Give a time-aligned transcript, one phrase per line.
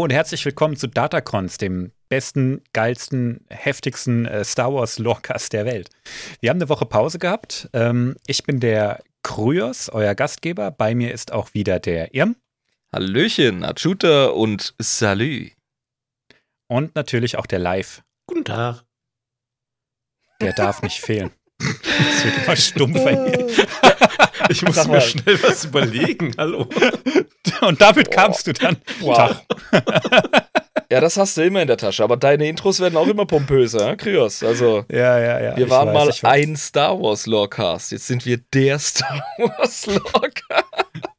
[0.00, 5.66] Hallo und herzlich willkommen zu Datacons, dem besten, geilsten, heftigsten äh, Star Wars Lorecast der
[5.66, 5.90] Welt.
[6.40, 7.68] Wir haben eine Woche Pause gehabt.
[7.74, 10.70] Ähm, ich bin der Kryos, euer Gastgeber.
[10.70, 12.36] Bei mir ist auch wieder der Irm.
[12.90, 15.50] Hallöchen, Achuta und Salü.
[16.66, 18.02] Und natürlich auch der Live.
[18.26, 18.84] Guten Tag.
[20.40, 21.30] Der darf nicht fehlen.
[21.60, 23.66] Es wird immer stumpfer hier.
[24.48, 26.34] Ich muss mir schnell was überlegen.
[26.38, 26.66] Hallo.
[27.60, 28.76] Und damit kamst du dann.
[29.00, 29.36] Wow.
[30.92, 33.94] Ja, das hast du immer in der Tasche, aber deine Intros werden auch immer pompöser,
[33.96, 34.42] Kryos.
[34.42, 35.56] Also, Ja, ja, ja.
[35.56, 37.92] wir waren weiß, mal ein Star Wars Lorecast.
[37.92, 40.64] Jetzt sind wir der Star Wars Lorecast.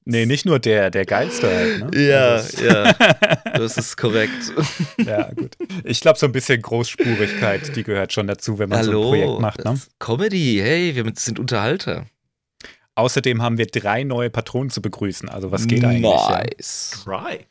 [0.04, 1.94] Nee, nicht nur der, der geilste halt.
[1.94, 2.06] Ne?
[2.10, 2.94] Ja, Also, ja.
[3.56, 4.52] Das ist korrekt.
[4.98, 5.56] ja, gut.
[5.86, 9.04] Ich glaube, so ein bisschen Großspurigkeit, die gehört schon dazu, wenn man so Hallo.
[9.04, 9.64] ein Projekt macht.
[9.64, 9.80] Ne?
[10.00, 12.08] Comedy, hey, wir sind Unterhalter.
[13.02, 15.28] Außerdem haben wir drei neue Patronen zu begrüßen.
[15.28, 16.04] Also was geht eigentlich?
[16.04, 16.44] Ja?
[16.44, 17.02] Nice.
[17.04, 17.48] Try.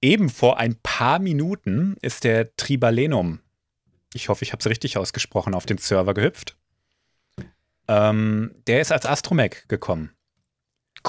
[0.00, 3.40] Eben vor ein paar Minuten ist der Tribalenum,
[4.14, 6.56] ich hoffe, ich habe es richtig ausgesprochen, auf den Server gehüpft.
[7.86, 10.10] Ähm, der ist als Astromech gekommen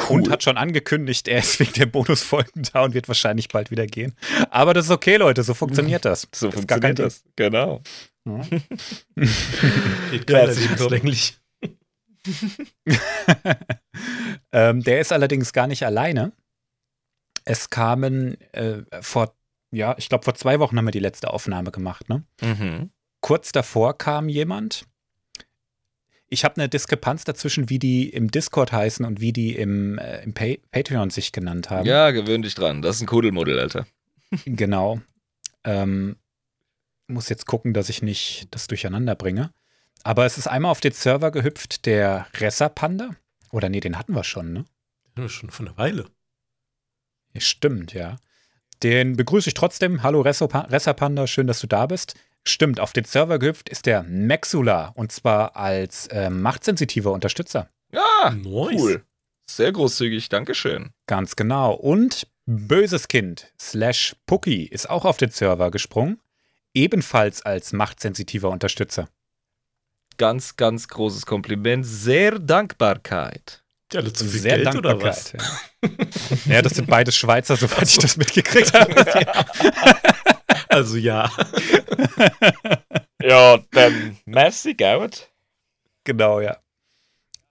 [0.09, 3.87] und hat schon angekündigt, er ist wegen der Bonusfolgen da und wird wahrscheinlich bald wieder
[3.87, 4.13] gehen.
[4.49, 6.27] Aber das ist okay, Leute, so funktioniert das.
[6.35, 7.23] So Das ist funktioniert das.
[7.37, 7.81] Genau.
[8.25, 8.63] Ding.
[10.11, 11.11] Geht Ja, keiner herzlich willkommen.
[14.51, 16.31] ähm, der ist allerdings gar nicht alleine.
[17.45, 19.35] Es kamen äh, vor,
[19.71, 22.23] ja, ich glaube, vor zwei Wochen haben wir die letzte Aufnahme gemacht, ne?
[22.41, 22.91] Mhm.
[23.21, 24.85] kurz davor kam jemand.
[26.33, 30.23] Ich habe eine Diskrepanz dazwischen, wie die im Discord heißen und wie die im, äh,
[30.23, 31.85] im pa Patreon sich genannt haben.
[31.85, 32.81] Ja, gewöhn dich dran.
[32.81, 33.85] Das ist ein Kuddelmuddel, Alter.
[34.45, 35.01] Genau.
[35.65, 36.15] Ähm,
[37.07, 39.51] muss jetzt gucken, dass ich nicht das durcheinander bringe.
[40.03, 43.11] Aber es ist einmal auf den Server gehüpft, der Ressa-Panda.
[43.51, 44.65] Oder nee, den hatten wir schon, ne?
[45.17, 46.05] Ja, Schon von einer Weile.
[47.33, 48.15] Ja, Stimmt, ja.
[48.83, 50.01] Den begrüße ich trotzdem.
[50.01, 52.15] Hallo Ressa- Ressa-Panda, schön, dass du da bist.
[52.43, 57.69] Stimmt, auf den Server gehüpft ist der Maxula und zwar als äh, machtsensitiver Unterstützer.
[57.91, 58.81] Ja, Nice.
[58.81, 59.03] cool.
[59.45, 60.89] Sehr großzügig, Dankeschön.
[61.05, 61.73] Ganz genau.
[61.73, 66.19] Und Böses Kind slash Pucky ist auch auf den Server gesprungen.
[66.73, 69.07] Ebenfalls als machtsensitiver Unterstützer.
[70.21, 71.83] Ganz, ganz großes Kompliment.
[71.83, 73.63] Sehr Dankbarkeit.
[73.91, 75.31] Ja, zu viel Sehr Geld oder was?
[75.31, 76.45] Dankbarkeit.
[76.45, 76.53] Ja.
[76.57, 79.25] ja, das sind beides Schweizer, soweit ich das mitgekriegt habe.
[80.69, 81.27] Also ja.
[83.19, 85.31] Ja, dann merci, Gauert.
[86.03, 86.57] genau, ja.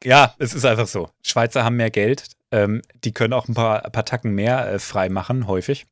[0.05, 1.11] Ja, es ist einfach so.
[1.27, 2.29] Schweizer haben mehr Geld.
[2.53, 5.87] Ähm, die können auch ein paar, ein paar Tacken mehr äh, frei machen, häufig.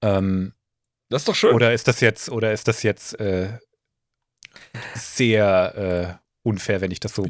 [0.00, 0.54] Ähm,
[1.08, 1.54] Das ist doch schön.
[1.54, 3.58] Oder ist das jetzt, oder ist das jetzt äh,
[4.94, 7.22] sehr äh, unfair, wenn ich das so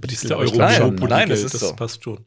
[0.52, 1.06] glaub Nein, ne?
[1.08, 1.74] nein, das ist das so.
[1.76, 2.24] passt schon.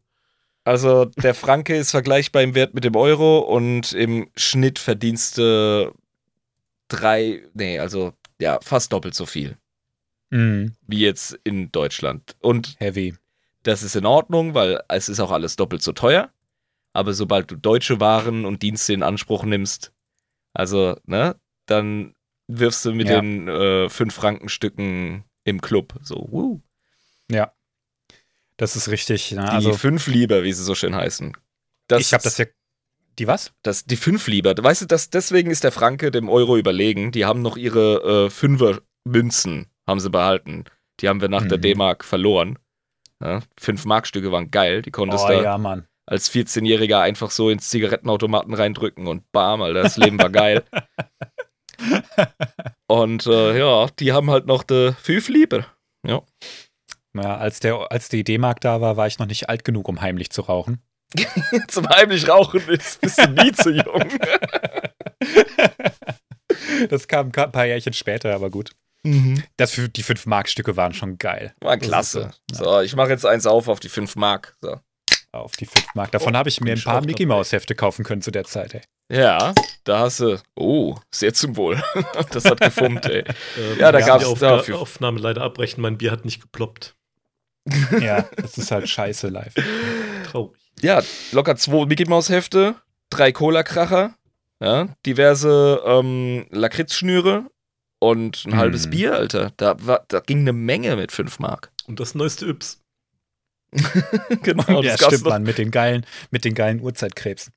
[0.64, 5.94] Also der Franke ist vergleichbar im Wert mit dem Euro und im Schnitt verdienst du
[6.88, 9.58] drei, nee, also ja, fast doppelt so viel
[10.32, 12.36] Mhm, wie jetzt in Deutschland.
[12.40, 13.16] Und heavy.
[13.62, 16.32] das ist in Ordnung, weil es ist auch alles doppelt so teuer.
[16.94, 19.94] Aber sobald du deutsche Waren und Dienste in Anspruch nimmst,
[20.54, 21.36] also, ne,
[21.68, 22.15] dann
[22.48, 23.22] wirfst du mit Ja.
[23.22, 25.94] den äh, 5-Franken-Stücken im Club.
[26.02, 26.62] So, wuh.
[27.32, 27.52] Ja.
[28.58, 29.32] Das ist richtig.
[29.32, 29.42] Ne?
[29.44, 31.36] Die Also, fünf Lieber, wie sie so schön heißen.
[31.88, 32.46] Das ich habe das ja.
[33.20, 33.54] Die was?
[33.64, 34.54] das, die fünf Lieber.
[34.58, 37.12] Weißt du, das, deswegen ist der Franke dem Euro überlegen.
[37.12, 40.66] Die haben noch ihre äh, Fünfer-Münzen, haben sie behalten.
[41.00, 41.62] Die haben wir nach der Mhm.
[41.62, 42.60] D-Mark verloren.
[43.22, 44.82] Ja, fünf Markstücke waren geil.
[44.82, 45.58] Die konntest Oh du ja,
[46.06, 50.64] als 14-Jähriger einfach so ins Zigarettenautomaten reindrücken und bam, Alter, das Leben war geil.
[52.88, 55.66] und äh, ja, die haben halt noch die fünf Lieber.
[56.06, 56.22] Ja.
[57.16, 60.02] Ja, als, der, als die D-Mark da war, war ich noch nicht alt genug, um
[60.02, 60.82] heimlich zu rauchen.
[61.70, 64.04] Zum heimlich rauchen bist, bist du nie zu jung.
[66.90, 68.72] Das kam ein paar Jährchen später, aber gut.
[69.58, 71.54] Das für die 5 Mark-Stücke waren schon geil.
[71.62, 72.32] War Das klasse.
[72.52, 74.56] ist so, ich mache jetzt eins auf auf die 5 Mark.
[74.62, 74.80] So.
[75.32, 76.12] Auf die 5 Mark.
[76.12, 77.36] Davon Oh, habe ich mir ein paar Mickey dabei.
[77.36, 78.82] Mouse Hefte kaufen können zu der Zeit, ey.
[79.12, 79.54] Ja,
[79.84, 80.42] da hast du.
[80.56, 81.82] Oh, sehr zum Wohl.
[82.32, 83.20] das hat gefummt, ey.
[83.58, 85.82] Äh, Ja, da die dafür- Aufga Aufnahme leider abbrechen.
[85.82, 86.96] Mein Bier hat nicht geploppt.
[88.00, 89.54] Ja, das ist halt scheiße live.
[90.32, 90.60] Traurig.
[90.82, 92.76] Ja, locker zwei Mickey Maus Hefte,
[93.10, 94.14] drei Cola-Kracher,
[94.60, 97.46] ja, diverse ähm, Lakritzschnüre
[98.00, 98.58] und ein Mhm.
[98.58, 99.52] halbes Bier, Alter.
[99.58, 101.72] Da, war, da ging eine Menge mit 5 Mark.
[101.88, 102.82] Und das neueste Yps.
[104.44, 105.26] genau, ja, das stimmt.
[105.26, 107.52] Mann, mit den geilen, mit den geilen Uhrzeitkrebsen.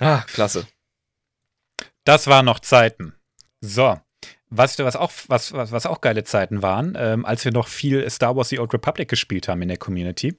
[0.00, 0.66] Ah, klasse.
[2.04, 3.14] Das waren noch Zeiten.
[3.60, 4.00] So.
[4.50, 8.08] Was, was, auch, was, was, was auch geile Zeiten waren, ähm, als wir noch viel
[8.10, 10.36] Star Wars The Old Republic gespielt haben in der Community.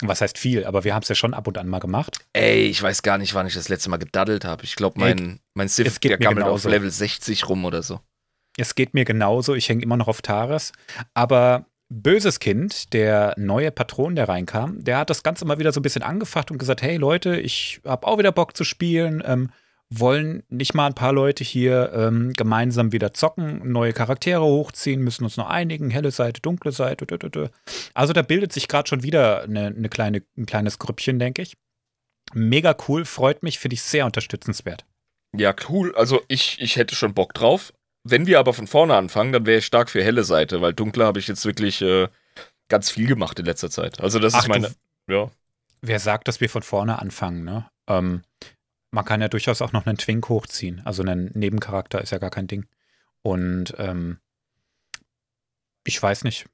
[0.00, 2.18] Was heißt viel, aber wir haben es ja schon ab und an mal gemacht.
[2.32, 4.64] Ey, ich weiß gar nicht, wann ich das letzte Mal gedaddelt habe.
[4.64, 6.64] Ich glaube, mein, mein geht der gammelt auf.
[6.64, 8.00] Level 60 rum oder so.
[8.56, 10.72] Es geht mir genauso, ich hänge immer noch auf Tares.
[11.14, 15.80] Aber Böses Kind, der neue Patron, der reinkam, der hat das Ganze mal wieder so
[15.80, 19.22] ein bisschen angefacht und gesagt: Hey Leute, ich habe auch wieder Bock zu spielen.
[19.24, 19.50] Ähm,
[19.94, 25.24] wollen nicht mal ein paar Leute hier ähm, gemeinsam wieder zocken, neue Charaktere hochziehen, müssen
[25.24, 27.06] uns noch einigen, helle Seite, dunkle Seite.
[27.06, 27.48] dü, dü, dü.
[27.94, 31.56] Also da bildet sich gerade schon wieder eine, eine kleine, ein kleines Grüppchen, denke ich.
[32.32, 34.86] Mega cool, freut mich, finde ich sehr unterstützenswert.
[35.36, 35.94] Ja, cool.
[35.94, 37.72] Also ich, ich hätte schon Bock drauf.
[38.04, 41.04] Wenn wir aber von vorne anfangen, dann wäre ich stark für helle Seite, weil dunkle
[41.04, 42.08] habe ich jetzt wirklich äh,
[42.68, 44.00] ganz viel gemacht in letzter Zeit.
[44.00, 44.74] Also das Ach, ist meine.
[45.08, 45.30] Ja.
[45.82, 47.66] wer sagt, dass wir von vorne anfangen, ne?
[47.88, 48.22] Ähm,
[48.90, 50.82] man kann ja durchaus auch noch einen Twink hochziehen.
[50.84, 52.66] Also einen Nebencharakter ist ja gar kein Ding.
[53.22, 54.18] Und ähm,
[55.84, 56.46] ich weiß nicht.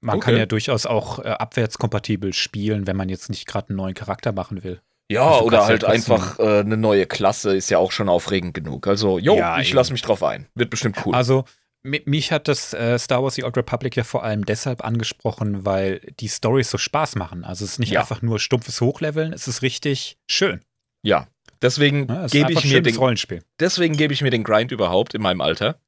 [0.00, 0.40] Man kann Okay.
[0.40, 4.62] ja durchaus auch äh, abwärtskompatibel spielen, wenn man jetzt nicht gerade einen neuen Charakter machen
[4.64, 4.82] will.
[5.10, 8.54] Ja, Also oder ja halt einfach äh, eine neue Klasse ist ja auch schon aufregend
[8.54, 8.86] genug.
[8.86, 10.46] Also, jo, Ja, ich lasse mich drauf ein.
[10.54, 11.14] Wird bestimmt cool.
[11.14, 11.44] Also
[11.82, 15.66] mi- mich hat das äh, Star Wars The Old Republic ja vor allem deshalb angesprochen,
[15.66, 17.44] weil die Stories so Spaß machen.
[17.44, 18.00] Also es ist nicht Ja.
[18.00, 20.60] einfach nur stumpfes Hochleveln, es ist richtig schön.
[21.02, 21.26] ja.
[21.62, 22.10] Deswegen?
[22.10, 23.42] Es ist gebe ich mir den Rollenspiel.
[23.58, 25.78] deswegen gebe ich mir den Grind überhaupt in meinem Alter.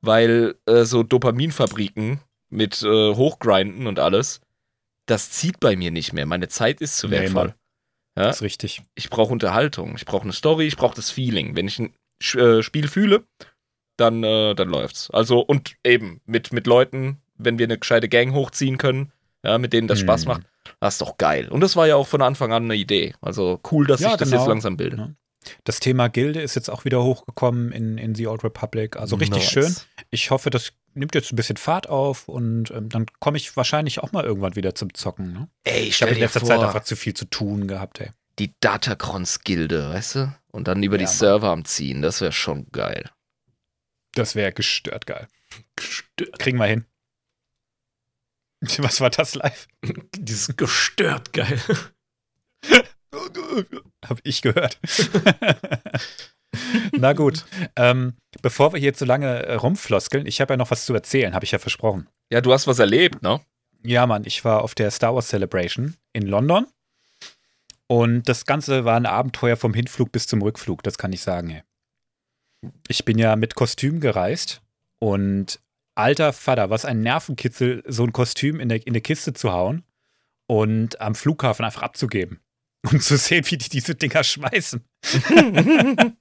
[0.00, 4.40] Weil äh, so Dopaminfabriken mit äh, Hochgrinden und alles,
[5.06, 6.24] das zieht bei mir nicht mehr.
[6.24, 7.46] Meine Zeit ist zu Nee, wertvoll.
[7.48, 7.54] Mann.
[8.18, 8.24] Ja?
[8.26, 8.82] Das ist richtig.
[8.94, 11.56] Ich brauche Unterhaltung, ich brauche eine Story, ich brauche das Feeling.
[11.56, 11.94] Wenn ich ein
[12.34, 13.24] äh, Spiel fühle,
[13.96, 15.10] dann, äh, dann läuft's.
[15.10, 19.12] Also, und eben mit, mit Leuten, wenn wir eine gescheite Gang hochziehen können,
[19.44, 20.28] ja, mit denen das Spaß Mhm.
[20.28, 20.42] macht,
[20.80, 21.48] das ist doch geil.
[21.48, 23.14] Und das war ja auch von Anfang an eine Idee.
[23.20, 24.42] Also cool, dass Ja, sich das genau.
[24.42, 24.98] jetzt langsam bildet.
[25.64, 28.96] Das Thema Gilde ist jetzt auch wieder hochgekommen in, in The Old Republic.
[28.96, 29.50] Also richtig Nice.
[29.50, 29.76] schön.
[30.10, 34.00] Ich hoffe, das nimmt jetzt ein bisschen Fahrt auf und ähm, dann komme ich wahrscheinlich
[34.00, 35.32] auch mal irgendwann wieder zum Zocken.
[35.32, 35.48] Ne?
[35.64, 38.10] Ey, Ich habe in letzter vor, Zeit einfach zu viel zu tun gehabt, ey.
[38.38, 40.34] die Datacrons-Gilde, weißt du?
[40.50, 41.14] Und dann über Ja, die Mann.
[41.14, 43.10] Server am Ziehen, das wäre schon geil.
[44.14, 45.28] Das wäre gestört geil.
[45.76, 46.38] Gestört.
[46.40, 46.84] Kriegen wir hin.
[48.78, 49.68] Was war das live?
[50.16, 51.60] Dieses gestört geil.
[54.06, 54.78] Hab ich gehört.
[56.92, 57.44] Na gut.
[57.76, 61.34] Ähm, bevor wir hier zu lange äh, rumfloskeln, ich habe ja noch was zu erzählen,
[61.34, 62.08] habe ich ja versprochen.
[62.30, 63.40] Ja, du hast was erlebt, ne?
[63.84, 66.66] Ja, Mann, ich war auf der Star Wars Celebration in London.
[67.86, 71.50] Und das Ganze war ein Abenteuer vom Hinflug bis zum Rückflug, das kann ich sagen,
[71.50, 71.62] ey.
[72.88, 74.60] Ich bin ja mit Kostüm gereist
[74.98, 75.60] und
[75.94, 79.84] alter Vater, was ein Nervenkitzel, so ein Kostüm in, der, in eine Kiste zu hauen
[80.48, 82.40] und am Flughafen einfach abzugeben.
[82.90, 84.84] Und zu sehen, wie die diese Dinger schmeißen.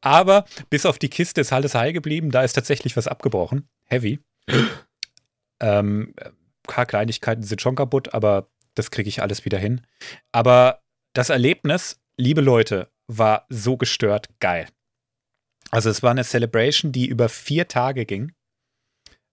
[0.00, 2.30] Aber bis auf die Kiste ist alles heil geblieben.
[2.30, 3.68] Da ist tatsächlich was abgebrochen.
[3.86, 4.20] Heavy.
[5.60, 6.32] ähm, ein
[6.62, 9.82] paar Kleinigkeiten sind schon kaputt, aber das kriege ich alles wieder hin.
[10.32, 10.82] Aber
[11.14, 14.68] das Erlebnis, liebe Leute, war so gestört geil.
[15.70, 18.32] Also es war eine Celebration, die über vier Tage ging.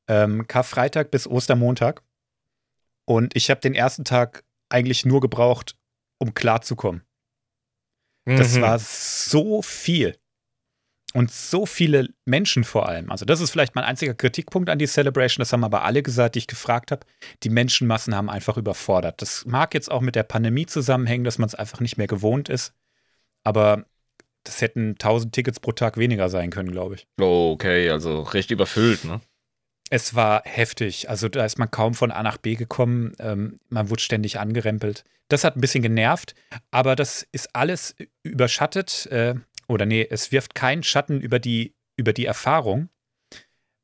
[0.07, 2.03] Ähm, Karfreitag bis Ostermontag.
[3.05, 5.75] Und ich habe den ersten Tag eigentlich nur gebraucht,
[6.23, 7.03] um klarzukommen.
[8.25, 8.61] Das Mhm.
[8.61, 10.17] war so viel.
[11.13, 13.11] Und so viele Menschen vor allem.
[13.11, 15.41] Also, das ist vielleicht mein einziger Kritikpunkt an die Celebration.
[15.41, 17.05] Das haben aber alle gesagt, die ich gefragt habe.
[17.43, 19.21] Die Menschenmassen haben einfach überfordert.
[19.21, 22.49] Das mag jetzt auch mit der Pandemie zusammenhängen, dass man es einfach nicht mehr gewohnt
[22.49, 22.73] ist.
[23.43, 23.85] Aber
[24.43, 27.07] das hätten 1000 Tickets pro Tag weniger sein können, glaube ich.
[27.21, 29.21] Okay, also recht überfüllt, ne?
[29.89, 31.09] Es war heftig.
[31.09, 33.13] Also da ist man kaum von A nach B gekommen.
[33.19, 35.03] Ähm, man wurde ständig angerempelt.
[35.29, 36.35] Das hat ein bisschen genervt,
[36.71, 39.07] aber das ist alles überschattet.
[39.07, 39.35] Äh,
[39.67, 42.89] oder nee, es wirft keinen Schatten über die, über die Erfahrung,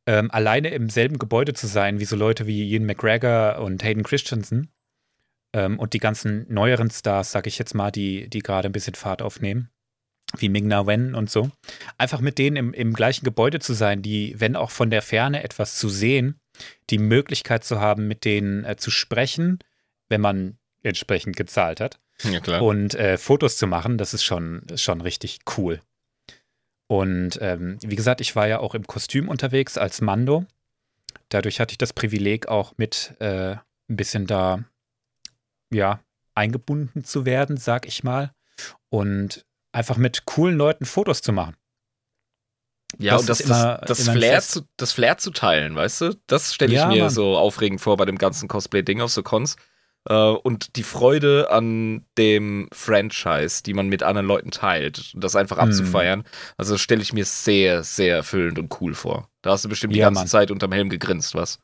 [0.05, 4.03] ähm, alleine im selben Gebäude zu sein, wie so Leute wie Ian McGregor und Hayden
[4.03, 4.71] Christensen
[5.53, 8.95] ähm, und die ganzen neueren Stars, sag ich jetzt mal, die, die gerade ein bisschen
[8.95, 9.69] Fahrt aufnehmen,
[10.37, 11.49] wie Ming-Na Wen und so
[11.97, 15.43] einfach mit denen im, im gleichen Gebäude zu sein, die, wenn auch von der Ferne
[15.43, 16.39] etwas zu sehen,
[16.89, 19.59] die Möglichkeit zu haben, mit denen äh, zu sprechen,
[20.07, 22.61] wenn man entsprechend gezahlt hat Ja, klar.
[22.61, 25.81] und äh, Fotos zu machen, das ist schon, schon richtig cool.
[26.87, 30.45] Und ähm, wie gesagt, ich war ja auch im Kostüm unterwegs als Mando.
[31.29, 33.51] Dadurch hatte ich das Privileg, auch mit äh,
[33.89, 34.63] ein bisschen da,
[35.71, 35.99] ja,
[36.33, 38.31] eingebunden zu werden, sag ich mal.
[38.89, 41.55] Und einfach mit coolen Leuten Fotos zu machen.
[42.97, 44.51] Ja, Das und das, immer- das, das, Flair Fest.
[44.51, 46.15] zu, das Flair zu teilen, weißt du?
[46.27, 47.09] Das stelle ich Ja, mir Mann.
[47.11, 49.57] so aufregend vor bei dem ganzen Cosplay-Ding auf so Cons.
[50.07, 55.57] Äh, und die Freude an dem Franchise, die man mit anderen Leuten teilt, das einfach
[55.57, 55.65] Hm.
[55.65, 56.23] abzufeiern,
[56.57, 59.29] also stelle ich mir sehr, sehr erfüllend und cool vor.
[59.43, 60.27] Da hast du bestimmt die Ja, ganze Mann.
[60.27, 61.59] Zeit unterm Helm gegrinst, was?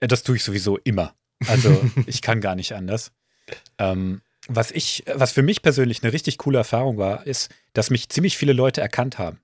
[0.00, 1.14] Das tue ich sowieso immer.
[1.46, 3.10] Also ich kann gar nicht anders.
[3.78, 8.08] Ähm, was ich, was für mich persönlich eine richtig coole Erfahrung war, ist, dass mich
[8.08, 9.40] ziemlich viele Leute erkannt haben.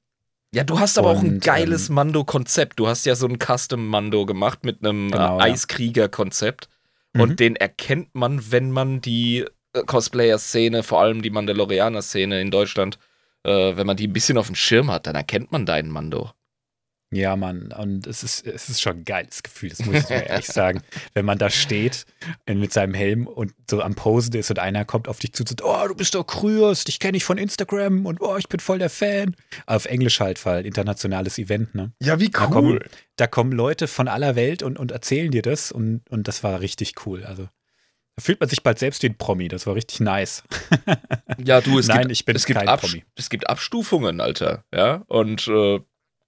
[0.54, 2.78] Ja, du hast aber auch ein Und, geiles ähm, Mando-Konzept.
[2.78, 5.42] Du hast ja so ein Custom-Mando gemacht mit einem Genau, äh.
[5.42, 6.68] Eiskrieger-Konzept.
[7.12, 7.20] Mhm.
[7.20, 12.98] Und den erkennt man, wenn man die äh, Cosplayer-Szene, vor allem die Mandalorianer-Szene in Deutschland,
[13.42, 16.30] äh, wenn man die ein bisschen auf dem Schirm hat, dann erkennt man deinen Mando.
[17.14, 20.26] Ja, Mann, und es ist, es ist schon ein geiles Gefühl, das muss ich mir
[20.26, 20.82] ehrlich sagen.
[21.12, 22.06] Wenn man da steht
[22.46, 25.48] mit seinem Helm und so am Posen ist und einer kommt auf dich zu und
[25.48, 28.58] sagt, oh, du bist doch Kryos, dich kenne ich von Instagram und oh, ich bin
[28.60, 29.36] voll der Fan.
[29.66, 31.92] Auf Englisch halt, weil internationales Event, ne?
[32.02, 32.80] Ja, wie Da kommen,
[33.16, 36.60] da kommen Leute von aller Welt und, und erzählen dir das und, und das war
[36.60, 37.24] richtig cool.
[37.24, 37.48] Also
[38.16, 40.42] da fühlt man sich bald selbst wie ein Promi, das war richtig nice.
[41.44, 43.04] Ja, du, es Nein, gibt, ich bin es gibt, kein Abs- Promi.
[43.16, 44.64] es gibt Abstufungen, Alter.
[44.74, 45.80] Ja, und äh,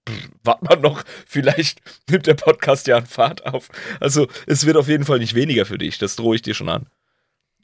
[0.07, 3.69] pff, wart mal noch, vielleicht nimmt der Podcast ja an Fahrt auf.
[3.99, 6.69] Also, es wird auf jeden Fall nicht weniger für dich, das drohe ich dir schon
[6.69, 6.87] an.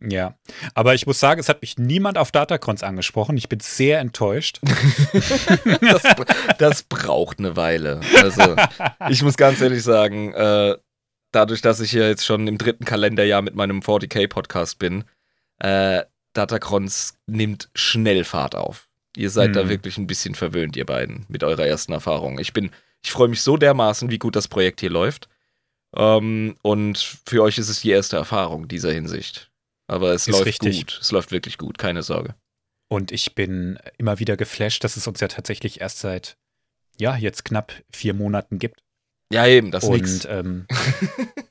[0.06, 0.36] Ja,
[0.74, 3.38] aber ich muss sagen, es hat mich niemand auf Datacrons angesprochen.
[3.38, 4.60] Ich bin sehr enttäuscht.
[5.82, 6.04] Das,
[6.58, 8.02] das braucht eine Weile.
[8.22, 8.56] Also,
[9.10, 10.76] ich muss ganz ehrlich sagen, äh,
[11.32, 15.04] dadurch, dass ich ja jetzt schon im dritten Kalenderjahr mit meinem 40k-Podcast bin,
[15.60, 18.90] äh, Datacrons nimmt schnell Fahrt auf.
[19.16, 19.70] Ihr seid da Hm.
[19.70, 22.40] wirklich ein bisschen verwöhnt, ihr beiden, mit eurer ersten Erfahrung.
[22.40, 22.72] Ich bin,
[23.04, 25.30] ich freue mich so dermaßen, wie gut das Projekt hier läuft.
[25.96, 29.52] Ähm, und für euch ist es die erste Erfahrung dieser Hinsicht.
[29.88, 30.78] Aber es Ist läuft richtig.
[30.80, 31.00] gut.
[31.02, 32.36] Es läuft wirklich gut, keine Sorge.
[32.88, 36.38] Und ich bin immer wieder geflasht, dass es uns ja tatsächlich erst seit,
[37.00, 38.82] ja, jetzt knapp vier Monaten gibt.
[39.32, 40.26] Ja, eben, das ist.
[40.26, 40.68] Und ähm,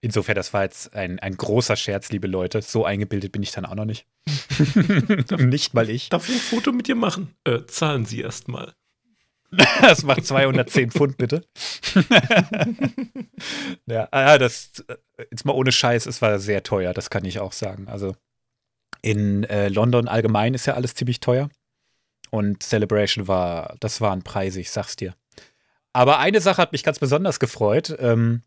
[0.00, 2.62] insofern, das war jetzt ein, ein großer Scherz, liebe Leute.
[2.62, 4.06] So eingebildet bin ich dann auch noch nicht.
[5.38, 6.08] nicht mal ich.
[6.08, 7.34] Darf ich ein Foto mit dir machen?
[7.44, 8.74] Äh, zahlen Sie erst mal.
[9.80, 11.42] Das macht 210 Pfund, bitte.
[13.86, 14.96] ja, ah, das, äh,
[15.30, 17.88] jetzt mal ohne Scheiß, es war sehr teuer, das kann ich auch sagen.
[17.88, 18.14] Also
[19.00, 21.48] in äh, London allgemein ist ja alles ziemlich teuer.
[22.30, 25.14] Und Celebration war, das war ein Preis, ich sag's dir.
[25.94, 27.96] Aber eine Sache hat mich ganz besonders gefreut.
[27.98, 28.42] Ähm,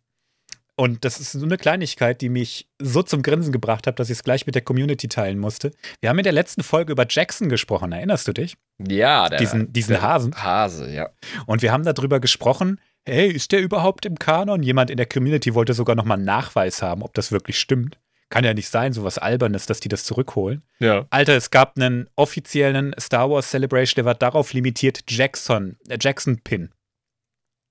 [0.75, 4.17] und das ist so eine Kleinigkeit, die mich so zum Grinsen gebracht hat, dass ich
[4.17, 5.71] es gleich mit der Community teilen musste.
[5.99, 8.57] Wir haben in der letzten Folge über Jackson gesprochen, erinnerst du dich?
[8.79, 10.35] Ja, der, Diesen, diesen der Hasen.
[10.35, 11.09] Hase, ja.
[11.45, 14.63] Und wir haben darüber gesprochen, hey, ist der überhaupt im Kanon?
[14.63, 17.99] Jemand in der Community wollte sogar nochmal einen Nachweis haben, ob das wirklich stimmt.
[18.29, 20.63] Kann ja nicht sein, sowas Albernes, dass die das zurückholen.
[20.79, 21.05] Ja.
[21.09, 26.39] Alter, es gab einen offiziellen Star Wars Celebration, der war darauf limitiert, Jackson, äh, Jackson
[26.41, 26.71] Pin.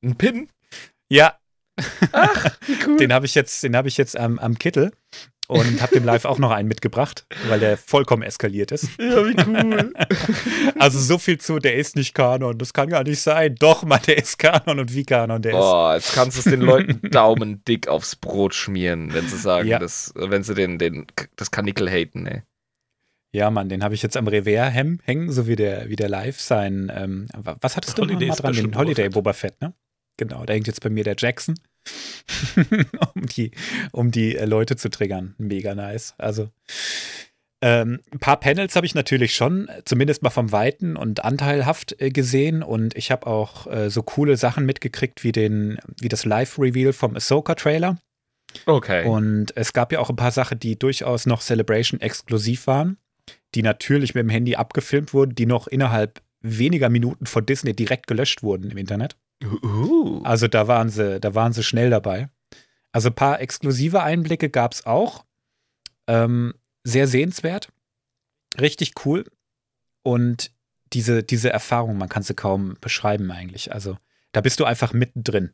[0.04, 0.48] Ein Pin?
[1.08, 1.38] Ja,
[2.66, 2.96] Wie cool.
[2.98, 4.92] den habe ich jetzt, den habe ich jetzt am, am Kittel
[5.48, 8.84] und habe dem live auch noch einen mitgebracht, weil der vollkommen eskaliert ist.
[8.98, 9.92] ja, wie cool.
[10.78, 13.54] Also so viel zu, der ist nicht Kanon, das kann gar nicht sein.
[13.58, 15.58] Doch, Mann, der ist Kanon und wie Kanon der ist.
[15.58, 19.68] Boah, jetzt kannst du es den Leuten Daumen dick aufs Brot schmieren, wenn sie sagen,
[19.68, 19.78] Ja.
[19.78, 21.06] das, wenn sie den, den,
[21.36, 22.42] das Kanickel haten, ey.
[23.32, 26.40] Ja, Mann, den habe ich jetzt am Revers hängen, so wie der, wie der Live
[26.40, 26.90] sein.
[26.94, 28.52] Ähm, wa- was hattest du noch mal dran?
[28.54, 29.12] Den Boba Holiday Fett.
[29.14, 29.72] Boba Fett, ne?
[30.20, 31.54] Genau, da hängt jetzt bei mir der Jackson.
[33.14, 33.52] um die,
[33.90, 35.34] um die äh, Leute zu triggern.
[35.38, 36.12] Mega nice.
[36.18, 36.50] Also.
[37.62, 41.98] Ähm, ein paar Panels habe ich natürlich schon, äh, zumindest mal vom Weiten und anteilhaft
[42.02, 42.62] äh, gesehen.
[42.62, 47.16] Und ich habe auch äh, so coole Sachen mitgekriegt wie den, wie das Live-Reveal vom
[47.16, 47.96] Ahsoka-Trailer.
[48.66, 49.06] Okay.
[49.06, 52.98] Und es gab ja auch ein paar Sachen, die durchaus noch Celebration exklusiv waren,
[53.54, 58.06] die natürlich mit dem Handy abgefilmt wurden, die noch innerhalb weniger Minuten von Disney direkt
[58.06, 59.16] gelöscht wurden im Internet.
[59.42, 60.22] Uh.
[60.24, 62.28] Also da waren sie, da waren sie schnell dabei.
[62.92, 65.24] Also ein paar exklusive Einblicke gab es auch.
[66.06, 66.54] Ähm,
[66.84, 67.72] sehr sehenswert.
[68.60, 69.24] Richtig cool.
[70.02, 70.52] Und
[70.92, 73.72] diese, diese Erfahrung, man kann sie kaum beschreiben eigentlich.
[73.72, 73.96] Also
[74.32, 75.52] da bist du einfach mittendrin.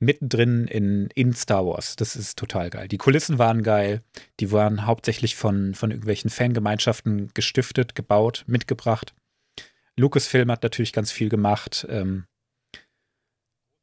[0.00, 1.96] Mittendrin in, in Star Wars.
[1.96, 2.88] Das ist total geil.
[2.88, 4.02] Die Kulissen waren geil.
[4.40, 9.14] Die waren hauptsächlich von, von irgendwelchen Fangemeinschaften gestiftet, gebaut, mitgebracht.
[9.98, 11.86] Lucasfilm hat natürlich ganz viel gemacht.
[11.90, 12.24] Ähm,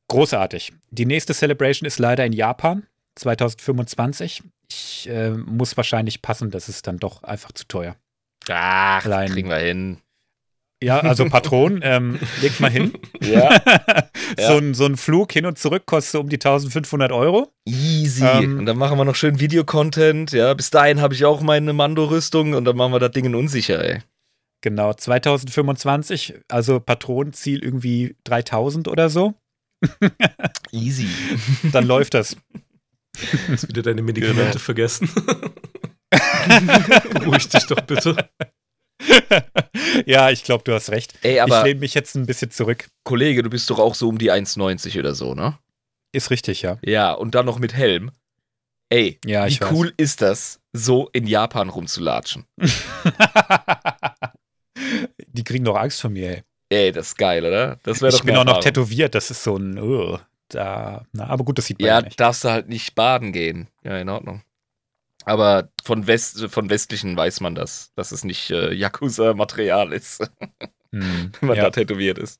[0.10, 0.74] großartig.
[0.92, 2.88] Die nächste Celebration ist leider in Japan,
[3.20, 4.44] 2025.
[4.70, 7.96] Ich äh, muss wahrscheinlich passen, das ist dann doch einfach zu teuer.
[8.50, 9.32] Ach, Klein.
[9.32, 10.00] kriegen wir hin.
[10.84, 12.94] Ja, also Patron, ähm, legt mal hin.
[13.22, 13.60] Ja.
[14.38, 17.52] so, ein, so ein Flug hin und zurück kostet um die 1500 Euro.
[17.66, 18.26] Easy.
[18.26, 20.32] Ähm, und dann machen wir noch schön Videocontent.
[20.32, 23.84] Ja, bis dahin habe ich auch meine Mando-Rüstung und dann machen wir das Ding unsicher,
[23.84, 24.02] ey.
[24.66, 29.36] Genau, 2025, also Patronenziel irgendwie 3000 oder so.
[30.72, 31.08] Easy.
[31.72, 32.36] Dann läuft das.
[33.48, 34.58] Hast wieder deine Medikamente Genau.
[34.58, 35.08] vergessen.
[37.14, 38.28] Beruhig dich doch bitte.
[40.08, 41.14] ja, ich glaube, du hast recht.
[41.22, 42.88] Ey, ich lehne mich jetzt ein bisschen zurück.
[43.04, 45.60] Kollege, du bist doch auch so um die 1,90 oder so, ne?
[46.12, 46.80] Ist richtig, ja.
[46.84, 48.10] Ja, und dann noch mit Helm.
[48.90, 49.72] Ey, Ja, wie ich weiß.
[49.72, 52.46] cool ist das, so in Japan rumzulatschen?
[55.28, 56.44] Die kriegen doch Angst vor mir, ey.
[56.70, 57.80] Ey, das ist geil, oder?
[57.84, 58.62] Das wäre doch Ich bin auch noch Erfahrung.
[58.62, 60.18] tätowiert, das ist so ein, uh,
[60.50, 62.20] da, na, aber gut, das sieht man Ja, ja nicht.
[62.20, 63.68] darfst du halt nicht baden gehen.
[63.84, 64.42] Ja, in Ordnung.
[65.24, 70.30] Aber von, West, von Westlichen weiß man das, dass es nicht äh, Yakuza-Material ist,
[70.92, 72.40] Hm, wenn man ja, da tätowiert ist.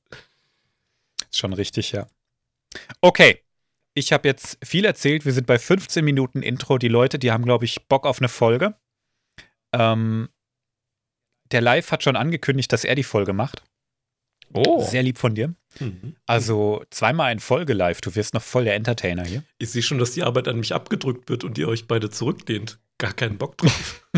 [1.32, 2.08] ist schon richtig, ja.
[3.02, 3.42] Okay,
[3.94, 5.26] ich habe jetzt viel erzählt.
[5.26, 6.78] Wir sind bei 15 Minuten Intro.
[6.78, 8.76] Die Leute, die haben, glaube ich, Bock auf eine Folge.
[9.74, 10.30] Ähm,
[11.52, 13.64] der Live hat schon angekündigt, dass er die Folge macht.
[14.54, 14.84] Oh.
[14.84, 15.54] Sehr lieb von dir.
[15.80, 16.16] Mhm.
[16.26, 18.02] Also zweimal in Folge live.
[18.02, 19.44] Du wirst noch voll der Entertainer hier.
[19.58, 22.80] Ich sehe schon, dass die Arbeit an mich abgedrückt wird und ihr euch beide zurücklehnt.
[22.98, 24.08] Gar keinen Bock drauf.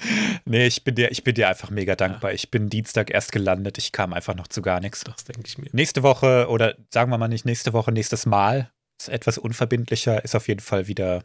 [0.44, 2.32] nee, ich bin, dir, ich bin dir einfach mega dankbar.
[2.32, 3.78] Ich bin Dienstag erst gelandet.
[3.78, 5.04] Ich kam einfach noch zu gar nichts.
[5.04, 5.68] Das denke ich mir.
[5.72, 10.34] Nächste Woche, oder sagen wir mal nicht nächste Woche, nächstes Mal, ist etwas unverbindlicher, ist
[10.34, 11.24] auf jeden Fall wieder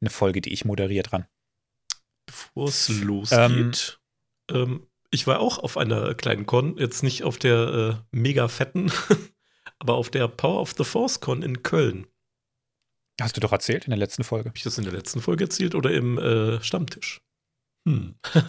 [0.00, 1.26] eine Folge, die ich moderiere dran.
[2.30, 4.00] Bevor es losgeht,
[4.50, 8.92] ähm, ich war auch auf einer kleinen Con, jetzt nicht auf der äh, mega fetten,
[9.80, 12.06] aber auf der Power of the Force Con in Köln.
[13.20, 14.48] Hast du doch erzählt in der letzten Folge.
[14.48, 17.20] Habe ich das in der letzten Folge erzählt oder im äh, Stammtisch?
[17.86, 18.14] Hm.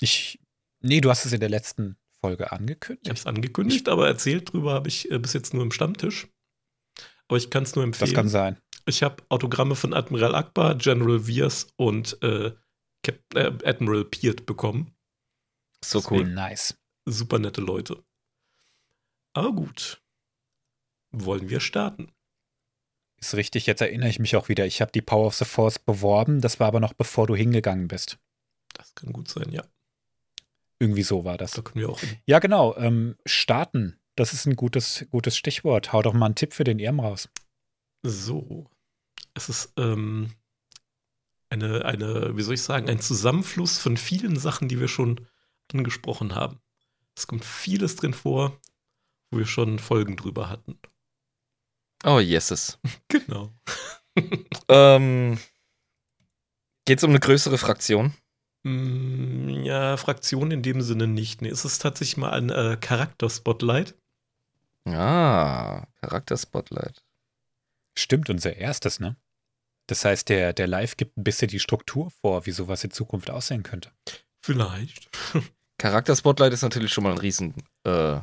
[0.00, 0.40] Ich.
[0.80, 3.18] Nee, du hast es in der letzten Folge Ich habe angekündigt.
[3.18, 6.26] es angekündigt, aber erzählt drüber habe ich äh, bis jetzt nur im Stammtisch.
[7.28, 8.10] Aber ich kann es nur empfehlen.
[8.10, 8.60] Das kann sein.
[8.86, 12.52] Ich habe Autogramme von Admiral Akbar, General Viers und äh,
[13.34, 14.94] äh, Admiral Peart bekommen.
[15.84, 16.24] So cool.
[16.24, 16.76] Nice.
[17.04, 18.02] Super nette Leute.
[19.34, 20.02] Aber gut.
[21.10, 22.12] Wollen wir starten?
[23.16, 24.66] Ist richtig, jetzt erinnere ich mich auch wieder.
[24.66, 27.86] Ich habe die Power of the Force beworben, das war aber noch bevor du hingegangen
[27.86, 28.18] bist.
[28.74, 29.62] Das kann gut sein, ja.
[30.78, 31.52] Irgendwie so war das.
[31.52, 32.00] Da können wir auch.
[32.26, 32.76] Ja, genau.
[32.76, 34.00] Ähm, starten.
[34.16, 35.92] Das ist ein gutes, gutes Stichwort.
[35.92, 37.28] Hau doch mal einen Tipp für den Irm raus.
[38.02, 38.68] So.
[39.34, 40.32] Es ist ähm,
[41.50, 45.26] eine, eine, wie soll ich sagen, ein Zusammenfluss von vielen Sachen, die wir schon
[45.72, 46.60] angesprochen haben.
[47.14, 48.58] Es kommt vieles drin vor,
[49.30, 50.78] wo wir schon Folgen drüber hatten.
[52.04, 52.78] Oh, yeses.
[53.08, 53.52] Genau.
[54.68, 55.38] Ähm,
[56.84, 58.12] Geht es um eine größere Fraktion?
[58.64, 61.40] Mm, Ja, Fraktion in dem Sinne nicht.
[61.42, 63.94] Nee, es ist tatsächlich mal ein äh, Charakter-Spotlight.
[64.86, 67.02] Ah, Charakter-Spotlight.
[67.96, 69.16] Stimmt, unser erstes, ne?
[69.86, 73.30] Das heißt, der, der Live gibt ein bisschen die Struktur vor, wie sowas in Zukunft
[73.30, 73.90] aussehen könnte.
[74.40, 75.10] Vielleicht.
[75.78, 78.20] Charakter-Spotlight ist natürlich schon mal ein riesen äh,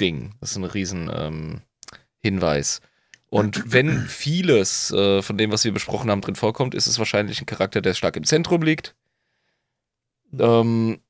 [0.00, 0.34] Ding.
[0.40, 1.62] Das ist ein riesen ähm,
[2.18, 2.80] Hinweis.
[3.30, 7.40] Und wenn vieles äh, von dem, was wir besprochen haben, drin vorkommt, ist es wahrscheinlich
[7.40, 8.94] ein Charakter, der stark im Zentrum liegt.
[10.38, 11.00] Ähm,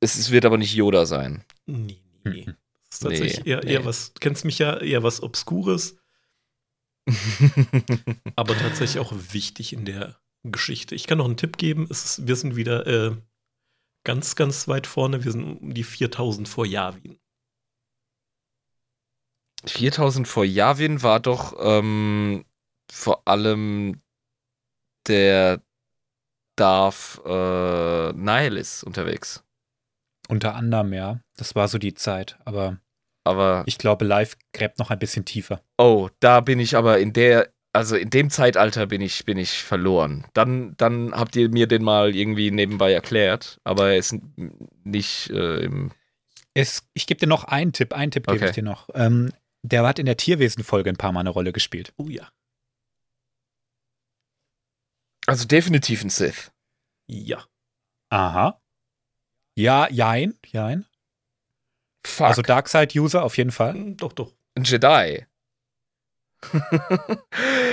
[0.00, 1.44] es, es wird aber nicht Yoda sein.
[1.66, 2.44] Nee, nee, nee.
[2.46, 2.56] Mhm.
[2.88, 3.86] Das ist tatsächlich Nee, eher, eher nee.
[3.86, 5.96] was, du kennst mich ja, eher was Obskures,
[8.36, 10.94] aber tatsächlich auch wichtig in der Geschichte.
[10.94, 11.86] Ich kann noch einen Tipp geben.
[11.90, 13.16] Es ist, wir sind wieder äh,
[14.04, 15.24] ganz, ganz weit vorne.
[15.24, 17.18] Wir sind um die 4000 vor Yavin.
[19.66, 22.44] 4000 vor Yavin war doch ähm,
[22.90, 24.00] vor allem
[25.06, 25.62] der
[26.56, 29.44] Darth äh, Nihilus unterwegs.
[30.28, 31.20] Unter anderem, ja.
[31.36, 32.38] Das war so die Zeit.
[32.44, 32.80] Aber
[33.24, 35.62] Aber ich glaube, Live gräbt noch ein bisschen tiefer.
[35.78, 39.62] Oh, da bin ich aber in der, also in dem Zeitalter bin ich, bin ich
[39.62, 40.26] verloren.
[40.34, 44.16] Dann, dann habt ihr mir den mal irgendwie nebenbei erklärt, aber er ist
[44.84, 45.92] nicht äh, im.
[46.54, 47.92] Es, ich gebe dir noch einen Tipp.
[47.94, 48.46] Einen Tipp gebe Okay.
[48.48, 48.88] ich dir noch.
[48.94, 49.32] Ähm,
[49.62, 51.94] der hat in der Tierwesen-Folge ein paar Mal eine Rolle gespielt.
[51.96, 52.28] Oh ja.
[55.26, 56.50] Also definitiv ein Sith.
[57.06, 57.44] Ja.
[58.10, 58.60] Aha.
[59.54, 60.84] Ja, jein, jein.
[62.04, 62.26] Fuck.
[62.26, 63.74] Also Darkseid-User auf jeden Fall.
[63.74, 64.32] Hm, Doch, doch.
[64.56, 65.24] ein Jedi.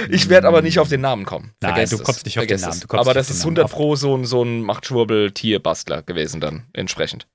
[0.09, 1.53] ich werde aber nicht auf den Namen kommen.
[1.61, 2.03] Nein, Vergesst du es.
[2.03, 2.73] kommst nicht auf den Vergesst Namen.
[2.75, 2.79] es.
[2.81, 3.57] Du kommst aber das den ist Namen.
[3.57, 7.27] 100 pro so ein, so ein Machtschwurbel-Tierbastler gewesen dann, entsprechend.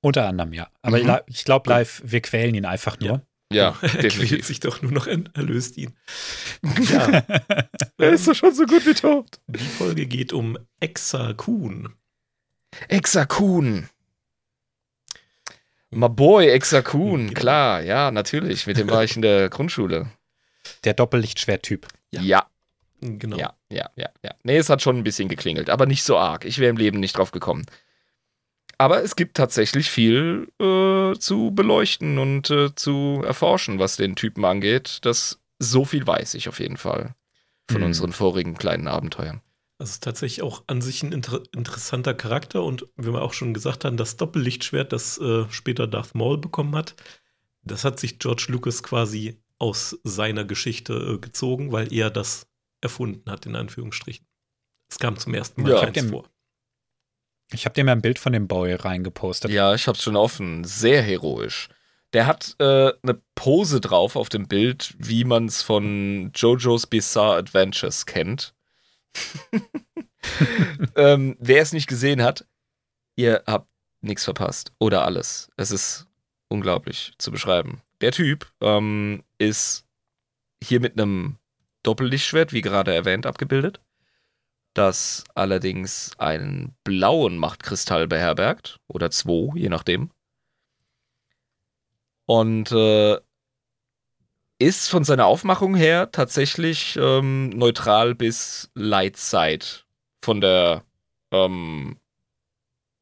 [0.00, 0.68] Unter anderem, ja.
[0.82, 1.18] Aber Mhm.
[1.26, 3.22] ich glaube, live, wir quälen ihn einfach nur.
[3.52, 5.94] Ja, er quält sich doch nur noch, er erlöst ihn.
[6.90, 7.22] Ja.
[7.98, 9.38] Er ist doch schon so gut wie tot.
[9.46, 11.94] Die Folge geht um Exa Kuhn.
[12.88, 13.88] Exakun.
[15.94, 18.66] My boy, Exakun, klar, ja, natürlich.
[18.66, 20.08] Mit dem war ich in der Grundschule.
[20.84, 21.86] Der Doppellichtschwert-Typ.
[22.10, 22.20] Ja.
[22.22, 22.46] Ja,
[23.00, 23.36] Genau.
[23.36, 24.30] ja, ja, ja, ja.
[24.44, 26.44] Nee, es hat schon ein bisschen geklingelt, aber nicht so arg.
[26.44, 27.66] Ich wäre im Leben nicht drauf gekommen.
[28.78, 34.44] Aber es gibt tatsächlich viel äh, zu beleuchten und äh, zu erforschen, was den Typen
[34.44, 35.00] angeht.
[35.02, 37.14] Das so viel weiß ich auf jeden Fall
[37.70, 37.86] von Mhm.
[37.88, 39.40] unseren vorigen kleinen Abenteuern.
[39.78, 43.52] Das ist tatsächlich auch an sich ein inter interessanter Charakter und wie wir auch schon
[43.54, 46.94] gesagt haben, das Doppellichtschwert, das äh, später Darth Maul bekommen hat,
[47.62, 52.46] das hat sich George Lucas quasi aus seiner Geschichte äh, gezogen, weil er das
[52.80, 54.26] erfunden hat, in Anführungsstrichen.
[54.90, 55.80] Es kam zum ersten Mal Ja.
[55.80, 56.28] keins Dem- vor.
[57.52, 59.50] Ich habe dir mal ein Bild von dem Boy reingepostet.
[59.50, 60.64] Ja, ich hab's schon offen.
[60.64, 61.68] Sehr heroisch.
[62.14, 67.36] Der hat äh, eine Pose drauf auf dem Bild, wie man es von JoJo's Bizarre
[67.36, 68.54] Adventures kennt.
[70.96, 72.46] ähm, wer es nicht gesehen hat,
[73.16, 73.68] ihr habt
[74.00, 74.72] nichts verpasst.
[74.78, 75.50] Oder alles.
[75.56, 76.06] Es ist
[76.48, 77.80] unglaublich zu beschreiben.
[78.00, 79.84] Der Typ ähm, ist
[80.62, 81.38] hier mit einem
[81.82, 83.80] Doppellichtschwert, wie gerade erwähnt, abgebildet.
[84.74, 88.80] Das allerdings einen blauen Machtkristall beherbergt.
[88.88, 90.10] Oder zwei, je nachdem.
[92.26, 93.18] Und äh,
[94.62, 99.64] ist von seiner Aufmachung her tatsächlich ähm, neutral bis Light Side
[100.22, 100.84] von der
[101.32, 101.98] ähm,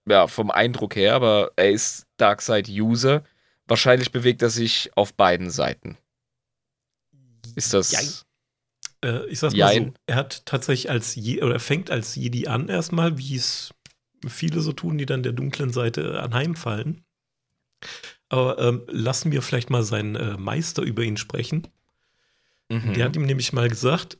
[0.08, 3.24] ja, vom Eindruck her, aber er ist Darkseid-User.
[3.66, 5.96] Wahrscheinlich bewegt er sich auf beiden Seiten.
[7.54, 7.92] Ist das.
[7.92, 8.08] Jein.
[9.04, 9.94] Äh, ich sag's mal so, Jein.
[10.06, 13.72] er hat tatsächlich als Je oder er fängt als Jedi an erstmal, wie es
[14.26, 17.04] viele so tun, die dann der dunklen Seite anheimfallen.
[18.30, 21.68] Aber ähm, lassen wir vielleicht mal seinen äh, Meister über ihn sprechen.
[22.70, 22.94] Mhm.
[22.94, 24.18] Der hat ihm nämlich mal gesagt,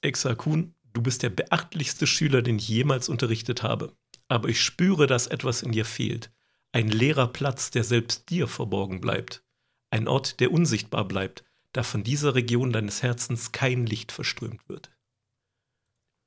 [0.00, 3.94] Exakun, du bist der beachtlichste Schüler, den ich jemals unterrichtet habe.
[4.28, 6.32] Aber ich spüre, dass etwas in dir fehlt.
[6.72, 9.44] Ein leerer Platz, der selbst dir verborgen bleibt.
[9.90, 14.90] Ein Ort, der unsichtbar bleibt, da von dieser Region deines Herzens kein Licht verströmt wird.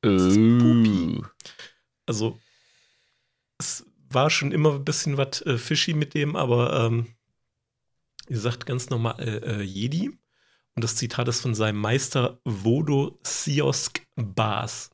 [0.06, 1.24] Uh.
[2.06, 2.40] Also,
[3.58, 7.08] es war schon immer ein bisschen was äh, fishy mit dem, aber ähm,
[8.34, 10.10] ihr sagt ganz normal äh, äh, Jedi.
[10.10, 14.90] Und das Zitat ist von seinem Meister Vodo Siosk Bas.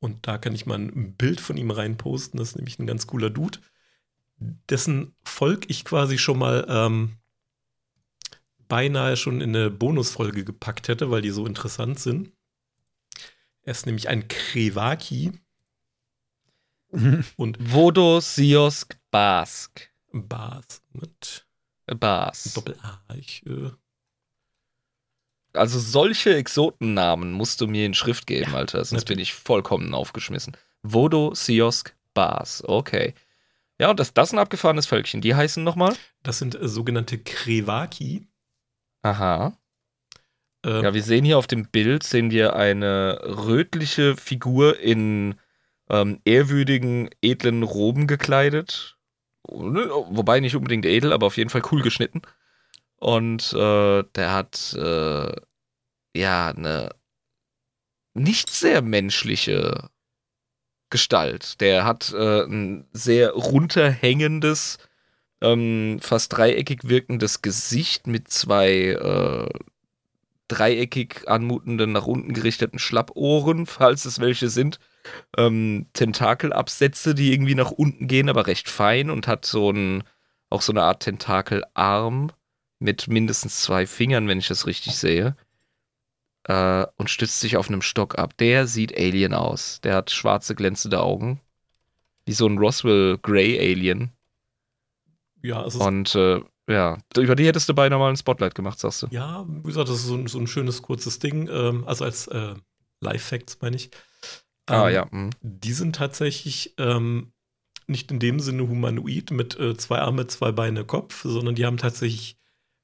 [0.00, 2.36] Und da kann ich mal ein Bild von ihm reinposten.
[2.38, 3.60] Das ist nämlich ein ganz cooler Dude,
[4.38, 7.18] dessen Volk ich quasi schon mal ähm,
[8.66, 12.32] beinahe schon in eine Bonusfolge gepackt hätte, weil die so interessant sind.
[13.62, 15.30] Er ist nämlich ein Krevaki
[17.36, 19.92] und Vodo Siosk Bask.
[20.12, 21.45] Bas mit
[21.86, 22.54] Bas.
[22.54, 23.00] Doppel-A.
[23.14, 23.70] Ich, äh,
[25.52, 28.78] Also solche Exotennamen musst du mir in Schrift geben, Ja, Alter.
[28.84, 29.30] Sonst bin natürlich.
[29.30, 30.56] ich vollkommen aufgeschmissen.
[30.82, 32.62] Vodo Siosk Bas.
[32.66, 33.14] Okay.
[33.78, 35.20] Ja, und das, das ist ein abgefahrenes Völkchen.
[35.20, 35.94] Die heißen nochmal?
[36.22, 38.26] das sind äh, sogenannte Krevaki.
[39.02, 39.56] Aha.
[40.64, 45.36] Ähm, Ja, wir sehen hier auf dem Bild, sehen wir eine rötliche Figur in
[45.88, 48.95] ähm, ehrwürdigen, edlen Roben gekleidet.
[49.48, 52.22] Wobei nicht unbedingt edel, aber auf jeden Fall cool geschnitten.
[52.96, 55.32] Und äh, der hat äh,
[56.14, 56.90] ja eine
[58.14, 59.90] nicht sehr menschliche
[60.88, 61.60] Gestalt.
[61.60, 64.78] Der hat äh, ein sehr runterhängendes,
[65.40, 69.48] ähm, fast dreieckig wirkendes Gesicht mit zwei äh,
[70.48, 74.78] dreieckig anmutenden, nach unten gerichteten Schlappohren, falls es welche sind.
[75.36, 80.04] Ähm, Tentakelabsätze, die irgendwie nach unten gehen, aber recht fein und hat so ein,
[80.50, 82.32] auch so eine Art Tentakelarm
[82.78, 85.36] mit mindestens zwei Fingern, wenn ich das richtig sehe.
[86.44, 88.36] Äh, und stützt sich auf einem Stock ab.
[88.38, 89.80] Der sieht Alien aus.
[89.82, 91.40] Der hat schwarze, glänzende Augen.
[92.24, 94.12] Wie so ein Roswell Grey Alien.
[95.42, 98.78] ja, es ist, Und äh, ja, über die hättest du beinahe mal ein Spotlight gemacht,
[98.80, 99.06] sagst du.
[99.10, 101.48] ja, wie gesagt, das ist so ein, so ein schönes, kurzes Ding.
[101.48, 102.54] Ähm, also als äh,
[103.00, 103.90] Live-Facts, meine ich.
[104.66, 105.06] Ah, Ähm, ja.
[105.10, 105.30] mhm.
[105.42, 107.32] Die sind tatsächlich ähm,
[107.86, 111.76] nicht in dem Sinne humanoid mit äh, zwei Arme, zwei Beine, Kopf, sondern die haben
[111.78, 112.36] tatsächlich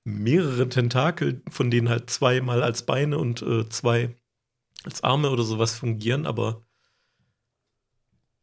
[0.05, 4.17] mehrere Tentakel, von denen halt zweimal als Beine und äh, zwei
[4.85, 6.65] als Arme oder sowas fungieren, aber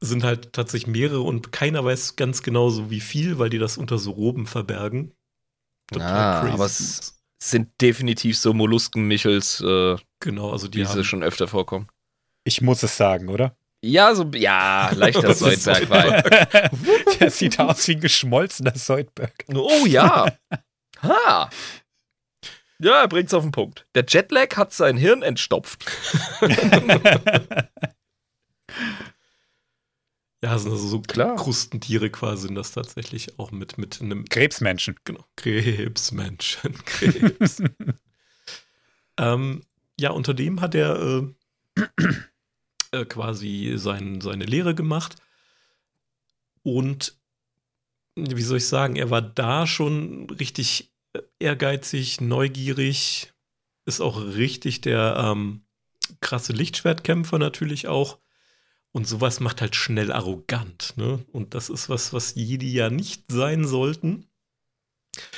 [0.02, 3.78] sind halt tatsächlich mehrere und keiner weiß ganz genau so wie viel, weil die das
[3.78, 5.12] unter so Roben verbergen.
[5.97, 7.15] Ah, aber es-.
[7.41, 11.88] Sind definitiv so Molluskenmichels, äh, Genau, also die die haben, schon öfter vorkommen.
[12.49, 13.55] Ich muss es sagen, oder?
[13.81, 17.17] Ja, so, ja, leichter Das ist Soldberg-Vibe.
[17.19, 19.45] Der sieht aus wie ein geschmolzener Soldberg.
[19.53, 20.35] Oh ja.
[21.03, 21.49] Ha.
[22.79, 23.85] Ja, er bringt's auf den Punkt.
[23.93, 25.85] Der Jetlag hat sein Hirn entstopft.
[30.41, 31.35] ja, sind also so Klar.
[31.35, 34.95] Krustentiere quasi sind das tatsächlich auch mit, mit einem Krebsmenschen.
[35.03, 35.23] Genau.
[35.35, 36.73] Krebsmenschen.
[36.85, 37.62] Krebs.
[39.19, 39.62] ähm,
[39.99, 41.27] ja, unter dem hat er äh,
[42.91, 45.15] äh, quasi sein, seine Lehre gemacht.
[46.63, 47.15] Und
[48.15, 53.34] wie soll ich sagen, er war da schon richtig äh, ehrgeizig, neugierig,
[53.86, 55.62] ist auch richtig der ähm,
[56.21, 58.19] krasse Lichtschwertkämpfer natürlich auch.
[58.91, 61.23] Und sowas macht halt schnell arrogant, ne?
[61.32, 64.25] Und das ist was, was Jedi ja nicht sein sollten.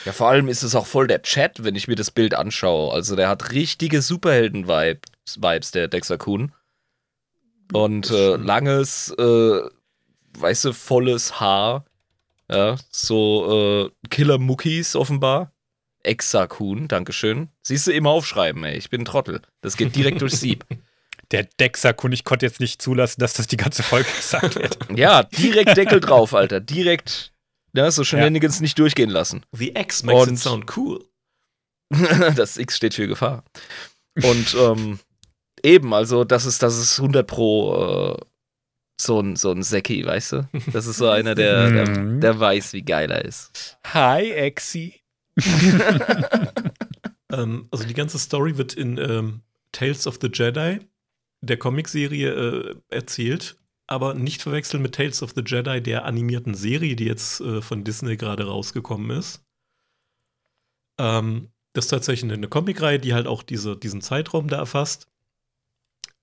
[0.05, 2.93] Ja, vor allem ist es auch voll der Chat, wenn ich mir das Bild anschaue.
[2.93, 6.53] Also der hat richtige Superhelden-Vibes, der Dexter Kuhn.
[7.73, 9.61] Und äh, langes, äh,
[10.37, 11.85] weißt du, volles Haar.
[12.49, 15.53] Ja, so äh, Killer-Muckis offenbar.
[16.03, 17.49] Exakun, Dankeschön.
[17.61, 18.75] Siehst du, immer aufschreiben, ey.
[18.77, 19.41] Ich bin ein Trottel.
[19.61, 20.65] Das geht direkt durchs Sieb.
[21.31, 24.77] Der Dexakun, ich konnte jetzt nicht zulassen, dass das die ganze Folge gesagt wird.
[24.93, 26.59] Ja, direkt Deckel drauf, Alter.
[26.59, 27.31] Direkt,
[27.73, 29.45] ja, so Shenanigans nicht durchgehen lassen.
[29.53, 31.05] The X makes Und- it sound cool.
[32.35, 33.45] das X steht für Gefahr.
[34.21, 34.99] Und ähm,
[35.63, 38.25] eben, also das ist, das ist 100 pro äh,
[38.99, 40.49] so ein, so ein Säcki, weißt du?
[40.73, 42.21] Das ist so einer, der, der, Mhm.
[42.21, 43.77] der weiß, wie geil er ist.
[43.93, 45.01] Hi, Exi.
[47.33, 49.39] Ähm, also die ganze Story wird in ähm,
[49.71, 50.79] Tales of the Jedi,
[51.41, 56.95] der Comicserie, äh, erzählt, aber nicht verwechseln mit Tales of the Jedi, der animierten Serie,
[56.97, 59.45] die jetzt äh, von Disney gerade rausgekommen ist.
[60.99, 65.07] Ähm, das ist tatsächlich eine Comicreihe, die halt auch diese, diesen Zeitraum da erfasst.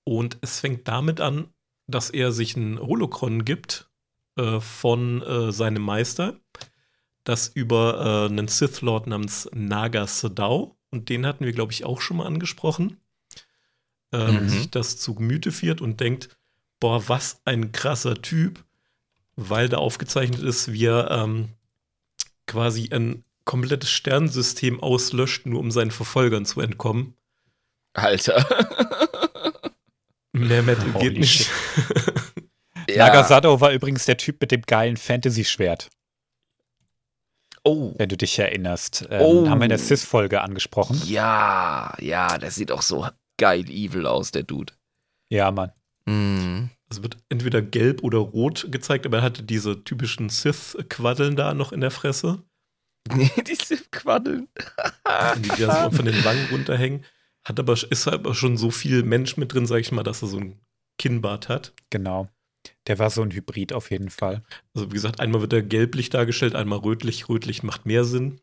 [0.09, 1.49] Und es fängt damit an,
[1.87, 3.90] dass er sich ein Holocron gibt
[4.37, 6.40] äh, von äh, seinem Meister,
[7.25, 11.85] das über äh, einen Sith Lord namens Naga Sadao, und den hatten wir, glaube ich,
[11.85, 12.97] auch schon mal angesprochen,
[14.12, 14.49] ähm, Mhm.
[14.49, 16.31] sich das zu Gemüte führt und denkt,
[16.81, 18.64] boah, was ein krasser Typ,
[19.37, 21.51] weil da aufgezeichnet ist, wie er ähm,
[22.47, 27.12] quasi ein komplettes Sternensystem auslöscht, nur um seinen Verfolgern zu entkommen.
[27.92, 28.47] Alter.
[30.33, 31.51] Mehr Metal Holy geht nicht.
[32.97, 35.88] Nagasado war übrigens der Typ mit dem geilen Fantasy-Schwert,
[37.64, 37.95] Oh.
[37.99, 39.07] wenn du dich erinnerst.
[39.11, 39.49] Ähm, Oh.
[39.49, 41.01] Haben wir in der Sis-Folge angesprochen.
[41.05, 44.73] Ja, ja, der sieht auch so geil evil aus, der Dude.
[45.29, 45.73] Ja, Mann.
[46.07, 46.71] Mhm.
[46.91, 51.73] Es wird entweder gelb oder rot gezeigt, aber er hatte diese typischen Sith-Quaddeln da noch
[51.73, 52.43] in der Fresse,
[53.14, 54.49] Nee, diese Quaddeln.
[55.38, 57.05] die da so von den Wangen runterhängen.
[57.49, 60.29] Hat aber, ist aber schon so viel Mensch mit drin, sag ich mal, dass er
[60.29, 60.61] so ein
[60.99, 61.73] Kinnbart hat.
[61.89, 62.29] Genau.
[62.87, 64.43] Der war so ein Hybrid auf jeden Fall.
[64.75, 67.31] Also wie gesagt, einmal wird er gelblich dargestellt, einmal rötlich.
[67.31, 68.41] Rötlich macht mehr Sinn.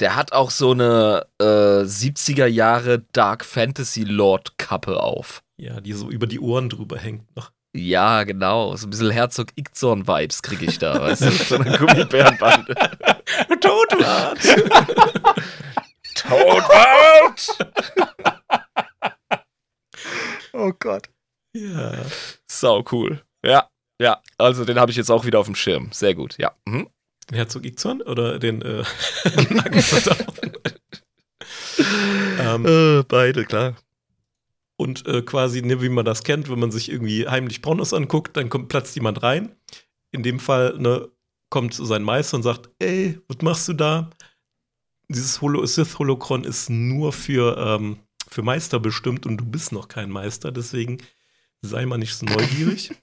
[0.00, 5.44] Der hat auch so eine äh, 70er Jahre Dark Fantasy Lord Kappe auf.
[5.60, 7.52] Ja, die so über die Ohren drüber hängt noch.
[7.76, 8.74] Ja, genau.
[8.74, 11.26] So ein bisschen Herzog Ixorn Vibes kriege ich da, weißt du?
[11.26, 12.74] Mit so einer Gummibärenbande.
[13.60, 14.38] Totwart!
[16.28, 17.58] Todwart!
[20.52, 21.08] Oh Gott.
[21.54, 21.92] ja.
[22.46, 23.22] Sau cool.
[23.44, 23.68] Ja,
[24.00, 24.20] ja.
[24.38, 25.90] Also den habe ich jetzt auch wieder auf dem Schirm.
[25.92, 26.52] Sehr gut, ja.
[26.66, 26.88] Mhm.
[27.30, 28.84] Den Herzog Ixon oder den äh,
[32.38, 33.76] ähm, Äh, beide, klar.
[34.76, 38.36] und äh, quasi, ne, wie man das kennt, wenn man sich irgendwie heimlich Pornos anguckt,
[38.36, 39.54] dann kommt platzt jemand rein.
[40.10, 41.08] In dem Fall ne,
[41.50, 44.10] kommt sein Meister und sagt, ey, was machst du da?
[45.12, 47.98] Dieses Holo Sith-Holocron ist nur für, ähm,
[48.28, 50.98] für Meister bestimmt und du bist noch kein Meister, deswegen
[51.60, 52.92] sei mal nicht so neugierig.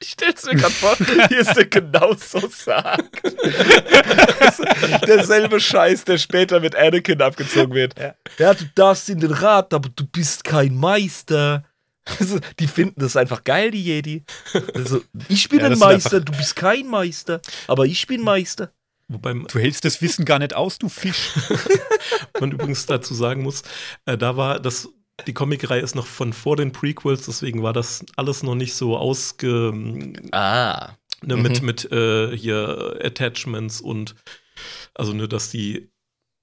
[0.00, 3.20] Ich stell's mir gerade vor, wie es der genauso sagt.
[5.06, 7.94] Derselbe Scheiß, der später mit Anakin abgezogen wird.
[7.98, 8.54] Ja.
[8.54, 11.64] du darfst in den Rat, aber du bist kein Meister.
[12.20, 14.22] Also, die finden das einfach geil, die Jedi.
[14.74, 18.70] Also, ich bin Ja, ein Meister, du bist kein Meister, aber ich bin Meister.
[19.08, 21.30] Wobei Du hältst das Wissen gar nicht aus, du Fisch.
[22.40, 23.62] man übrigens dazu sagen muss,
[24.04, 24.88] äh, da war das,
[25.26, 28.96] die Comicreihe ist noch von vor den Prequels, deswegen war das alles noch nicht so
[28.98, 29.72] ausge,
[30.32, 30.92] Ah.
[31.22, 31.42] ne, Mhm.
[31.42, 34.14] mit, mit äh, hier Attachments und
[34.94, 35.90] also nur, dass die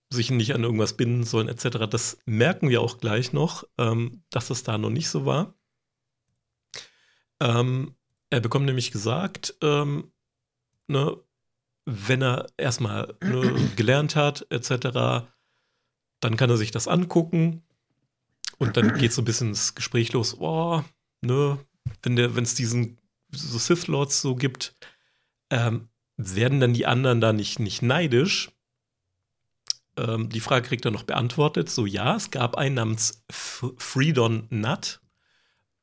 [0.09, 1.87] sich nicht an irgendwas binden sollen, etc.
[1.89, 5.53] Das merken wir auch gleich noch, ähm, dass das da noch nicht so war.
[7.39, 7.95] Ähm,
[8.29, 10.11] er bekommt nämlich gesagt, ähm,
[10.87, 11.17] ne,
[11.85, 15.27] wenn er erstmal ne, gelernt hat, etc.,
[16.19, 17.63] dann kann er sich das angucken
[18.57, 20.83] und dann geht so ein bisschen das Gespräch los, oh,
[21.21, 21.59] ne,
[22.01, 22.97] wenn es diesen
[23.31, 24.75] so Sith Lords so gibt,
[25.49, 28.51] ähm, werden dann die anderen da nicht, nicht neidisch?
[29.97, 31.69] Ähm, die Frage kriegt er noch beantwortet.
[31.69, 35.01] So, ja, es gab einen namens F Freedon Nut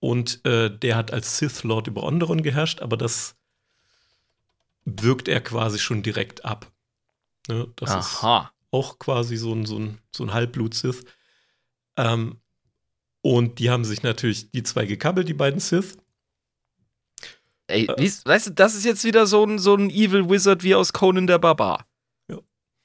[0.01, 3.37] und äh, der hat als Sith Lord über Onderon geherrscht, aber das
[4.85, 6.71] wirkt er quasi schon direkt ab.
[7.49, 8.53] Ne, das ist Aha.
[8.71, 11.05] auch quasi so ein, so ein, so ein Halbblut-Sith.
[11.97, 12.41] Ähm,
[13.21, 15.97] und die haben sich natürlich die zwei gekabbelt, die beiden Sith.
[17.69, 20.75] Ey, wie, weißt du, das ist jetzt wieder so ein, so ein Evil Wizard wie
[20.75, 21.87] aus Conan der Barbar.
[22.29, 22.39] Ja.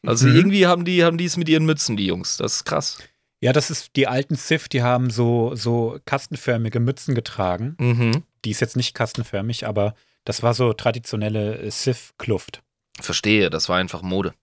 [0.06, 0.36] Also Mhm.
[0.36, 2.38] irgendwie haben die haben die es mit ihren Mützen, die Jungs.
[2.38, 2.98] Das ist krass.
[3.42, 7.76] Ja, das ist die alten Sith, die haben so, so kastenförmige Mützen getragen.
[7.80, 8.24] Mhm.
[8.46, 9.94] Die ist jetzt nicht kastenförmig, aber
[10.28, 12.62] das war so traditionelle äh, Sith-Kluft.
[13.00, 14.34] Verstehe, das war einfach Mode.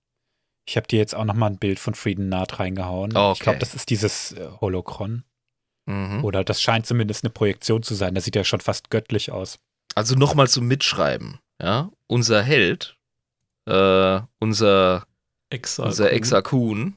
[0.66, 3.14] Ich habe dir jetzt auch noch mal ein Bild von Frieden Naht reingehauen.
[3.14, 3.32] Okay.
[3.34, 5.24] Ich glaube, das ist dieses äh, Holocron.
[5.84, 6.24] Mhm.
[6.24, 8.14] Oder das scheint zumindest eine Projektion zu sein.
[8.14, 9.58] Das sieht ja schon fast göttlich aus.
[9.94, 11.38] Also nochmal zum Mitschreiben.
[11.60, 12.96] Ja, unser Held,
[13.66, 15.06] äh, unser,
[15.50, 15.84] Exa.
[15.84, 16.96] unser Exakun,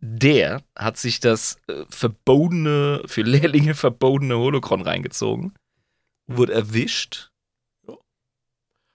[0.00, 5.52] der hat sich das äh, verbotene, für Lehrlinge verbotene Holocron reingezogen,
[6.26, 7.30] wurde erwischt.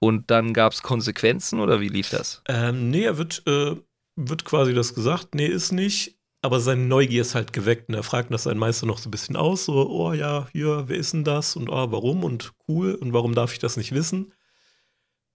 [0.03, 2.41] Und dann gab es Konsequenzen oder wie lief das?
[2.47, 3.75] Ähm, nee, er wird, äh,
[4.15, 6.17] wird quasi das gesagt, nee, ist nicht.
[6.41, 9.11] Aber seine Neugier ist halt geweckt und er fragt nach seinem Meister noch so ein
[9.11, 12.95] bisschen aus, so, oh ja, hier, wer ist denn das und oh, warum und cool
[12.95, 14.33] und warum darf ich das nicht wissen?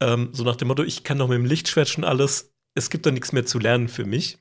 [0.00, 3.07] Ähm, so nach dem Motto, ich kann doch mit dem Lichtschwert schon alles, es gibt
[3.07, 4.38] da nichts mehr zu lernen für mich.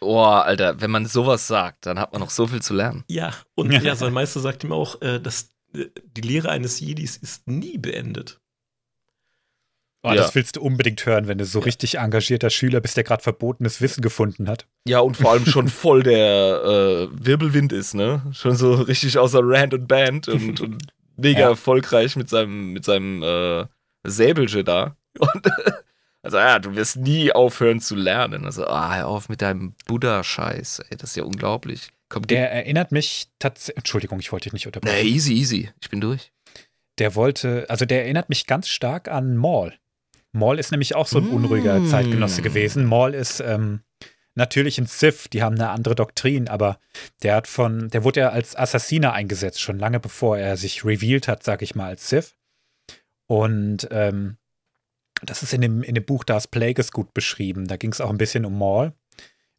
[0.00, 3.02] Oh, Alter, wenn man sowas sagt, dann hat man noch so viel zu lernen.
[3.08, 7.16] Ja, und ja, sein Meister sagt ihm auch, äh, dass äh, die Lehre eines Jedis
[7.16, 8.41] ist nie beendet.
[10.04, 10.16] Oh, Ja.
[10.16, 13.80] Das willst du unbedingt hören, wenn du so richtig engagierter Schüler bist, der gerade verbotenes
[13.80, 14.66] Wissen gefunden hat.
[14.86, 18.22] Ja, und vor allem schon voll der äh, Wirbelwind ist, ne?
[18.32, 20.86] Schon so richtig außer Rand und Band und, und
[21.16, 21.48] mega Ja.
[21.50, 23.66] erfolgreich mit seinem, mit seinem äh,
[24.04, 24.96] Säbelche da.
[25.18, 25.30] Und
[26.22, 28.44] also, ja, du wirst nie aufhören zu lernen.
[28.44, 31.90] Also, ah, hör auf mit deinem Buddha-Scheiß, ey, das ist ja unglaublich.
[32.08, 33.76] Komm, Der erinnert mich tatsächlich.
[33.78, 34.96] Entschuldigung, ich wollte dich nicht unterbrechen.
[35.06, 35.70] Nee, easy, easy.
[35.80, 36.32] Ich bin durch.
[36.98, 39.72] Der wollte, also der erinnert mich ganz stark an Maul.
[40.32, 41.34] Maul ist nämlich auch so ein Mm.
[41.34, 42.84] unruhiger Zeitgenosse gewesen.
[42.86, 43.80] Maul ist ähm,
[44.34, 46.78] natürlich ein Sith, die haben eine andere Doktrin, aber
[47.22, 51.28] der hat von, der wurde ja als Assassiner eingesetzt, schon lange bevor er sich revealed
[51.28, 52.34] hat, sag ich mal, als Sith.
[53.26, 54.38] Und ähm,
[55.22, 57.66] das ist in dem, in dem Buch Darth Plagueis gut beschrieben.
[57.68, 58.92] Da ging es auch ein bisschen um Maul,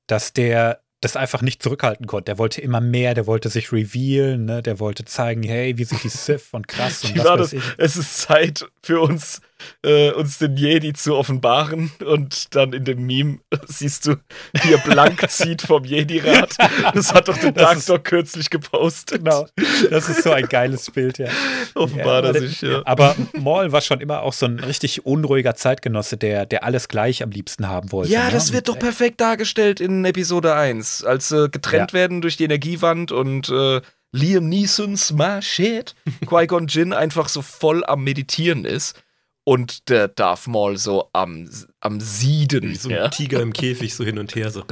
[0.08, 2.26] dass der das einfach nicht zurückhalten konnte.
[2.26, 4.64] Der wollte immer mehr, der wollte sich revealen, ne?
[4.64, 7.54] der wollte zeigen, hey, wir sind die Sith und krass und Wie was weiß das?
[7.54, 7.64] ich.
[7.78, 9.42] Es ist Zeit für uns,
[9.84, 11.92] äh, uns den Jedi zu offenbaren.
[12.06, 14.16] Und dann in dem Meme siehst du,
[14.64, 16.56] wie er blank zieht vom Jedi-Rat.
[16.94, 19.24] Das hat doch der Dark ist- Dog kürzlich gepostet.
[19.24, 19.46] Genau,
[19.90, 21.28] das ist so ein geiles Bild, ja.
[21.76, 22.82] Offenbart Ja, aber sich, der- ja.
[22.86, 27.24] Aber Maul war schon immer auch so ein richtig unruhiger Zeitgenosse, der, der alles gleich
[27.24, 28.12] am liebsten haben wollte.
[28.12, 28.32] Ja, ne?
[28.32, 31.98] das wird Und, doch perfekt dargestellt in Episode 1, als äh, getrennt Ja.
[32.00, 35.96] werden durch die Energiewand und äh, Liam Neesons Ma Shit,
[36.28, 39.02] Qui-Gon Jinn einfach so voll am Meditieren ist
[39.46, 41.50] und der Darth Maul so am,
[41.82, 42.70] am Sieden.
[42.70, 43.08] Wie so ein ja?
[43.10, 44.52] Tiger im Käfig so hin und her.
[44.52, 44.64] So.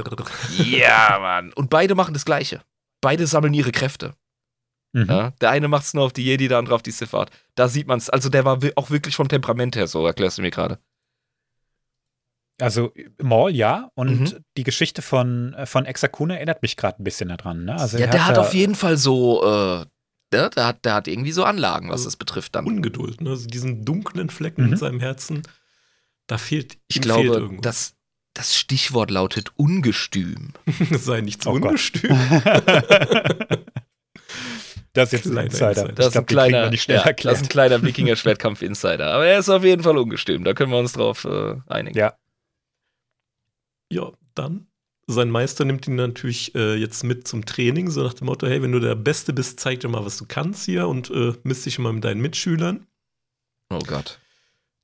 [0.58, 1.52] ja, Mann.
[1.52, 2.62] Und beide machen das Gleiche.
[3.00, 4.14] Beide sammeln ihre Kräfte.
[4.92, 5.06] Mhm.
[5.08, 5.30] Ja?
[5.40, 7.30] Der eine macht es nur auf die Jedi, der andere auf die Sith Art.
[7.54, 8.08] Da sieht man es.
[8.10, 10.78] Also der war auch wirklich vom Temperament her so, erklärst du mir gerade.
[12.60, 13.90] Also Maul, ja.
[13.94, 14.44] Und Mhm.
[14.56, 17.64] die Geschichte von, äh, von Exakuna erinnert mich gerade ein bisschen daran.
[17.64, 17.74] Ne?
[17.74, 19.86] Also ja, er der hat auf jeden Fall so, äh,
[20.32, 22.66] der, der, hat, der hat irgendwie so Anlagen, was Also das betrifft dann.
[22.66, 23.30] Ungeduld, ne?
[23.30, 24.72] Also diesen dunklen Flecken Mhm.
[24.72, 25.42] in seinem Herzen,
[26.26, 27.62] da fehlt, Ich glaube, fehlt irgendwas.
[27.62, 27.94] das,
[28.34, 30.52] das Stichwort lautet ungestüm.
[30.90, 32.10] sei nicht zu Oh ungestüm.
[34.94, 35.68] das ist jetzt ein Kleiner Insider.
[35.70, 35.92] Insider.
[35.92, 37.38] Das ist ein kleiner, nicht ja, das ist erklärt.
[37.42, 39.12] ein kleiner Wikinger-Schwertkampf-Insider.
[39.12, 40.44] Aber er ist auf jeden Fall ungestüm.
[40.44, 41.96] Da können wir uns drauf äh, einigen.
[41.98, 42.14] Ja.
[43.90, 44.66] Ja, dann.
[45.12, 48.60] Sein Meister nimmt ihn natürlich äh, jetzt mit zum Training, so nach dem Motto: Hey,
[48.62, 51.66] wenn du der Beste bist, zeig dir mal, was du kannst hier und äh, misst
[51.66, 52.86] dich mal mit deinen Mitschülern.
[53.70, 54.18] Oh Gott.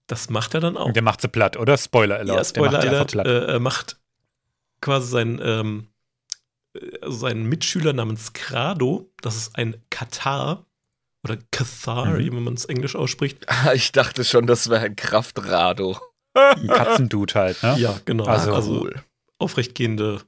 [0.06, 0.86] Das macht er dann auch.
[0.86, 1.76] Und der macht sie platt, oder?
[1.76, 2.36] Spoiler Alert.
[2.36, 3.26] Ja, Spoiler der macht Alert, platt.
[3.26, 3.98] äh, er macht
[4.80, 5.88] quasi seinen, ähm,
[6.74, 10.64] äh, seinen Mitschüler namens Grado, das ist ein Katar
[11.24, 12.18] oder Kathar, Mhm.
[12.18, 13.44] wie man es Englisch ausspricht.
[13.74, 15.98] Ich dachte schon, das wäre ein Kraftrado.
[16.34, 17.76] Ein Katzendude halt, ne?
[17.78, 18.24] Ja, genau.
[18.24, 19.02] Also- Also, cool.
[19.38, 20.22] Aufrechtgehende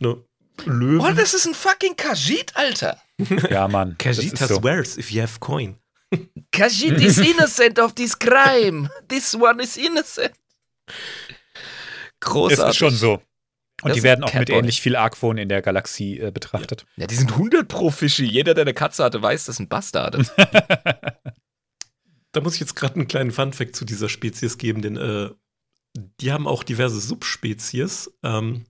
[0.00, 0.22] ne,
[0.64, 1.00] Löwen.
[1.00, 3.00] Oh, das ist ein fucking Khajiit, Alter.
[3.50, 3.96] Ja, Mann.
[3.98, 4.62] das Khajiit ist has so.
[4.62, 5.76] wares if you have coin.
[6.52, 8.88] Khajiit is innocent of this crime.
[9.08, 10.32] This one is innocent.
[10.86, 10.94] Es
[12.20, 12.70] Großartig.
[12.70, 13.22] ist schon so.
[13.82, 16.84] Und Das die werden auch mit ähnlich viel Argwohn in der Galaxie äh, betrachtet.
[16.96, 18.24] Ja, die sind 100 pro Fischi.
[18.26, 20.26] Jeder, der eine Katze hatte, weiß, das sind Bastarde.
[22.32, 25.30] Da muss ich jetzt gerade einen kleinen Funfact zu dieser Spezies geben, denn äh,
[26.20, 28.64] die haben auch diverse Subspezies, ähm,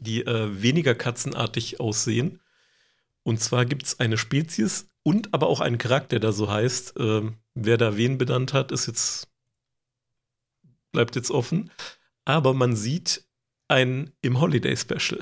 [0.00, 2.40] die äh, weniger katzenartig aussehen.
[3.22, 6.94] Und zwar gibt es eine Spezies und aber auch einen Charakter, der so heißt.
[6.98, 9.28] Ähm, wer da wen benannt hat, ist jetzt
[10.92, 11.70] bleibt jetzt offen.
[12.24, 13.24] Aber man sieht
[13.68, 15.20] einen im Holiday Special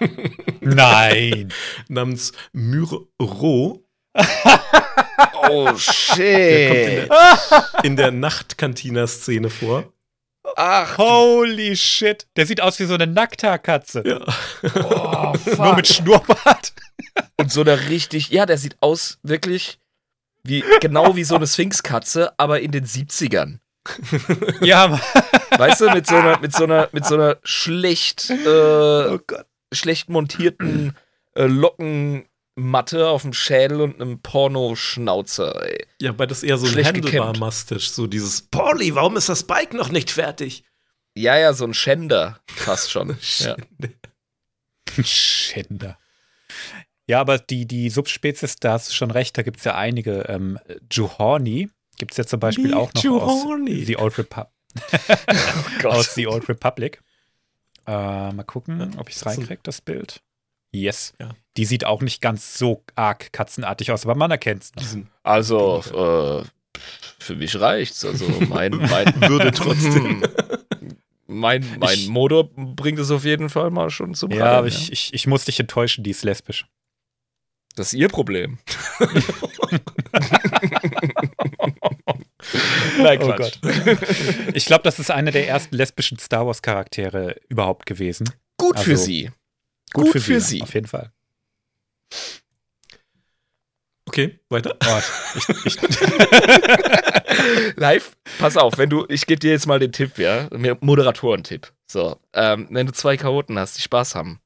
[0.60, 1.52] Nein.
[1.88, 3.08] namens Myro.
[5.48, 6.16] oh, Der kommt in shit.
[6.18, 7.08] der,
[7.84, 9.92] in der Nachtkantina-Szene vor.
[10.56, 12.26] Ach, Holy shit.
[12.36, 14.02] Der sieht aus wie so eine Nacktarkatze.
[14.06, 14.20] Ja.
[14.84, 15.58] oh, fuck.
[15.58, 16.72] Nur mit Schnurrbart.
[17.38, 19.78] Und so eine richtig, ja, der sieht aus wirklich
[20.44, 23.58] wie, genau wie so eine Sphinxkatze, aber in den 70ern.
[24.60, 25.00] Ja, Mann.
[25.58, 29.46] weißt du, mit so einer, mit so einer, mit so einer schlecht, äh, Oh Gott.
[29.72, 30.96] schlecht montierten
[31.34, 31.46] äh,
[32.62, 35.86] Lockenmatte auf dem Schädel und einem Pornoschnauzer, ey.
[36.00, 36.88] Ja, weil das eher so ein Schlecht.
[36.88, 40.64] Handlebar-Mustache, so dieses Polly, warum ist das Bike noch nicht fertig?
[41.14, 43.16] Ja, ja, so ein Schänder fast schon.
[43.38, 43.56] ja.
[45.02, 45.98] Schänder.
[47.06, 50.22] Ja, aber die, die Subspezies, da hast du schon recht, da gibt es ja einige.
[50.28, 50.58] Ähm,
[50.90, 53.80] Juhorni gibt es ja zum Beispiel Die auch noch Juhorni.
[53.80, 54.42] aus The Old, Repu
[55.82, 55.92] Gott.
[55.92, 57.02] aus The Old Republic.
[57.86, 60.22] Äh, mal gucken, ob ich es reinkriege, das Bild.
[60.74, 61.12] Yes.
[61.20, 61.30] Ja.
[61.58, 66.78] Die sieht auch nicht ganz so arg katzenartig aus, aber man erkennt es Also, äh,
[67.18, 68.04] für mich reicht's.
[68.04, 70.22] Also, mein, mein Würde trotzdem.
[71.26, 74.66] mein, mein Ich- Motor bringt es auf jeden Fall mal schon zum Ja, Rattern, aber
[74.68, 76.66] ich, ich, ich muss dich enttäuschen, die ist lesbisch.
[77.76, 78.58] Das ist ihr Problem.
[82.98, 83.58] Nein, Oh Quatsch.
[84.54, 88.30] Ich glaube, das ist eine der ersten lesbischen Star Wars-Charaktere überhaupt gewesen.
[88.58, 89.30] Gut für Also, sie.
[89.92, 90.62] Gut, Gut für, für sie, sie.
[90.62, 91.12] Auf jeden Fall.
[94.06, 94.76] Okay, weiter.
[94.84, 95.00] Oh,
[95.36, 95.76] ich, ich,
[97.76, 100.48] Live, pass auf, wenn du, ich gebe dir jetzt mal den Tipp, ja,
[100.80, 101.72] Moderatoren-Tipp.
[101.86, 104.40] So, ähm, wenn du zwei Chaoten hast, die Spaß haben,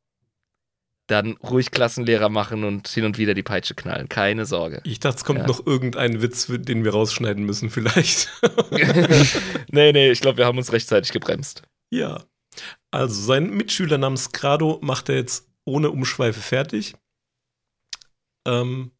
[1.09, 4.09] dann ruhig Klassenlehrer machen und hin und wieder die Peitsche knallen.
[4.09, 4.81] Keine Sorge.
[4.85, 5.47] Ich dachte, es kommt Ja.
[5.47, 8.29] noch irgendein Witz, den wir rausschneiden müssen, vielleicht.
[9.71, 11.63] nee, nee, ich glaube, wir haben uns rechtzeitig gebremst.
[11.91, 12.25] ja.
[12.91, 16.95] Also, sein Mitschüler namens Grado macht er jetzt ohne Umschweife fertig.
[18.47, 18.93] Ähm,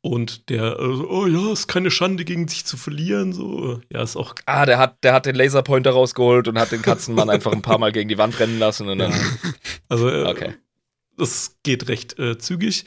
[0.00, 3.32] und der, äh, so, oh ja, ist keine Schande, gegen sich zu verlieren.
[3.32, 4.34] So, ja, ist auch.
[4.46, 7.78] Ah, der hat, der hat den Laserpointer rausgeholt und hat den Katzenmann einfach ein paar
[7.78, 9.12] Mal gegen die Wand rennen lassen und dann.
[9.88, 10.54] Also, äh, Okay.
[11.16, 12.84] das geht recht äh, zügig.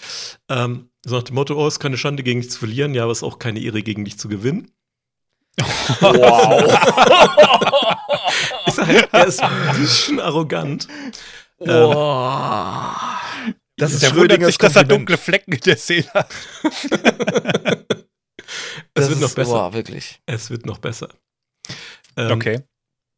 [0.48, 3.12] Ähm, so nach dem Motto, oh, ist keine Schande, gegen dich zu verlieren, ja, aber
[3.12, 4.72] ist auch keine Ehre, gegen dich zu gewinnen.
[6.00, 6.64] Wow.
[8.88, 10.88] Ja, er ist ein bisschen arrogant.
[11.58, 12.96] wow.
[13.78, 16.30] Das ist der wundert sich, dass er dunkle Flecken in der Seele hat.
[18.94, 19.52] Es wird noch besser.
[19.52, 20.22] Wow, wirklich.
[20.26, 21.10] Es wird noch besser.
[22.18, 22.62] Ähm, Okay.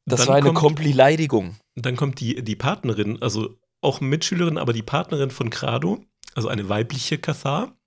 [0.05, 1.57] Das war eine Komplileidigung.
[1.76, 6.03] Dann kommt die, die Partnerin, also auch Mitschülerin, aber die Partnerin von Grado,
[6.36, 7.78] also eine weibliche Kathar.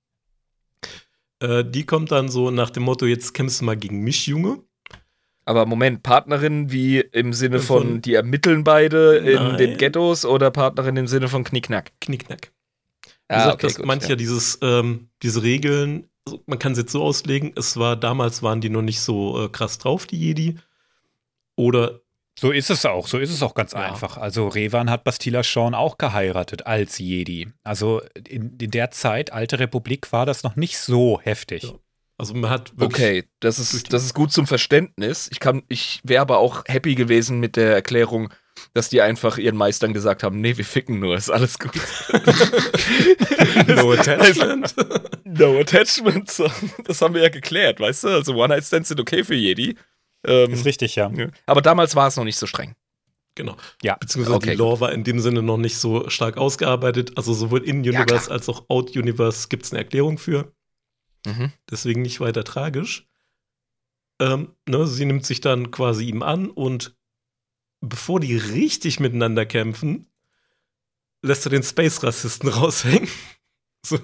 [1.40, 4.62] Äh, die kommt dann so nach dem Motto: Jetzt kämpfst du mal gegen mich, Junge.
[5.46, 9.56] Aber Moment, Partnerin wie im Sinne von, Von- die ermitteln beide in Nein.
[9.58, 11.92] den Ghettos oder Partnerin im Sinne von Knickknack?
[12.00, 12.50] Knickknack.
[13.04, 16.72] Wie Ah, gesagt, okay, das gut, meint ja, dieses, ähm, diese Regeln, also man kann
[16.72, 20.06] es jetzt so auslegen, es war, damals waren die noch nicht so äh, krass drauf,
[20.06, 20.56] die Jedi.
[21.56, 22.00] Oder,
[22.38, 23.06] So ist es auch.
[23.06, 23.80] So ist es auch ganz Ja.
[23.80, 24.16] einfach.
[24.16, 27.48] Also Revan hat Bastila Shawn auch geheiratet als Jedi.
[27.62, 31.62] Also in, in der Zeit, Alte Republik, war das noch nicht so heftig.
[31.64, 31.70] Ja.
[32.18, 35.28] Also man hat wirklich, Okay, das ist, das ist gut zum Verständnis.
[35.32, 38.32] Ich, kann- ich wäre aber auch happy gewesen mit der Erklärung,
[38.72, 41.72] dass die einfach ihren Meistern gesagt haben, nee, wir ficken nur, ist alles gut.
[43.68, 44.74] no attachment.
[45.24, 46.30] no attachment.
[46.30, 46.48] So,
[46.84, 48.08] Das haben wir ja geklärt, weißt du?
[48.08, 49.76] Also One-Night-Stands sind okay für Jedi.
[50.26, 51.10] Ähm, Ist richtig, ja.
[51.14, 51.28] ja.
[51.46, 52.74] Aber damals war es noch nicht so streng.
[53.34, 53.56] genau.
[53.82, 53.96] Ja.
[54.00, 57.12] Beziehungsweise Okay, die Lore war in dem Sinne noch nicht so stark ausgearbeitet.
[57.16, 60.52] Also sowohl in-Universe als auch out-Universe gibt es eine Erklärung für.
[61.26, 61.52] Mhm.
[61.70, 63.06] Deswegen nicht weiter tragisch.
[64.20, 66.96] Ähm, ne, sie nimmt sich dann quasi ihm an und
[67.80, 70.06] bevor die richtig miteinander kämpfen,
[71.22, 73.08] lässt er den Space-Rassisten raushängen.
[73.84, 73.98] So,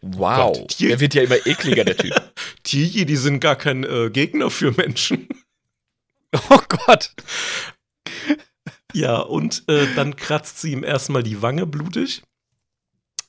[0.00, 0.58] Wow.
[0.58, 2.14] Gott, der wird ja immer ekliger, der Typ.
[2.66, 5.28] die, die sind gar kein äh, Gegner für Menschen.
[6.50, 7.14] Oh Gott.
[8.92, 12.24] Ja, und äh, dann kratzt sie ihm erstmal die Wange blutig.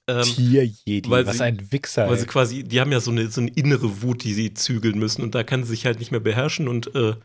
[0.08, 1.10] Ähm, Tier-Jedi.
[1.10, 2.08] weil Was sie- ein Wichser.
[2.10, 5.00] Weil sie quasi, die haben ja so eine, so eine innere Wut, die sie zügeln
[5.00, 7.16] müssen und da kann sie sich halt nicht mehr beherrschen und äh,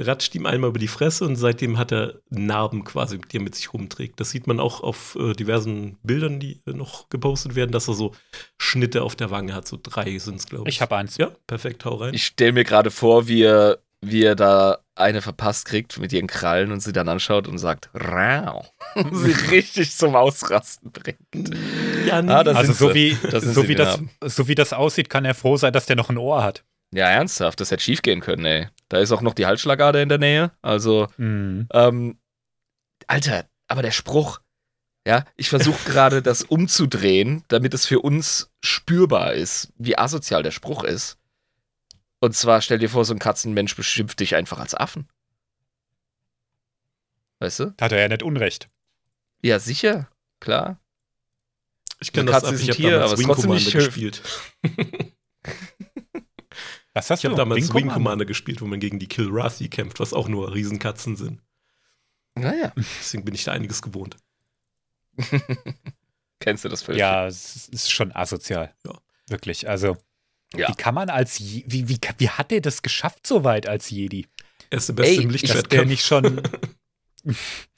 [0.00, 3.54] ratscht ihm einmal über die Fresse und seitdem hat er Narben quasi, die er mit
[3.54, 4.20] sich rumträgt.
[4.20, 7.94] Das sieht man auch auf äh, diversen Bildern, die äh, noch gepostet werden, dass er
[7.94, 8.12] so
[8.58, 9.66] Schnitte auf der Wange hat.
[9.66, 10.76] So drei sind es, glaube ich.
[10.76, 11.16] Ich habe eins.
[11.16, 12.12] Ja, perfekt, hau rein.
[12.14, 16.26] Ich stelle mir gerade vor, wie er, wie er da eine verpasst kriegt mit ihren
[16.26, 18.64] Krallen und sie dann anschaut und sagt, Rau.
[18.94, 21.18] Und sie richtig zum Ausrasten bringt.
[22.06, 22.94] ja, nee, Ah, das Also so sie.
[23.22, 25.96] wie, Das so, wie das, so wie das aussieht, kann er froh sein, dass der
[25.96, 26.64] noch ein Ohr hat.
[26.92, 28.68] Ja, ernsthaft, das hätte schief gehen können, ey.
[28.88, 30.50] Da ist auch noch die Halsschlagader in der Nähe.
[30.62, 31.68] Also, Mhm.
[31.72, 32.18] ähm,
[33.06, 34.40] Alter, aber der Spruch,
[35.06, 40.52] ja, ich versuche gerade das umzudrehen, damit es für uns spürbar ist, wie asozial der
[40.52, 41.18] Spruch ist.
[42.20, 45.08] Und zwar, stell dir vor, so ein Katzenmensch beschimpft dich einfach als Affen.
[47.38, 47.74] Weißt du?
[47.80, 48.70] Hat er ja nicht Unrecht.
[49.42, 50.08] Ja, sicher,
[50.40, 50.80] klar.
[52.00, 54.22] ich kenne das ab, ich habe damals aber Wing trotzdem Commander nicht gespielt.
[56.94, 57.94] Was hast Ich habe damals Wing Wing Commander?
[57.94, 61.42] Commander gespielt, wo man gegen die Kilrathi kämpft, was auch nur Riesenkatzen sind.
[62.34, 64.16] Naja, Deswegen bin ich da einiges gewohnt.
[66.40, 67.00] kennst du das völlig?
[67.00, 68.74] Ja, es ist schon asozial.
[68.86, 68.98] Ja.
[69.28, 69.68] Wirklich.
[69.68, 69.98] Also,
[70.54, 70.68] Ja.
[70.68, 73.90] wie kann man als Je wie, wie, wie hat er das geschafft so weit als
[73.90, 74.26] Jedi?
[74.70, 75.88] Er ist der Beste Ey, im Ist der Lichtschwertkampf.
[75.88, 76.42] nicht schon.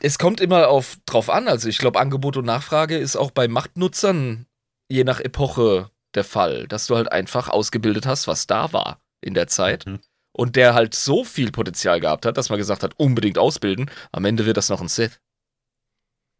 [0.02, 1.48] Es kommt immer auf, drauf an.
[1.48, 4.46] Also ich glaube, Angebot und Nachfrage ist auch bei Machtnutzern
[4.90, 9.34] je nach Epoche der Fall, dass du halt einfach ausgebildet hast, was da war in
[9.34, 9.86] der Zeit.
[9.86, 10.00] Mhm.
[10.32, 13.90] Und der halt so viel Potenzial gehabt hat, dass man gesagt hat, unbedingt ausbilden.
[14.12, 15.18] Am Ende wird das noch ein Sith.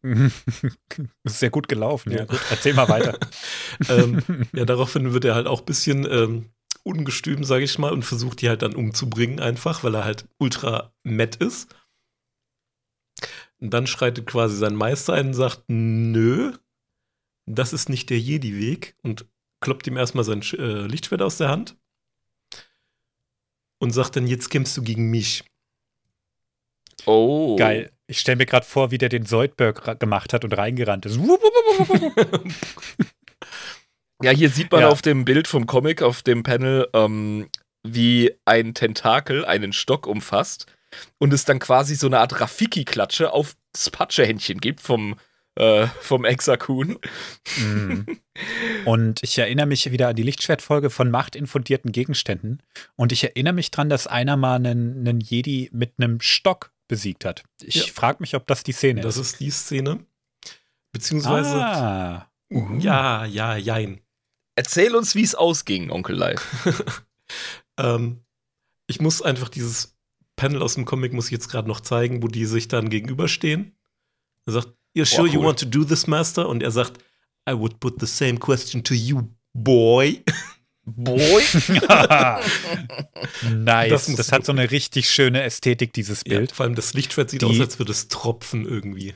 [1.25, 2.13] ist sehr gut gelaufen.
[2.13, 2.41] Ja, gut.
[2.51, 3.19] Erzähl mal weiter.
[3.89, 4.23] ähm,
[4.53, 6.47] ja, daraufhin wird er halt auch ein bisschen ähm,
[6.85, 10.93] ungestüm, sage ich mal, und versucht die halt dann umzubringen, einfach, weil er halt ultra
[11.03, 11.75] matt ist.
[13.61, 16.53] Und dann schreitet quasi sein Meister ein und sagt: Nö,
[17.47, 18.97] das ist nicht der Jedi-Weg.
[19.03, 19.27] Und
[19.61, 21.77] kloppt ihm erstmal sein äh, Lichtschwert aus der Hand.
[23.79, 25.45] Und sagt dann: Jetzt kämpfst du gegen mich.
[27.05, 27.57] Oh.
[27.57, 27.91] Geil.
[28.11, 31.19] Ich stelle mir gerade vor, wie der den Soldberg gemacht hat und reingerannt ist.
[34.21, 34.89] Ja, hier sieht man Ja.
[34.89, 37.49] auf dem Bild vom Comic, auf dem Panel, ähm,
[37.85, 40.67] wie ein Tentakel einen Stock umfasst
[41.19, 45.15] und es dann quasi so eine Art Rafiki-Klatsche auf das Patschehändchen gibt vom,
[45.55, 46.99] äh, vom Exakun.
[47.59, 48.01] Mm.
[48.85, 52.63] Und ich erinnere mich wieder an die Lichtschwertfolge von machtinfundierten Gegenständen.
[52.97, 57.25] Und ich erinnere mich dran, dass einer mal einen, einen Jedi mit einem Stock besiegt
[57.25, 57.45] hat.
[57.63, 57.93] Ich Ja.
[57.93, 59.33] frage mich, ob das die Szene Das ist.
[59.33, 60.05] ist die Szene.
[60.93, 62.31] Beziehungsweise, Ah.
[62.79, 64.01] ja, ja, jein.
[64.57, 66.45] Erzähl uns, wie es ausging, Onkel Live.
[67.77, 68.25] Ähm,
[68.87, 69.97] ich muss einfach dieses
[70.35, 73.77] Panel aus dem Comic muss ich jetzt gerade noch zeigen, wo die sich dann gegenüberstehen.
[74.47, 75.47] Er sagt, You're sure you cool.
[75.47, 76.49] want to do this, Master?
[76.49, 76.99] Und er sagt,
[77.49, 80.25] I would put the same question to you, boy.
[80.97, 81.43] Boy.
[83.43, 83.91] nice.
[83.91, 86.53] Das Das, hat so eine richtig schöne Ästhetik, dieses Ja, Bild.
[86.53, 89.15] vor allem das Lichtschwert sieht Die- aus, als würde es tropfen irgendwie.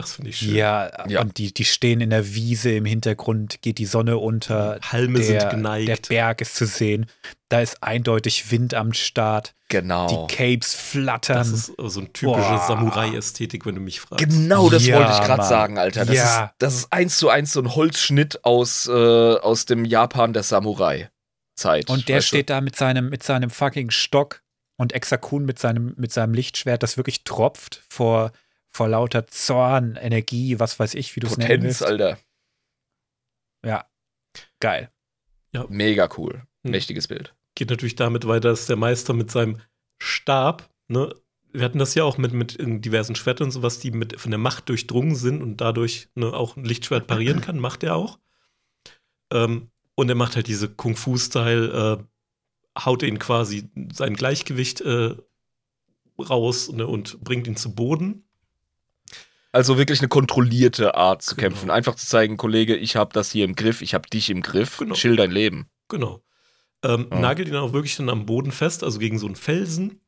[0.00, 0.54] Das finde ich schön.
[0.54, 1.20] Ja, Ja.
[1.20, 5.26] und die, die stehen in der Wiese, im Hintergrund geht die Sonne unter, Halme der,
[5.26, 6.08] sind der geneigt.
[6.08, 7.06] Berg ist zu sehen,
[7.48, 10.26] da ist eindeutig Wind am Start, Genau.
[10.28, 11.38] die Capes flattern.
[11.38, 12.60] das ist so eine typische.
[12.68, 14.24] Samurai-Ästhetik, wenn du mich fragst.
[14.24, 16.04] Genau das Ja, wollte ich gerade sagen, Alter.
[16.04, 16.44] Das, Ja.
[16.46, 20.42] ist, das ist eins zu eins so ein Holzschnitt aus, äh, aus dem Japan der
[20.42, 21.88] Samurai-Zeit.
[21.90, 22.36] Und der weißt du?
[22.36, 24.42] steht da mit seinem, mit seinem fucking Stock
[24.76, 28.32] und Exakun mit seinem, mit seinem Lichtschwert, das wirklich tropft vor,
[28.70, 31.82] vor lauter Zorn, Energie, was weiß ich, wie du es nennen Potenz.
[31.82, 32.18] Alter.
[33.64, 33.86] Ja,
[34.60, 34.90] geil.
[35.68, 36.42] Mega cool.
[36.62, 36.70] Hm.
[36.70, 37.34] Mächtiges Bild.
[37.54, 39.60] geht natürlich damit weiter, dass der Meister mit seinem
[39.98, 41.14] Stab, ne,
[41.52, 44.30] wir hatten das ja auch mit, mit in diversen Schwertern und sowas, die mit von
[44.30, 48.18] der Macht durchdrungen sind und dadurch ne, auch ein Lichtschwert parieren kann, macht er auch.
[49.32, 55.16] Ähm, und er macht halt diese Kung-Fu-Style, äh, haut ihn quasi sein Gleichgewicht äh,
[56.18, 58.24] raus ne, und bringt ihn zu Boden.
[59.52, 61.48] Also wirklich eine kontrollierte Art zu Genau.
[61.48, 61.70] kämpfen.
[61.70, 64.76] Einfach zu zeigen, Kollege, ich habe das hier im Griff, ich habe dich im Griff.
[64.78, 64.94] Genau.
[64.94, 65.68] Chill dein Leben.
[65.88, 66.22] Genau.
[66.84, 67.18] Ähm, Ja.
[67.20, 70.00] Nagelt ihn auch wirklich dann am Boden fest, also gegen so einen Felsen.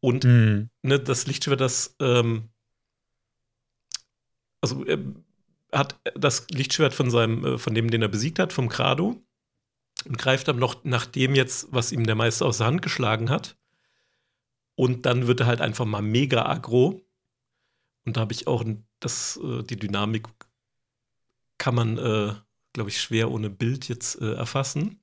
[0.00, 0.70] Und Hm.
[0.82, 2.48] ne, das Lichtschwert, das, ähm,
[4.60, 4.98] also er
[5.72, 9.22] hat das Lichtschwert von seinem, äh, von dem, den er besiegt hat, vom Grado,
[10.06, 13.30] und greift dann noch nach dem jetzt, was ihm der Meister aus der Hand geschlagen
[13.30, 13.56] hat.
[14.74, 17.03] Und dann wird er halt einfach mal mega aggro.
[18.04, 18.64] Und da habe ich auch
[19.00, 20.28] das, äh, die Dynamik
[21.58, 22.34] kann man, äh,
[22.72, 25.00] glaube ich, schwer ohne Bild jetzt äh, erfassen.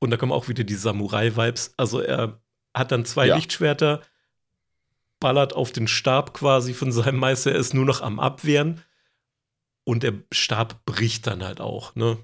[0.00, 1.74] Und da kommen auch wieder die Samurai-Vibes.
[1.76, 2.40] Also er
[2.74, 3.36] hat dann zwei Ja.
[3.36, 4.02] Lichtschwerter,
[5.20, 8.82] ballert auf den Stab quasi von seinem Meister, er ist nur noch am Abwehren.
[9.84, 12.18] Und der Stab bricht dann halt auch, ne?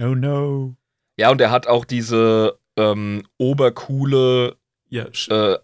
[0.00, 0.76] Oh no.
[1.16, 4.56] Ja, und er hat auch diese ähm, obercoole
[4.88, 5.58] Ja, äh,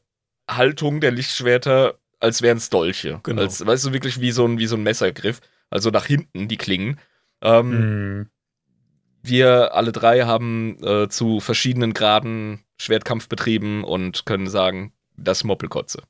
[0.49, 3.21] Haltung der Lichtschwerter, als wären es Dolche.
[3.23, 3.43] Genau.
[3.43, 5.41] Als, weißt du, wirklich wie so ein, wie so ein Messergriff.
[5.71, 6.99] Also nach hinten die Klingen.
[7.43, 8.31] Ähm, Hm.
[9.23, 16.03] Wir alle drei haben äh, zu verschiedenen Graden Schwertkampf betrieben und können sagen, das Moppelkotze.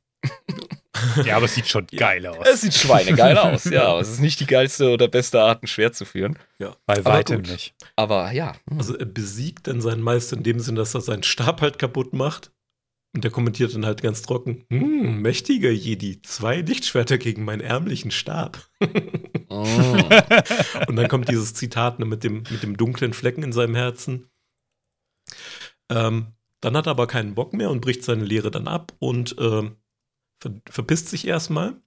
[1.24, 2.46] Ja, aber es sieht schon geil aus.
[2.46, 3.84] Es sieht schweinegeil aus, ja.
[3.88, 6.38] aber Es ist nicht die geilste oder beste Art, ein Schwert zu führen.
[6.58, 7.74] Bei aber weitem nicht.
[7.96, 8.54] Aber ja.
[8.76, 12.12] Also er besiegt dann seinen Meister in dem Sinn, dass er seinen Stab halt kaputt
[12.12, 12.50] macht.
[13.16, 18.10] Und der kommentiert dann halt ganz trocken: Hm, mächtiger Jedi, zwei Lichtschwerter gegen meinen ärmlichen
[18.10, 18.68] Stab.
[18.78, 18.84] Mm.
[20.86, 24.28] Und dann kommt dieses Zitat ne, mit, dem, mit dem dunklen Flecken in seinem Herzen.
[25.88, 26.26] Ähm,
[26.60, 29.76] dann hat er aber keinen Bock mehr und bricht seine Lehre dann ab und ähm,
[30.38, 31.80] ver verpisst sich erstmal.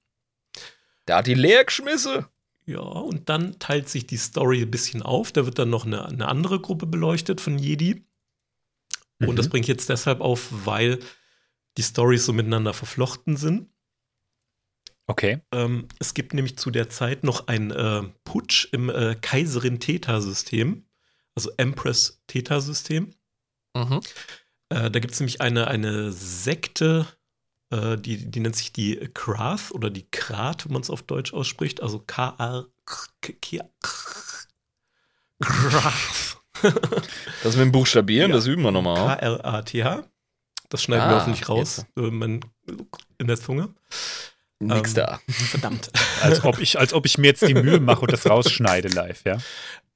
[1.07, 2.25] Der hat die leer geschmissen.
[2.65, 5.31] Ja, und dann teilt sich die Story ein bisschen auf.
[5.31, 8.03] Da wird dann noch eine, eine andere Gruppe beleuchtet von Jedi.
[9.19, 9.35] Und Mhm.
[9.35, 10.99] das bringe ich jetzt deshalb auf, weil
[11.79, 13.69] die Storys so miteinander verflochten sind.
[15.07, 15.39] Okay.
[15.53, 20.85] Ähm, es gibt nämlich zu der Zeit noch einen äh, Putsch im äh, Kaiserin-Theta-System,
[21.35, 23.15] also Empress-Theta-System.
[23.75, 24.01] Mhm.
[24.67, 27.07] Äh, da gibt es nämlich eine, eine Sekte,
[27.71, 31.33] äh, die, die nennt sich die Krath oder die Krat, wenn man es auf Deutsch
[31.33, 32.67] ausspricht, also K-R.
[32.85, 34.47] Krath.
[37.41, 38.35] Das mit dem Buchstabieren, Ja.
[38.35, 39.17] das üben wir nochmal.
[39.17, 40.03] K-R-A-T-H.
[40.69, 41.85] Das schneiden wir Ah, hoffentlich raus.
[41.97, 43.73] Äh, in der Zunge.
[44.59, 45.19] Nix Ähm, da.
[45.29, 45.89] Verdammt.
[46.21, 49.23] Als ob ich, als ob ich mir jetzt die Mühe mache und das rausschneide live,
[49.25, 49.37] ja.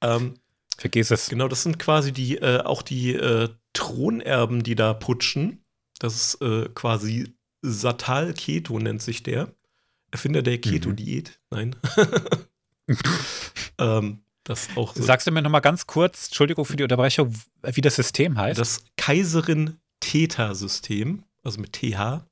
[0.00, 0.34] ähm,
[0.76, 1.28] Vergiss es.
[1.28, 5.64] Genau, das sind quasi die, äh, auch die äh, Thronerben, die da putschen.
[6.00, 9.54] Das ist äh, quasi Satal Keto nennt sich der.
[10.10, 11.40] Erfinder der Keto-Diät.
[11.50, 11.76] Nein.
[13.78, 15.02] ähm, das auch so.
[15.02, 18.60] Sagst du mir noch mal ganz kurz, Entschuldigung für die Unterbrechung, wie das System heißt?
[18.60, 18.84] das
[20.04, 22.24] Kaiserin-Theta-System, also mit TH.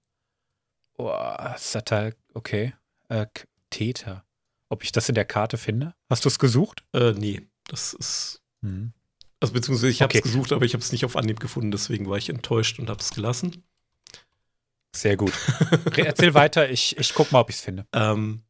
[0.97, 2.75] Boah, Satal, okay.
[3.09, 3.27] Äh,
[3.71, 4.25] Theta.
[4.69, 5.95] Ob ich das in der Karte finde?
[6.09, 6.85] Hast du es gesucht?
[6.93, 8.43] Äh, nee, das ist.
[8.61, 8.93] Mhm.
[9.41, 10.29] Also beziehungsweise ich habe es Okay.
[10.29, 13.01] gesucht, aber ich habe es nicht auf Anhieb gefunden, deswegen war ich enttäuscht und habe
[13.01, 13.65] es gelassen.
[14.95, 15.33] Sehr gut.
[15.97, 17.87] Erzähl weiter, ich, ich guck mal, ob ich es finde.
[17.93, 18.45] Ähm,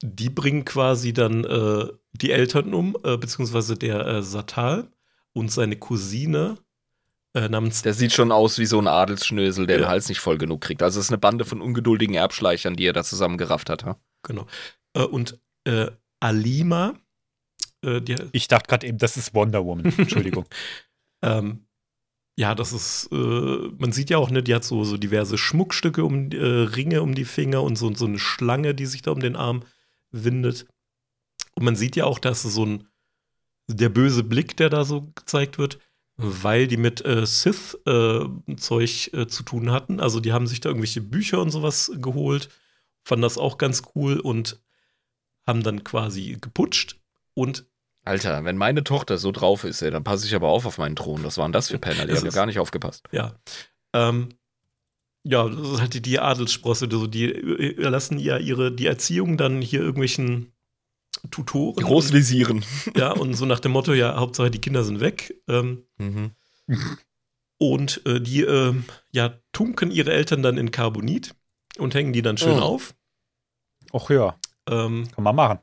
[0.00, 4.90] die bringen quasi dann äh, die Eltern um, äh, beziehungsweise der äh, Satal
[5.32, 6.56] und seine Cousine
[7.34, 9.84] äh, namens Der sieht schon aus wie so ein Adelsschnösel, der Ja.
[9.84, 10.82] den Hals nicht voll genug kriegt.
[10.82, 13.84] Also es ist eine Bande von ungeduldigen Erbschleichern, die er da zusammengerafft hat.
[13.84, 13.98] Ha?
[14.22, 14.46] genau
[14.94, 16.94] äh, und äh, Alima,
[17.84, 19.84] äh, die, Ich dachte gerade eben, das ist Wonder Woman.
[19.98, 20.46] Entschuldigung.
[21.22, 21.64] ähm,
[22.36, 26.04] ja, das ist, äh, man sieht ja auch, ne, die hat so, so diverse Schmuckstücke
[26.04, 29.20] um äh, Ringe um die Finger und so, so eine Schlange, die sich da um
[29.20, 29.64] den Arm
[30.12, 30.66] windet.
[31.54, 32.88] Und man sieht ja auch, dass so ein
[33.68, 35.78] der böse Blick, der da so gezeigt wird,
[36.18, 40.00] weil die mit äh, Sith-Zeug äh, zu tun hatten.
[40.00, 42.50] Also die haben sich da irgendwelche Bücher und sowas geholt,
[43.04, 44.60] fanden das auch ganz cool und
[45.46, 46.96] haben dann quasi geputscht
[47.34, 47.64] und
[48.04, 50.96] Alter, wenn meine Tochter so drauf ist, ey, dann passe ich aber auf auf meinen
[50.96, 51.24] Thron.
[51.24, 52.06] Was waren das für Penner?
[52.06, 53.04] Die haben gar nicht aufgepasst.
[53.12, 53.34] Ja.
[53.92, 54.30] Ähm,
[55.24, 56.86] ja, das ist halt die, die Adelssprosse.
[56.86, 60.52] Also die erlassen ja ihre die Erziehung dann hier irgendwelchen
[61.30, 61.82] Tutoren.
[61.84, 62.64] Großvisieren.
[62.96, 65.34] Ja, und so nach dem Motto, ja, Hauptsache die Kinder sind weg.
[65.48, 66.30] Ähm, Mhm.
[67.58, 71.34] und äh, die ähm, ja, tunken ihre Eltern dann in Carbonit
[71.78, 72.62] und hängen die dann schön Oh.
[72.62, 72.94] auf.
[73.92, 74.38] Och ja,
[74.68, 75.58] Ähm, kann man machen.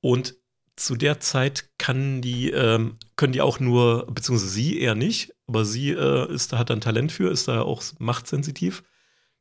[0.00, 0.34] Und
[0.76, 5.64] zu der Zeit kann die, ähm, können die auch nur, beziehungsweise sie eher nicht, aber
[5.64, 8.82] sie äh, ist da, hat dann Talent für, ist da auch machtsensitiv,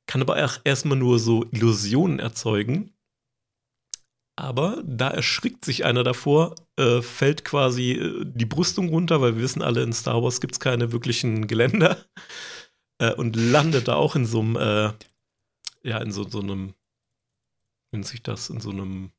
[0.08, 2.94] kann aber auch erstmal nur so Illusionen erzeugen.
[4.40, 9.42] Aber da erschrickt sich einer davor, äh, fällt quasi äh, die Brüstung runter, weil wir
[9.42, 12.06] wissen alle, in Star Wars gibt es keine wirklichen Geländer.
[13.00, 14.92] Äh, und landet da auch in so einem, äh,
[15.84, 16.74] ja, in so, so einem,
[17.92, 19.12] nennt sich das, in so einem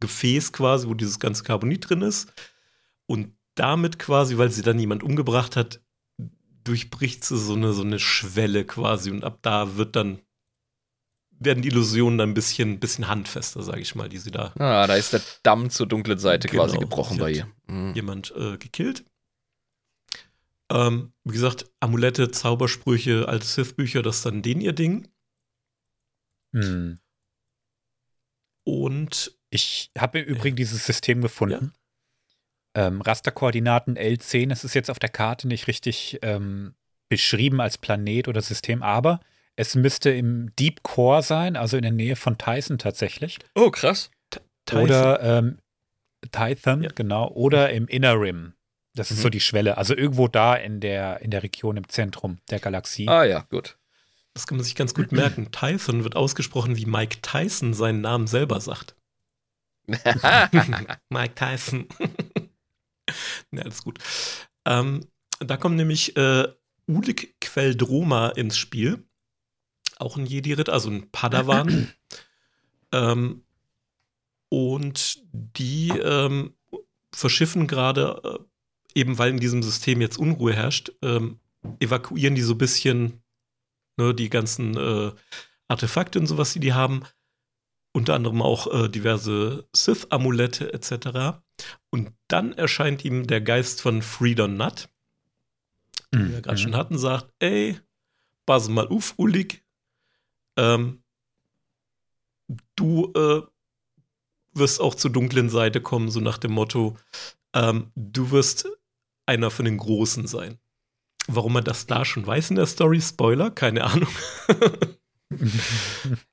[0.00, 2.30] Gefäß quasi, wo dieses ganze Carbonit drin ist.
[3.06, 5.80] Und damit quasi, weil sie dann jemand umgebracht hat,
[6.64, 9.10] durchbricht sie so eine, so eine Schwelle quasi.
[9.10, 10.20] Und ab da wird dann,
[11.40, 14.86] werden die Illusionen dann ein bisschen, bisschen handfester, sage ich mal, die sie da Ah,
[14.86, 16.64] da ist der Damm zur dunklen Seite Genau.
[16.64, 17.48] quasi gebrochen Sie bei ihr.
[17.66, 17.94] Mhm.
[17.94, 19.04] jemand äh, gekillt.
[20.70, 25.08] Ähm, wie gesagt, Amulette, Zaubersprüche, alte Sith-Bücher, das ist dann den ihr Ding.
[26.52, 26.98] Hm.
[28.64, 31.72] Und Ich habe im Übrigen dieses System gefunden.
[32.74, 36.74] Ähm, Rasterkoordinaten L10, es ist jetzt auf der Karte nicht richtig ähm,
[37.08, 39.20] beschrieben als Planet oder System, aber
[39.58, 43.38] es müsste im Deep Core sein, also in der Nähe von Tyson tatsächlich.
[43.56, 44.10] Oh, krass.
[44.66, 45.58] Typhon- Oder ähm,
[46.30, 46.90] Tython, Ja.
[46.94, 47.28] genau.
[47.32, 48.54] Oder im Inner Rim.
[48.94, 49.22] Das ist Mhm.
[49.22, 49.76] so die Schwelle.
[49.76, 53.08] Also irgendwo da in der, in der Region im Zentrum der Galaxie.
[53.08, 53.76] Ah ja, gut.
[54.34, 55.48] das kann man sich ganz gut merken.
[55.52, 58.94] Typhon wird ausgesprochen, wie Mike Tyson seinen Namen selber sagt.
[61.10, 61.86] Mike Tyson.
[63.52, 63.98] ja, alles gut.
[64.66, 65.04] Ähm,
[65.40, 66.46] da kommt nämlich äh,
[66.86, 69.04] Ulik Queldroma ins Spiel.
[69.98, 71.92] Auch ein Jedi-Ritt, also ein Padawan.
[72.92, 73.42] ähm,
[74.48, 76.54] und die ähm,
[77.12, 81.38] verschiffen gerade, äh, eben weil in diesem System jetzt Unruhe herrscht, ähm,
[81.80, 83.22] evakuieren die so ein bisschen
[83.96, 85.12] ne, die ganzen äh,
[85.68, 87.02] Artefakte und sowas, die die haben
[87.92, 91.40] unter anderem auch äh, diverse Sith-Amulette etc.
[91.90, 94.88] Und dann erscheint ihm der Geist von Freedom Nut,
[96.14, 96.62] den wir gerade Mhm.
[96.62, 97.78] schon hatten, sagt, ey,
[98.46, 99.64] pass mal auf, Ulik,
[100.58, 101.02] ähm,
[102.76, 103.42] du äh,
[104.52, 106.96] wirst auch zur dunklen Seite kommen, so nach dem Motto,
[107.54, 108.68] ähm, du wirst
[109.24, 110.58] einer von den Großen sein.
[111.28, 114.08] Warum man das da schon weiß in der Story, Spoiler, keine Ahnung.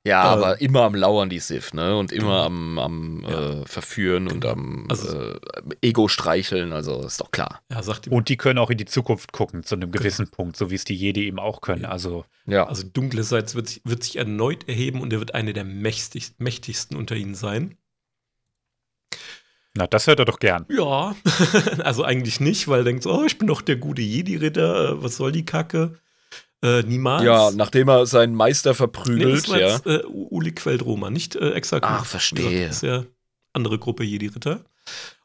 [0.04, 1.96] Ja, Äh, aber immer am Lauern, die Sif, ne?
[1.98, 3.60] Und immer am, am Ja.
[3.60, 5.38] äh, Verführen und am Also- äh,
[5.82, 7.60] Ego streicheln, also ist doch klar.
[7.70, 10.56] ja, sagt ihm, Und die können auch in die Zukunft gucken, zu einem gewissen Punkt,
[10.56, 11.84] so wie es die Jedi eben auch können.
[11.84, 12.66] Also, Ja.
[12.66, 16.32] also dunkle Seite wird, sich- wird sich erneut erheben und er wird einer der mächtig,
[16.38, 17.76] mächtigsten unter ihnen sein.
[19.78, 20.64] na, das hört er doch gern.
[20.70, 21.14] Ja,
[21.84, 25.02] also eigentlich nicht, weil er denkt, so, oh, ich bin doch der gute Jedi-Ritter, äh,
[25.02, 25.98] was soll die Kacke?
[26.66, 27.22] Äh, niemals.
[27.22, 29.68] ja, nachdem er seinen Meister nee, verprügelt, das war ja.
[29.68, 31.86] jetzt äh, Uli Queldroma, nicht äh, Exakt.
[31.86, 32.66] Ach, verstehe.
[32.66, 33.04] Das ist ja
[33.52, 34.64] andere Gruppe Jedi-Ritter.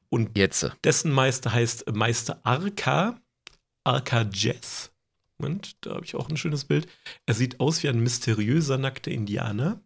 [0.09, 0.71] Und Jetzt.
[0.83, 3.19] dessen Meister heißt Meister Arka,
[3.83, 4.91] Arka Jess.
[5.39, 6.87] Moment, da habe ich auch ein schönes Bild.
[7.25, 9.81] Er sieht aus wie ein mysteriöser, nackter Indianer.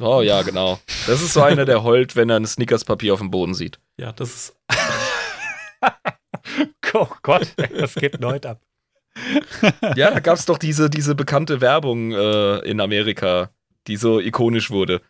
[0.00, 0.80] Oh ja, genau.
[1.06, 3.78] Das ist so einer, der heult, wenn er ein Snickerspapier auf dem Boden sieht.
[3.98, 4.56] Ja, das ist
[6.94, 8.65] Oh Gott, was geht denn heute ab?
[9.96, 13.50] Ja, da gab es doch diese, diese bekannte Werbung äh, in Amerika,
[13.86, 15.00] die so ikonisch wurde.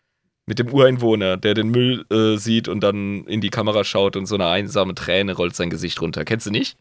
[0.47, 4.27] Mit dem Ureinwohner, der den Müll äh, sieht und dann in die Kamera schaut und
[4.27, 6.25] so eine einsame Träne rollt sein Gesicht runter.
[6.25, 6.77] Kennst du nicht?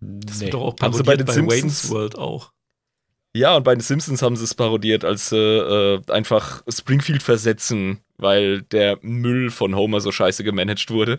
[0.00, 0.46] Das Nee.
[0.46, 2.52] wird doch auch Haben sie bei parodiert den bei, Simpsons- Wayne's World auch.
[3.32, 8.00] Ja, und bei den Simpsons haben sie es parodiert, als sie äh, einfach Springfield versetzen,
[8.18, 11.18] weil der Müll von Homer so scheiße gemanagt wurde.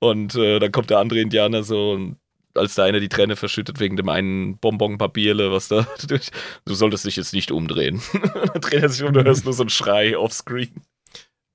[0.00, 2.16] Und äh, dann kommt der andere Indianer so, und
[2.58, 6.30] als der eine die Träne verschüttet wegen dem einen Bonbonpapierle, was da durch.
[6.64, 8.02] Du solltest dich jetzt nicht umdrehen.
[8.12, 10.82] dann dreht er sich um, du hörst nur so einen Schrei offscreen.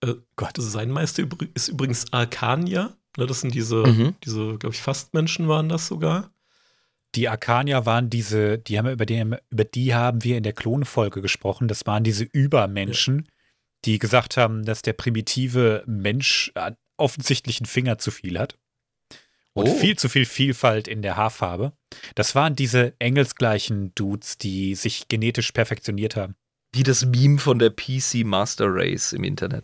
[0.02, 1.24] Äh, Gott, sein Meister
[1.54, 2.96] ist übrigens Arcania.
[3.18, 4.16] Ne, das sind diese, Mhm.
[4.24, 6.32] diese glaube ich, Fastmenschen waren das sogar.
[7.16, 10.54] Die Arkanier waren diese, die haben wir über die, über die haben wir in der
[10.54, 11.68] Klonfolge gesprochen.
[11.68, 13.30] Das waren diese Übermenschen,
[13.86, 16.52] die gesagt haben, dass der primitive Mensch
[16.98, 18.58] offensichtlich einen Finger zu viel hat.
[19.56, 19.76] Und Oh.
[19.76, 21.74] viel zu viel Vielfalt in der Haarfarbe.
[22.16, 26.36] Das waren diese engelsgleichen Dudes, die sich genetisch perfektioniert haben.
[26.76, 29.64] Wie das Meme von der PC Master Race im Internet.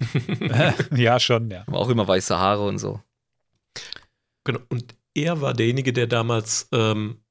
[0.96, 1.66] ja, schon, ja.
[1.66, 3.02] Haben auch immer weiße Haare und so.
[4.44, 4.60] Genau.
[4.70, 7.24] Und er war derjenige, der damals ähm,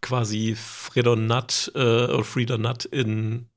[0.00, 3.48] quasi Fredonat äh, oder Fredonat in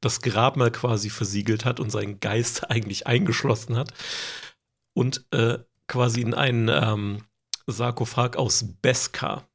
[0.00, 3.92] das Grabmal quasi versiegelt hat und seinen Geist eigentlich eingeschlossen hat
[4.94, 7.24] und äh, quasi in einen ähm,
[7.66, 9.48] Sarkophag aus Beskar,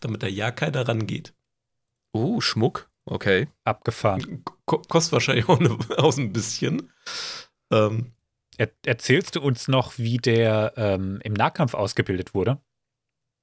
[0.00, 1.34] damit da ja keiner rangeht.
[2.12, 2.88] Oh, Schmuck.
[3.04, 3.48] Okay.
[3.64, 4.44] Abgefahren.
[4.64, 6.92] Ko kostet wahrscheinlich auch, eine, auch ein bisschen.
[7.72, 8.12] Ähm,
[8.58, 12.60] Er erzählst du uns noch, wie der ähm, im Nahkampf ausgebildet wurde?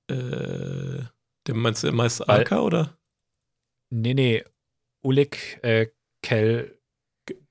[0.10, 1.04] äh,
[1.46, 2.98] der meinst du der Meister Alka oder?
[3.92, 4.44] Nee, nee.
[5.04, 5.88] Ulik äh,
[6.22, 6.79] Kel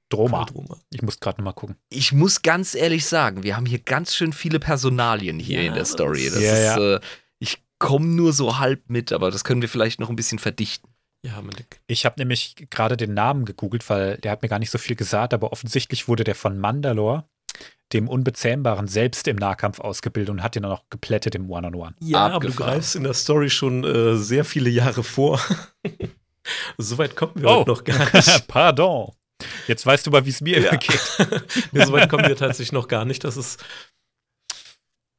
[0.09, 0.38] Droma.
[0.44, 0.76] Kaldroma.
[0.90, 1.76] Ich muss gerade nochmal gucken.
[1.90, 5.74] Ich muss ganz ehrlich sagen, wir haben hier ganz schön viele Personalien hier Ja, in
[5.74, 6.30] der Story.
[6.32, 6.94] Das Ja, ist, ja.
[6.96, 7.00] Äh,
[7.38, 10.88] ich komme nur so halb mit, aber das können wir vielleicht noch ein bisschen verdichten.
[11.24, 11.42] Ja.
[11.88, 14.96] Ich habe nämlich gerade den Namen gegoogelt, weil der hat mir gar nicht so viel
[14.96, 17.24] gesagt, aber offensichtlich wurde der von Mandalore,
[17.92, 21.94] dem Unbezähmbaren, selbst im Nahkampf ausgebildet und hat ihn dann noch geplättet im One-on-One.
[22.00, 22.74] Ja, aber du Abgefahren.
[22.74, 25.40] greifst in der Story schon äh, sehr viele Jahre vor.
[26.78, 27.56] Soweit kommen wir Oh.
[27.61, 28.46] heute noch gar nicht.
[28.48, 29.12] Pardon.
[29.66, 30.76] Jetzt weißt du mal, wie es mir Ja.
[30.76, 31.01] geht.
[31.72, 33.24] nee, Soweit kommen wir tatsächlich noch gar nicht.
[33.24, 33.62] Das ist.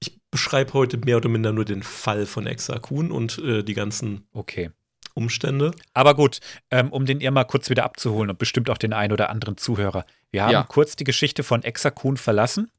[0.02, 4.28] Ich beschreibe heute mehr oder minder nur den Fall von Exakun und äh, die ganzen
[4.34, 4.72] Okay.
[5.16, 5.72] Umstände.
[5.94, 6.40] Aber gut,
[6.72, 9.58] ähm, um den ihr mal kurz wieder abzuholen und bestimmt auch den einen oder anderen
[9.58, 10.06] Zuhörer.
[10.32, 10.64] Wir haben Ja.
[10.64, 12.72] kurz die Geschichte von Exakun verlassen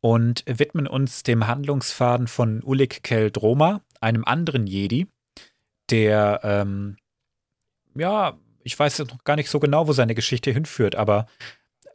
[0.00, 5.06] und widmen uns dem Handlungsfaden von Ulik Keldroma, einem anderen Jedi,
[5.90, 6.96] der, ähm,
[7.94, 11.26] ja, ich weiß jetzt noch gar nicht so genau, wo seine Geschichte hinführt, aber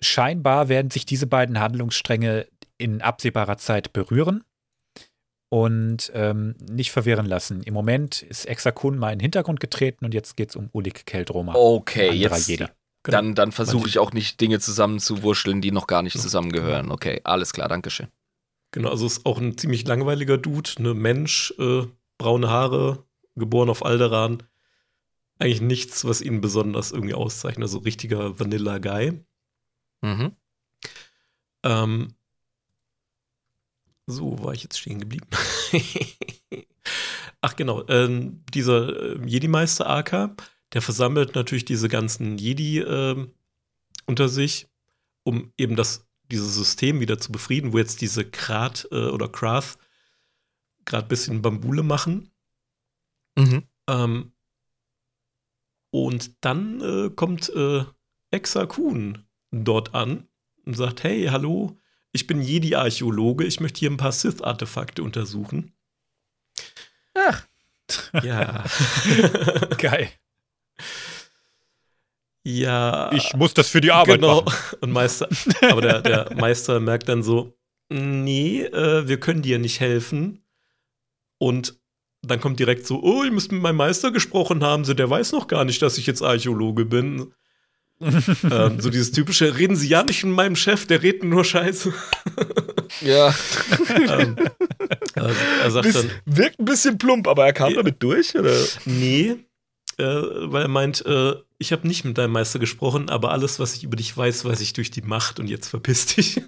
[0.01, 2.47] scheinbar werden sich diese beiden Handlungsstränge
[2.78, 4.43] in absehbarer Zeit berühren
[5.49, 7.63] und ähm, nicht verwirren lassen.
[7.63, 11.05] Im Moment ist Exakun mal in den Hintergrund getreten und jetzt geht es um Ulik
[11.05, 11.53] Keldroma.
[11.55, 12.47] Okay, jetzt.
[12.47, 12.67] Jedi.
[13.03, 13.17] Genau.
[13.17, 16.91] Dann, dann versuche ich auch nicht Dinge zusammenzuwurschteln, die noch gar nicht zusammengehören.
[16.91, 18.07] Okay, alles klar, Dankeschön.
[18.72, 21.84] Genau, also ist auch ein ziemlich langweiliger Dude, ne Mensch, äh,
[22.17, 23.03] braune Haare,
[23.36, 24.43] geboren auf Alderan.
[25.39, 27.63] Eigentlich nichts, was ihn besonders irgendwie auszeichnet.
[27.63, 29.23] Also richtiger Vanilla-Guy.
[30.01, 30.35] Mhm.
[31.63, 32.13] Ähm,
[34.05, 35.27] so, war ich jetzt stehen geblieben?
[37.41, 40.35] Ach genau, ähm, dieser äh, Jedi-Meister Aka,
[40.73, 43.31] der versammelt natürlich diese ganzen Jedi ähm,
[44.07, 44.67] unter sich,
[45.23, 49.77] um eben das, dieses System wieder zu befrieden, wo jetzt diese Krat äh, oder Krath
[50.85, 52.31] gerade ein bisschen Bambule machen.
[53.37, 53.63] Mhm.
[53.87, 54.33] Ähm,
[55.91, 57.83] und dann äh, kommt äh,
[58.31, 60.27] Exakun dort an.
[60.65, 61.77] und sagt, hey, hallo,
[62.11, 65.73] ich bin Jedi-Archäologe, ich möchte hier ein paar Sith-Artefakte untersuchen.
[67.13, 67.45] Ach.
[68.21, 68.65] Ja.
[69.79, 70.11] Geil.
[72.43, 73.11] ja.
[73.13, 74.43] Ich muss das für die Arbeit genau.
[74.43, 74.77] machen.
[74.81, 75.27] Und Meister,
[75.63, 77.57] aber der, der Meister merkt dann so,
[77.89, 80.45] nee, äh, wir können dir nicht helfen.
[81.39, 81.78] Und
[82.22, 85.32] dann kommt direkt so, oh, ihr müsst mit meinem Meister gesprochen haben, so, der weiß
[85.32, 87.34] noch gar nicht, dass ich jetzt Archäologe bin.
[88.01, 91.93] ähm, so dieses typische, reden Sie ja nicht mit meinem Chef, der redet nur Scheiße.
[93.01, 93.34] Ja.
[93.89, 94.38] ähm,
[95.15, 97.78] also, er sagt Bis, dann, wirkt ein bisschen plump, aber er kam Ja.
[97.78, 98.55] damit durch, oder?
[98.86, 99.36] nee,
[99.97, 103.76] äh, weil er meint, äh, ich habe nicht mit deinem Meister gesprochen, aber alles, was
[103.76, 106.41] ich über dich weiß, weiß ich durch die Macht und jetzt verpiss dich.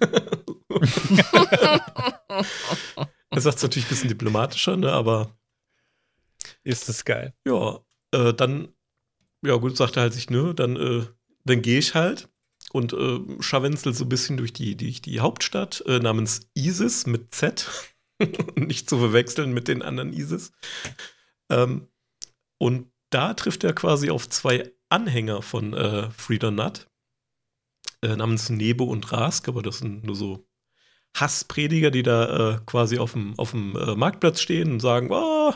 [3.30, 5.30] er sagt es natürlich ein bisschen diplomatischer, ne, aber
[6.64, 7.34] Ist das geil.
[7.46, 7.80] ja,
[8.12, 8.68] äh, dann,
[9.44, 11.06] ja gut, sagt er halt sich, ne, dann, äh,
[11.44, 12.28] dann gehe ich halt
[12.72, 17.34] und äh, scharwenzel so ein bisschen durch die, die, die Hauptstadt äh, namens Isis mit
[17.34, 17.68] Z.
[18.56, 20.52] Nicht zu verwechseln mit den anderen Isis.
[21.50, 21.88] Ähm,
[22.58, 26.88] und da trifft er quasi auf zwei Anhänger von äh, Frieda Nutt,
[28.02, 30.46] äh, namens Nebo und Rask, aber das sind nur so
[31.16, 35.52] Hassprediger, die da äh, quasi auf dem, auf dem äh, Marktplatz stehen und sagen, oh,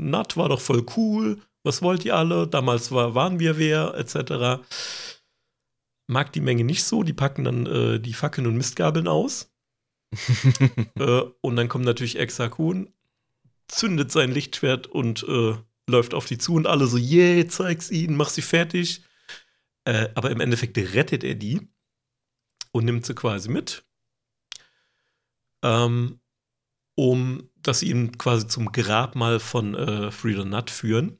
[0.00, 2.48] Nutt war doch voll cool, was wollt ihr alle?
[2.48, 4.62] Damals war, waren wir wer, etc.
[6.06, 9.52] Mag die Menge nicht so, die packen dann äh, die Fackeln und Mistgabeln aus.
[10.96, 12.92] äh, und dann kommt natürlich Exakun,
[13.68, 15.54] zündet sein Lichtschwert und äh,
[15.86, 19.02] läuft auf die zu und alle so, yeah, zeig's ihnen, mach sie fertig.
[19.84, 21.60] Äh, aber im Endeffekt rettet er die
[22.72, 23.84] und nimmt sie quasi mit,
[25.62, 26.20] ähm,
[26.94, 31.18] um dass sie ihn quasi zum Grabmal von äh, Frieda Nutt führen.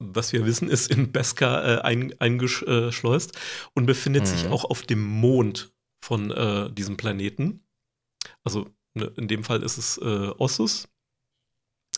[0.00, 3.36] Was wir wissen, ist in Beskar äh, ein, eingeschleust
[3.74, 4.52] und befindet sich Mhm.
[4.52, 7.64] auch auf dem Mond von äh, diesem Planeten.
[8.44, 10.88] Also ne, in dem Fall ist es äh, Ossus.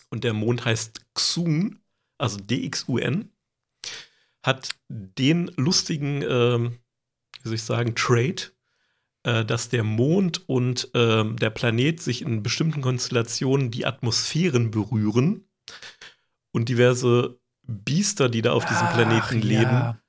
[0.09, 1.79] Und der Mond heißt Xun,
[2.19, 3.31] also D-X-U-N.
[4.43, 6.79] Hat den lustigen, ähm,
[7.43, 8.51] wie soll ich sagen, Trade,
[9.23, 15.49] äh, dass der Mond und ähm, der Planet sich in bestimmten Konstellationen die Atmosphären berühren
[16.53, 20.03] und diverse Biester, die da auf diesem Planeten Ach, leben, ja.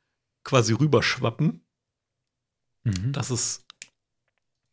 [0.43, 1.66] quasi rüberschwappen.
[2.84, 3.12] Mhm.
[3.12, 3.66] Das ist,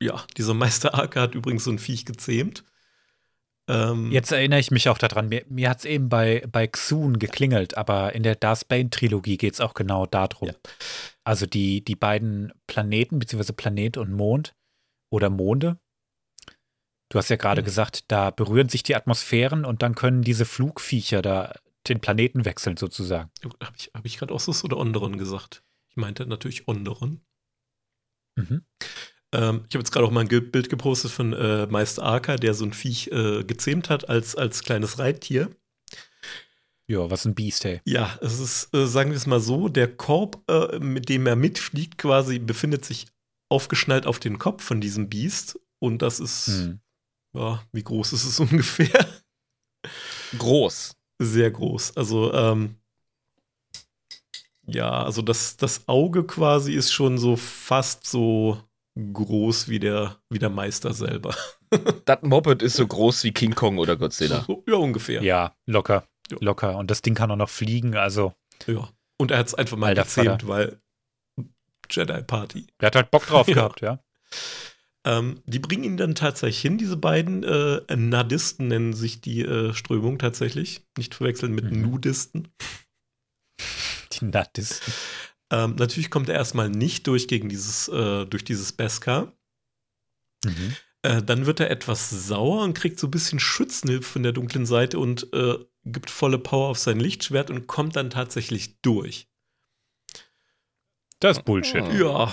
[0.00, 2.64] ja, dieser Meister Arke hat übrigens so ein Viech gezähmt.
[3.68, 5.28] Ähm, Jetzt erinnere ich mich auch daran.
[5.28, 9.54] Mir, mir hat es eben bei, bei Xun geklingelt, aber in der Darth Bane-Trilogie geht
[9.54, 10.48] es auch genau darum.
[10.48, 10.54] Ja.
[11.24, 14.54] Also die, die beiden Planeten, beziehungsweise Planet und Mond
[15.12, 15.78] oder Monde.
[17.10, 17.66] Du hast ja gerade Mhm.
[17.66, 21.54] gesagt, da berühren sich die Atmosphären und dann können diese Flugviecher da
[21.88, 23.30] den Planeten wechseln, sozusagen.
[23.62, 25.62] Habe ich, hab ich gerade Ossus oder Onderon gesagt?
[25.90, 27.20] Ich meinte natürlich Onderon.
[28.36, 28.64] Mhm.
[29.32, 32.54] Ähm, ich habe jetzt gerade auch mal ein Bild gepostet von äh, Meister Arka, der
[32.54, 35.50] so ein Viech äh, gezähmt hat als, als kleines Reittier.
[36.86, 37.82] Ja, was ein Biest, hey.
[37.84, 41.36] Ja, es ist, äh, sagen wir es mal so, der Korb, äh, mit dem er
[41.36, 43.06] mitfliegt, quasi befindet sich
[43.50, 45.60] aufgeschnallt auf den Kopf von diesem Biest.
[45.80, 46.80] Und das ist, Hm.
[47.34, 49.06] ja, wie groß ist es ungefähr?
[50.38, 50.96] Groß.
[51.18, 51.96] Sehr groß.
[51.96, 52.76] Also, ähm,
[54.66, 58.62] ja, also das, das Auge quasi ist schon so fast so
[59.12, 61.34] groß wie der, wie der Meister selber.
[62.06, 64.42] Das Moped ist so groß wie King Kong oder Godzilla.
[64.46, 65.22] So, ja, ungefähr.
[65.22, 66.08] Ja, locker.
[66.30, 66.38] Ja.
[66.40, 66.78] Locker.
[66.78, 68.32] Und das Ding kann auch noch fliegen, also
[68.66, 68.88] Ja.
[69.18, 70.80] Und er hat es einfach mal Alter gezähmt, weil
[71.90, 72.66] Jedi Party.
[72.78, 73.54] er hat halt Bock drauf Ja.
[73.54, 74.02] gehabt, ja.
[75.04, 79.74] Ähm, die bringen ihn dann tatsächlich hin, diese beiden äh, Nadisten nennen sich die äh,
[79.74, 80.86] Strömung tatsächlich.
[80.96, 81.82] Nicht verwechseln mit Mhm.
[81.82, 82.48] Nudisten.
[84.12, 84.92] Die Nattisten.
[85.50, 89.32] Ähm, natürlich kommt er erstmal nicht durch gegen dieses, äh, durch dieses Beskar.
[90.44, 90.76] Mhm.
[91.02, 94.66] Äh, dann wird er etwas sauer und kriegt so ein bisschen Schützenhilfe von der dunklen
[94.66, 99.28] Seite und äh, gibt volle Power auf sein Lichtschwert und kommt dann tatsächlich durch.
[101.20, 101.82] Das ist Bullshit.
[101.82, 101.90] Oh.
[101.90, 102.32] Ja.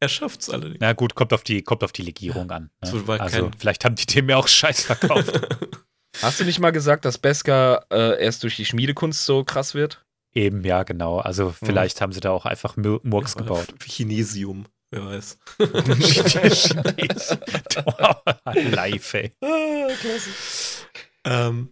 [0.00, 0.78] er schafft's allerdings.
[0.80, 2.70] Na gut, kommt auf die, kommt auf die Legierung an.
[2.82, 2.90] Ne?
[2.90, 5.40] So also kein- vielleicht haben die dem ja auch Scheiß verkauft.
[6.20, 10.04] Hast du nicht mal gesagt, dass Beskar äh, erst durch die Schmiedekunst so krass wird?
[10.34, 11.18] Eben, ja, genau.
[11.18, 13.66] Also vielleicht haben sie da auch einfach Mur- Murks Ja, gebaut.
[13.84, 15.38] Chinesium, wer weiß.
[18.70, 19.32] Live, ey.
[21.24, 21.68] Ähm,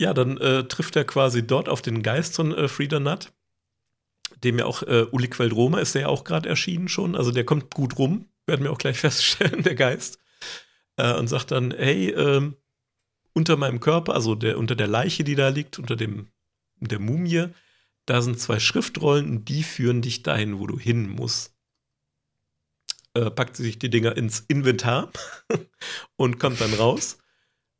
[0.00, 3.32] ja, dann äh, trifft er quasi dort auf den Geist von äh, Frieda Nutt,
[4.42, 7.14] dem ja auch äh, Uli Queldroma ist der ja auch gerade erschienen schon.
[7.16, 10.18] Also der kommt gut rum, werden wir auch gleich feststellen, der Geist.
[10.96, 12.56] Äh, und sagt dann, hey, ähm,
[13.32, 16.28] unter meinem Körper, also der, unter der Leiche, die da liegt, unter dem,
[16.80, 17.46] der Mumie,
[18.06, 21.54] da sind zwei Schriftrollen und die führen dich dahin, wo du hin musst.
[23.14, 25.10] Äh, packt sie sich die Dinger ins Inventar
[26.16, 27.18] und kommt dann raus,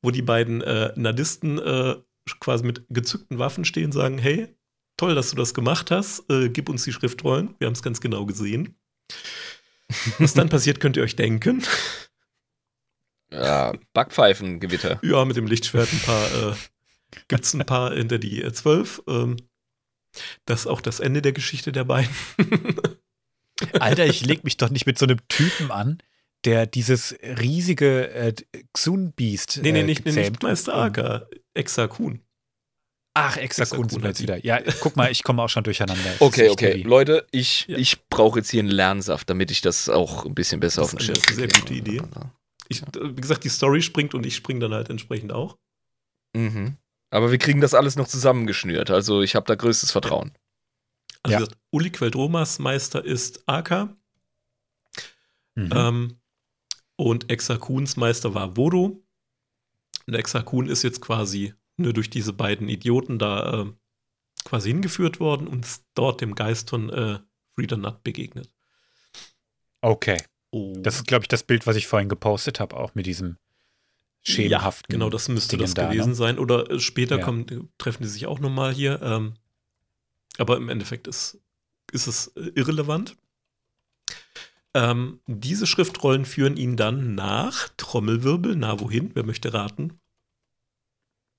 [0.02, 1.96] wo die beiden äh, Nadisten äh,
[2.40, 4.56] quasi mit gezückten Waffen stehen und sagen: Hey,
[4.96, 7.54] toll, dass du das gemacht hast, äh, gib uns die Schriftrollen.
[7.58, 8.76] Wir haben es ganz genau gesehen.
[10.18, 11.62] Was dann passiert, könnt ihr euch denken.
[13.30, 15.00] Ja, Backpfeifengewitter.
[15.02, 16.54] Ja, mit dem Lichtschwert ein paar, äh,
[17.28, 19.02] gibt es ein paar hinter die äh, 12.
[19.08, 19.36] Ähm,
[20.46, 22.10] das ist auch das Ende der Geschichte der beiden.
[23.78, 25.98] Alter, ich leg mich doch nicht mit so einem Typen an,
[26.44, 28.34] der dieses riesige äh,
[28.72, 29.60] Xun-Beast.
[29.62, 32.20] nee, nee, äh, nicht, nee, nicht Meister Aka, Exakun.
[33.16, 34.44] Ach, Exakun Kun sind wir jetzt wieder.
[34.44, 36.14] Ja, guck mal, ich komme auch schon durcheinander.
[36.14, 36.70] Ist Okay, okay.
[36.72, 36.82] heavy.
[36.82, 37.78] Leute, ich, Ja.
[37.78, 40.98] ich brauche jetzt hier einen Lernsaft, damit ich das auch ein bisschen besser Das auf
[40.98, 41.60] den ist Schirm eine sehr kriege.
[41.60, 42.02] gute Idee.
[42.68, 42.86] Ich, äh,
[43.16, 45.56] wie gesagt, die Story springt und ich springe dann halt entsprechend auch.
[46.34, 46.76] Mhm.
[47.14, 48.90] Aber wir kriegen das alles noch zusammengeschnürt.
[48.90, 50.32] Also ich habe da größtes Vertrauen.
[51.22, 51.38] Also Ja.
[51.38, 53.96] gesagt, Uli Queldromas Meister ist Aka
[55.56, 55.70] Mhm.
[55.72, 56.20] ähm,
[56.96, 59.00] und Exakuns Meister war Vodo.
[60.06, 63.72] Und Exakun ist jetzt quasi nur durch diese beiden Idioten da äh,
[64.44, 67.20] quasi hingeführt worden und ist dort dem Geist von äh,
[67.54, 68.52] Frieda Nut begegnet.
[69.80, 70.20] Okay.
[70.50, 70.74] Oh.
[70.82, 73.38] Das ist, glaube ich, das Bild, was ich vorhin gepostet habe, auch mit diesem
[74.24, 74.92] schemenhaften.
[74.92, 76.14] Ja, genau, das müsste Dingen das da, gewesen ne?
[76.14, 76.38] sein.
[76.38, 77.24] Oder äh, später Ja.
[77.24, 79.00] kommen, treffen die sich auch nochmal hier.
[79.02, 79.34] Ähm,
[80.38, 81.38] aber im Endeffekt ist,
[81.92, 83.16] ist es äh, irrelevant.
[84.74, 88.56] Ähm, diese Schriftrollen führen ihn dann nach Trommelwirbel.
[88.56, 89.12] Na, wohin?
[89.14, 90.00] Wer möchte raten?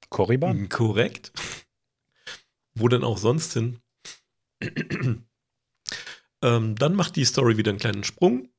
[0.10, 0.70] Korriban?
[0.70, 1.34] Korrekt.
[2.76, 3.80] Wo denn auch sonst hin?
[6.42, 8.50] ähm, dann macht die Story wieder einen kleinen Sprung.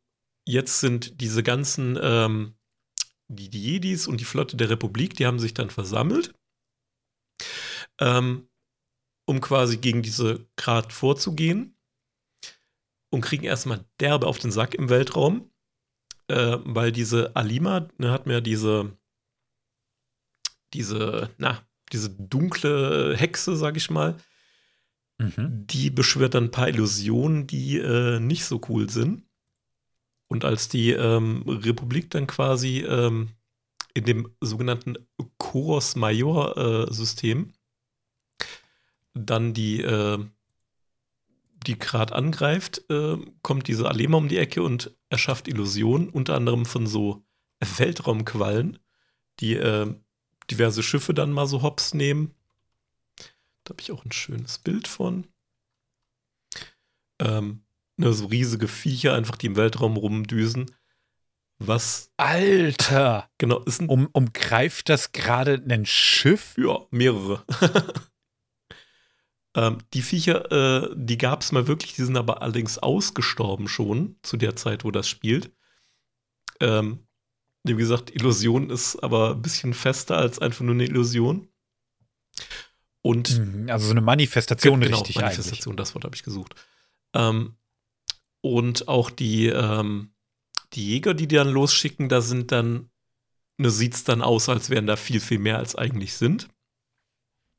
[0.45, 2.56] Jetzt sind diese ganzen, ähm,
[3.29, 6.35] die, die Jedis und die Flotte der Republik, die haben sich dann versammelt,
[7.99, 8.49] ähm,
[9.27, 11.77] um quasi gegen diese Grad vorzugehen
[13.11, 15.51] und kriegen erstmal derbe auf den Sack im Weltraum,
[16.29, 18.97] äh, weil diese Alima ne, hat mir diese,
[20.74, 24.16] diese, na, diese dunkle Hexe, sag ich mal,
[25.18, 25.66] Mhm.
[25.66, 29.26] die beschwört dann ein paar Illusionen, die äh, nicht so cool sind.
[30.29, 33.31] Und als die ähm, Republik dann quasi ähm,
[33.95, 34.97] in dem sogenannten
[35.39, 36.93] Choros Major äh,
[39.14, 40.24] dann die, äh,
[41.66, 46.66] die gerade angreift, äh, kommt diese Alema um die Ecke und erschafft Illusionen, unter anderem
[46.66, 47.24] von so
[47.61, 48.79] Weltraumquallen,
[49.41, 49.95] die äh,
[50.51, 52.35] diverse Schiffe dann mal so hops nehmen.
[53.64, 55.27] Da habe ich auch ein schönes Bild von.
[57.18, 57.62] Ähm,
[57.97, 60.71] ne, so riesige Viecher, einfach die im Weltraum rumdüsen.
[61.59, 63.31] Was, Alter!
[63.39, 63.89] genau, ist ein.
[63.89, 66.55] Um, umgreift das gerade ein Schiff?
[66.59, 67.45] Ja, mehrere.
[69.57, 74.17] ähm, die Viecher, äh, die gab es mal wirklich, die sind aber allerdings ausgestorben schon
[74.23, 75.51] zu der Zeit, wo das spielt.
[76.61, 77.07] Ähm,
[77.65, 81.49] wie gesagt, Illusion ist aber ein bisschen fester als einfach nur eine Illusion.
[83.03, 86.55] Und Mhm, Also so eine Manifestation genau, richtig Manifestation, das Wort habe ich gesucht.
[87.15, 87.57] Ähm,
[88.55, 90.13] und auch die, ähm,
[90.73, 92.91] die Jäger, die die dann losschicken, da sind dann,
[93.59, 96.49] ne, sieht es dann aus, als wären da viel, viel mehr als eigentlich sind.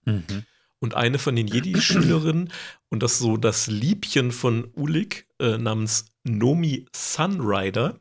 [0.06, 0.46] Mhm.
[0.80, 2.52] Und eine von den Jedi-Schülerinnen,
[2.90, 8.00] und das so das Liebchen von Ulik, äh, namens Nomi Sunrider,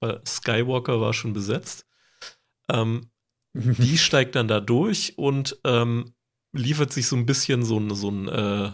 [0.00, 1.86] weil Skywalker war schon besetzt,
[2.68, 3.10] ähm,
[3.54, 6.14] die steigt dann da durch und ähm,
[6.52, 8.72] liefert sich so ein bisschen so ein, so ein, äh,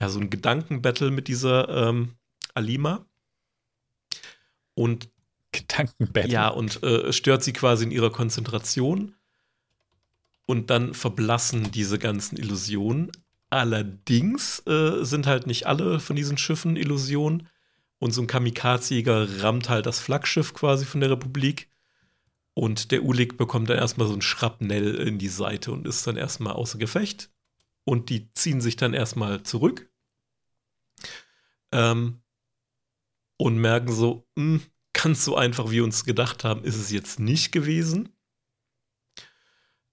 [0.00, 2.14] ja, so ein Gedankenbattle mit dieser ähm,
[2.54, 3.06] Alima.
[4.74, 5.08] Und
[5.52, 6.28] Gedankenbett.
[6.30, 9.14] ja, und äh, stört sie quasi in ihrer Konzentration.
[10.46, 13.10] Und dann verblassen diese ganzen Illusionen.
[13.50, 17.48] Allerdings äh, sind halt nicht alle von diesen Schiffen Illusionen.
[17.98, 21.68] Und so ein Kamikaze-Jäger rammt halt das Flaggschiff quasi von der Republik.
[22.52, 26.16] Und der Ulik bekommt dann erstmal so ein Schrapnell in die Seite und ist dann
[26.16, 27.30] erstmal außer Gefecht.
[27.84, 29.90] Und die ziehen sich dann erstmal zurück.
[31.72, 32.20] Ähm,
[33.36, 34.62] und merken so, "Hm,
[34.92, 38.10] ganz so einfach, wie wir uns gedacht haben, ist es jetzt nicht gewesen.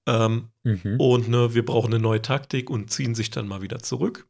[0.08, 1.00] Ähm, Mhm.
[1.00, 4.28] und ne, wir brauchen eine neue Taktik und ziehen sich dann mal wieder zurück.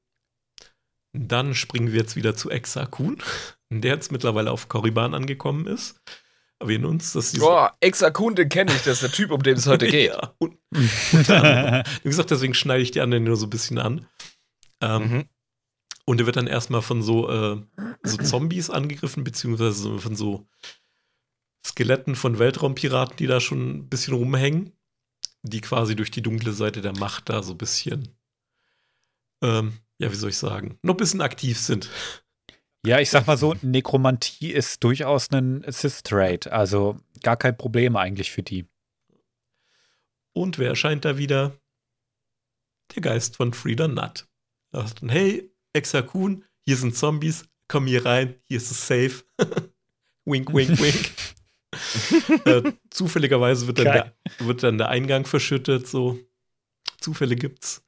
[1.13, 3.17] Dann springen wir jetzt wieder zu Exakun,
[3.69, 5.99] der jetzt mittlerweile auf Korriban angekommen ist.
[6.59, 7.43] Erwähnen uns, dass diese.
[7.43, 10.09] Boah, Exakun, den kenne ich, das ist der Typ, um den es heute geht.
[10.11, 10.57] Ja, und,
[11.11, 11.83] unter anderem.
[12.03, 14.05] Wie gesagt, deswegen schneide ich die anderen nur so ein bisschen an.
[14.81, 15.25] Ähm, Mhm.
[16.05, 17.61] Und er wird dann erstmal von so, äh,
[18.03, 20.47] so Zombies angegriffen, beziehungsweise von so
[21.65, 24.71] Skeletten von Weltraumpiraten, die da schon ein bisschen rumhängen,
[25.43, 28.15] die quasi durch die dunkle Seite der Macht da so ein bisschen
[29.41, 31.89] ähm, ja, wie soll ich sagen, noch ein bisschen aktiv sind.
[32.83, 36.51] Ja, ich sag mal so, Nekromantie ist durchaus ein Assist-Rate.
[36.51, 38.67] Also gar kein Problem eigentlich für die.
[40.33, 41.55] Und wer erscheint da wieder?
[42.95, 44.27] Der Geist von Frieda Nutt.
[44.71, 49.23] Sagt dann, hey, Exakun, hier sind Zombies, komm hier rein, hier ist es safe.
[50.25, 51.11] wink, wink, wink.
[52.45, 56.19] äh, zufälligerweise wird dann, der, wird dann der Eingang verschüttet, so.
[56.99, 57.83] Zufälle gibt's.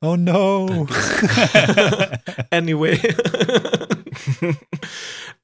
[0.00, 0.86] Oh no.
[2.50, 3.00] anyway.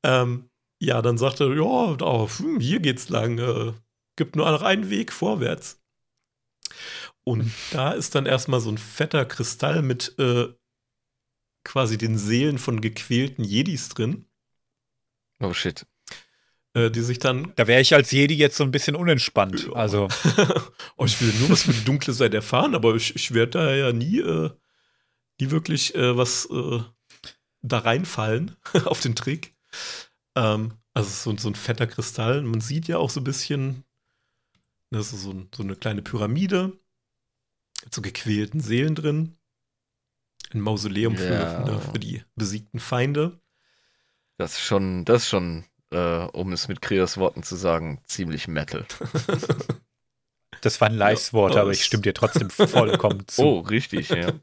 [0.03, 3.39] ähm, ja, dann sagt er, ja, da, hm, hier geht's lang.
[3.39, 3.73] Äh,
[4.17, 5.81] gibt nur noch einen Weg vorwärts.
[7.25, 10.49] Und da ist dann erstmal so ein fetter Kristall mit äh,
[11.65, 14.27] quasi den Seelen von gequälten Jedis drin.
[15.41, 15.87] Oh shit.
[16.75, 17.53] Äh, die sich dann.
[17.57, 19.67] Da wäre ich als Jedi jetzt so ein bisschen unentspannt.
[19.67, 19.73] Ja.
[19.73, 20.09] Also.
[20.97, 23.93] oh, ich will nur was mit dunkle Seite erfahren, aber ich, ich werde da ja
[23.93, 24.51] nie, äh,
[25.41, 26.81] nie wirklich äh, was äh,
[27.63, 29.55] da reinfallen auf den Trick.
[30.37, 32.43] Ähm, also so, so ein fetter Kristall.
[32.43, 33.85] Man sieht ja auch so ein bisschen,
[34.91, 36.79] das ist so, so eine kleine Pyramide
[37.83, 39.37] mit so gequälten Seelen drin.
[40.53, 41.79] Ein Mausoleum für, Ja.
[41.79, 43.41] für die besiegten Feinde.
[44.39, 45.99] Das ist schon, das ist schon, äh,
[46.33, 48.85] um es mit Kreos Worten zu sagen, ziemlich Metal.
[50.63, 53.43] Das waren Leisworte, Ja, aber ich stimme dir trotzdem vollkommen zu.
[53.43, 54.33] Oh, richtig, ja.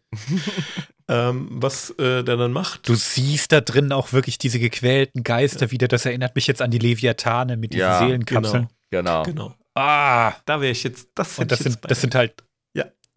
[1.09, 2.89] Ähm, was äh, der dann macht.
[2.89, 5.87] Du siehst da drin auch wirklich diese gequälten Geister wieder.
[5.87, 8.67] Das erinnert mich jetzt an die Leviathane mit diesen Ja, Seelenkapseln.
[8.89, 9.23] Genau.
[9.23, 9.55] Genau.
[9.73, 11.07] Ah, Da wäre ich jetzt.
[11.15, 12.43] Das, und das ich jetzt sind, das sind halt.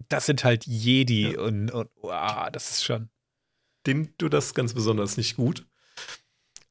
[0.08, 1.40] Das sind halt Jedi Ja.
[1.40, 3.08] und, und wow, das ist schon.
[3.86, 5.66] den tut das ganz besonders nicht gut.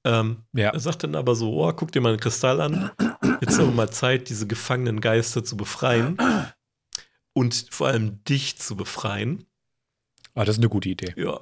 [0.03, 0.69] Ähm, Ja.
[0.69, 2.91] Er sagt dann aber so: Oh, guck dir mal einen Kristall an.
[3.41, 6.17] Jetzt ist aber mal Zeit, diese gefangenen Geister zu befreien.
[7.33, 9.45] Und vor allem dich zu befreien.
[10.35, 11.13] Ah, das ist eine gute Idee.
[11.17, 11.39] Ja.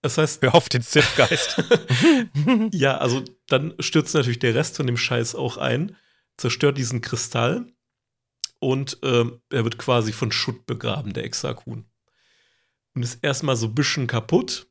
[0.00, 1.62] Das heißt, Hör auf den Sith-Geist.
[2.72, 5.96] ja, also dann stürzt natürlich der Rest von dem Scheiß auch ein,
[6.36, 7.66] zerstört diesen Kristall
[8.60, 11.84] und ähm, er wird quasi von Schutt begraben, der Exakun.
[12.94, 14.68] Und ist erstmal so ein bisschen kaputt.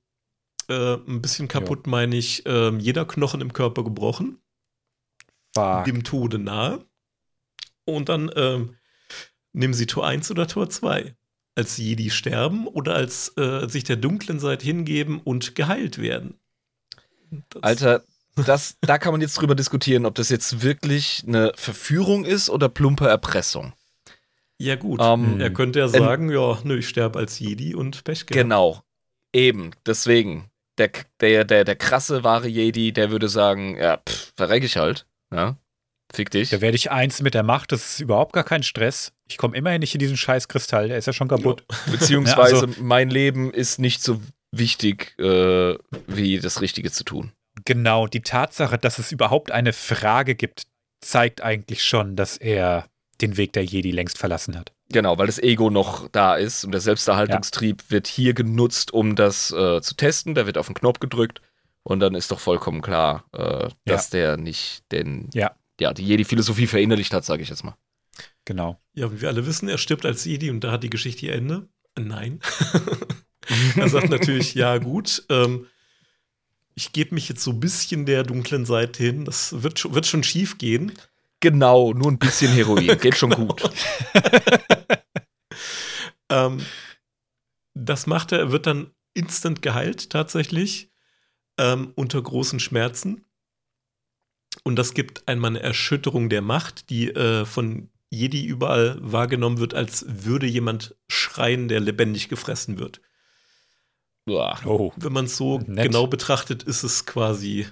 [0.67, 4.41] Äh, ein bisschen kaputt meine ich, ähm, jeder Knochen im Körper gebrochen,
[5.55, 5.85] Fuck.
[5.85, 6.85] dem Tode nahe.
[7.85, 8.75] Und dann ähm,
[9.53, 11.15] nehmen sie Tor 1 oder Tor 2.
[11.55, 16.39] Als Jedi sterben oder als äh, sich der dunklen Seite hingeben und geheilt werden.
[17.49, 18.03] Das- Alter,
[18.45, 22.69] das, da kann man jetzt drüber diskutieren, ob das jetzt wirklich eine Verführung ist oder
[22.69, 23.73] plumpe Erpressung.
[24.59, 24.99] Ja, gut.
[25.03, 28.31] Ähm, er könnte ja sagen, ja, nö, ich sterbe als Jedi und Pech gehabt.
[28.43, 28.81] Genau.
[29.33, 30.45] Eben, deswegen.
[30.79, 35.07] Der, der, der, der krasse, wahre Jedi, der würde sagen, ja, pff, verreck ich halt.
[35.33, 35.57] Ja,
[36.13, 36.51] fick dich.
[36.51, 39.11] Da werde ich eins mit der Macht, das ist überhaupt gar kein Stress.
[39.27, 41.63] Ich komme immerhin nicht in diesen scheiß Kristall, der ist ja schon kaputt.
[41.91, 44.21] Beziehungsweise Ja, also- mein Leben ist nicht so
[44.51, 45.75] wichtig, äh,
[46.07, 47.31] wie das Richtige zu tun.
[47.67, 50.67] Genau, die Tatsache, dass es überhaupt eine Frage gibt,
[51.01, 52.85] zeigt eigentlich schon, dass er
[53.19, 54.71] den Weg der Jedi längst verlassen hat.
[54.89, 59.51] Genau, weil das Ego noch da ist und der Selbsterhaltungstrieb wird hier genutzt, um das
[59.51, 60.33] äh, zu testen.
[60.33, 61.41] Da wird auf den Knopf gedrückt
[61.83, 65.51] und dann ist doch vollkommen klar, äh, dass der nicht den, Ja.
[65.77, 67.75] ja, die Jedi-Philosophie verinnerlicht hat, sage ich jetzt mal.
[68.45, 68.79] Genau.
[68.93, 71.33] Ja, wie wir alle wissen, er stirbt als Jedi und da hat die Geschichte ihr
[71.33, 71.67] Ende.
[71.99, 72.39] Nein.
[73.75, 75.67] er sagt natürlich, ja, gut, ähm,
[76.77, 79.25] ich gebe mich jetzt so ein bisschen der dunklen Seite hin.
[79.25, 80.91] Das wird, schon- wird schon schief gehen.
[81.39, 83.61] Genau, nur ein bisschen Heroin, geht schon gut.
[86.29, 86.59] Ähm,
[87.73, 90.91] das macht er, er wird dann instant geheilt, tatsächlich,
[91.57, 93.23] ähm, unter großen Schmerzen.
[94.63, 99.73] Und das gibt einmal eine Erschütterung der Macht, die äh, von Jedi überall wahrgenommen wird,
[99.73, 102.99] als würde jemand schreien, der lebendig gefressen wird.
[104.27, 104.91] Oh.
[104.97, 105.85] Wenn man es so Nett.
[105.85, 107.67] genau betrachtet, ist es quasi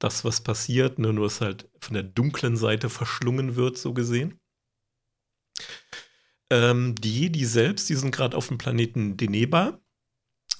[0.00, 1.12] das, was passiert, ne?
[1.12, 4.40] nur dass halt von der dunklen Seite verschlungen wird, so gesehen.
[6.50, 9.80] Ähm, die Jedi selbst, die sind gerade auf dem Planeten Deneba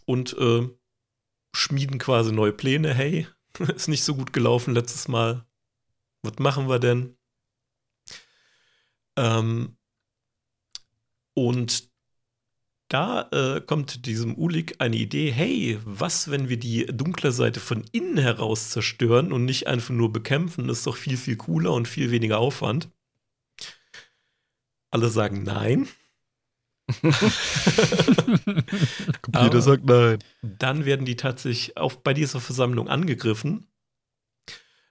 [0.07, 0.69] und äh,
[1.55, 2.95] schmieden quasi neue Pläne.
[2.95, 3.27] Hey,
[3.75, 5.45] ist nicht so gut gelaufen letztes Mal.
[6.23, 7.19] Was machen wir denn?
[9.19, 9.77] Ähm,
[11.35, 11.92] und
[12.93, 17.85] da äh, kommt diesem Ulik eine Idee, hey, was, wenn wir die dunkle Seite von
[17.93, 22.11] innen heraus zerstören und nicht einfach nur bekämpfen, ist doch viel, viel cooler und viel
[22.11, 22.91] weniger Aufwand.
[24.91, 25.89] Alle sagen nein.
[29.33, 30.19] Aber sagt nein.
[30.43, 33.67] dann werden die tatsächlich auf, bei dieser Versammlung angegriffen.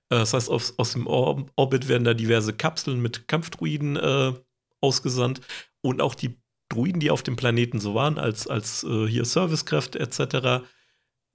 [0.09, 4.33] Äh, Das heißt, aus, aus dem Or Orbit werden da diverse Kapseln mit Kampfdruiden äh,
[4.79, 5.41] ausgesandt
[5.81, 6.40] und auch die
[6.71, 10.65] Druiden, die auf dem Planeten so waren, als, als äh, hier Servicekräfte etc.,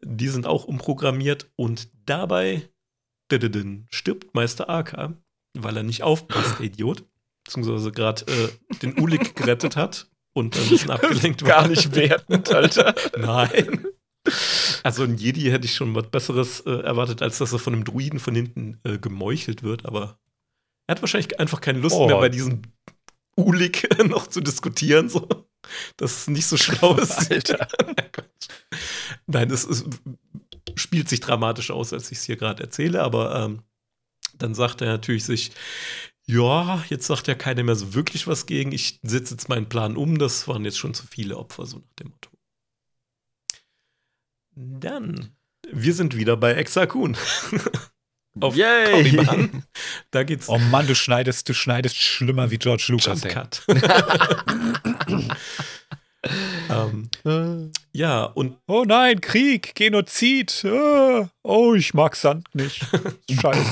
[0.03, 2.69] Die sind auch umprogrammiert und dabei
[3.91, 5.15] stirbt Meister Aka,
[5.55, 7.05] weil er nicht aufpasst, der Idiot.
[7.45, 11.49] Beziehungsweise gerade äh, den Ulik gerettet hat und ein bisschen abgelenkt war.
[11.49, 12.95] Gar nicht wertend, Alter.
[13.17, 13.87] Nein.
[14.83, 17.85] Also ein Jedi hätte ich schon was Besseres äh, erwartet, als dass er von einem
[17.85, 20.19] Druiden von hinten äh, gemeuchelt wird, aber
[20.89, 22.07] er hat wahrscheinlich einfach keine Lust Oh.
[22.07, 22.63] mehr bei diesem
[23.37, 25.29] Ulik noch zu diskutieren, so.
[25.97, 27.31] Das ist nicht so schlau ist.
[27.31, 27.69] Alter.
[29.27, 29.87] Nein, es ist,
[30.75, 33.63] spielt sich dramatisch aus, als ich es hier gerade erzähle, aber ähm,
[34.39, 35.53] dann sagt er natürlich sich,
[36.27, 39.97] ja, jetzt sagt ja keiner mehr so wirklich was gegen, ich setze jetzt meinen Plan
[39.97, 42.31] um, das waren jetzt schon zu viele Opfer, so nach dem Motto.
[44.57, 45.37] Dann,
[45.71, 47.17] wir sind wieder bei Exakun.
[48.41, 48.91] Auf Yay!
[49.17, 49.63] Korriban.
[50.11, 53.23] Da geht's Oh Mann, du schneidest, du schneidest schlimmer wie George Lucas.
[53.23, 53.35] Jump.
[53.35, 53.63] Cut.
[56.71, 60.65] ähm, ja, und Oh nein, Krieg, Genozid.
[60.65, 62.85] äh, Oh, ich mag Sand nicht.
[63.31, 63.65] Scheiße.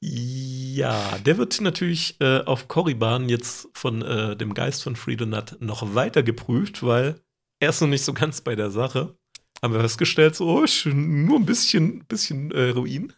[0.00, 5.94] Ja, der wird natürlich äh, auf Korriban jetzt von äh, dem Geist von Freedonut noch
[5.94, 7.20] weiter geprüft, weil
[7.60, 9.16] er ist noch nicht so ganz bei der Sache.
[9.62, 13.12] Haben wir festgestellt, so oh, nur ein bisschen, bisschen äh, Ruin.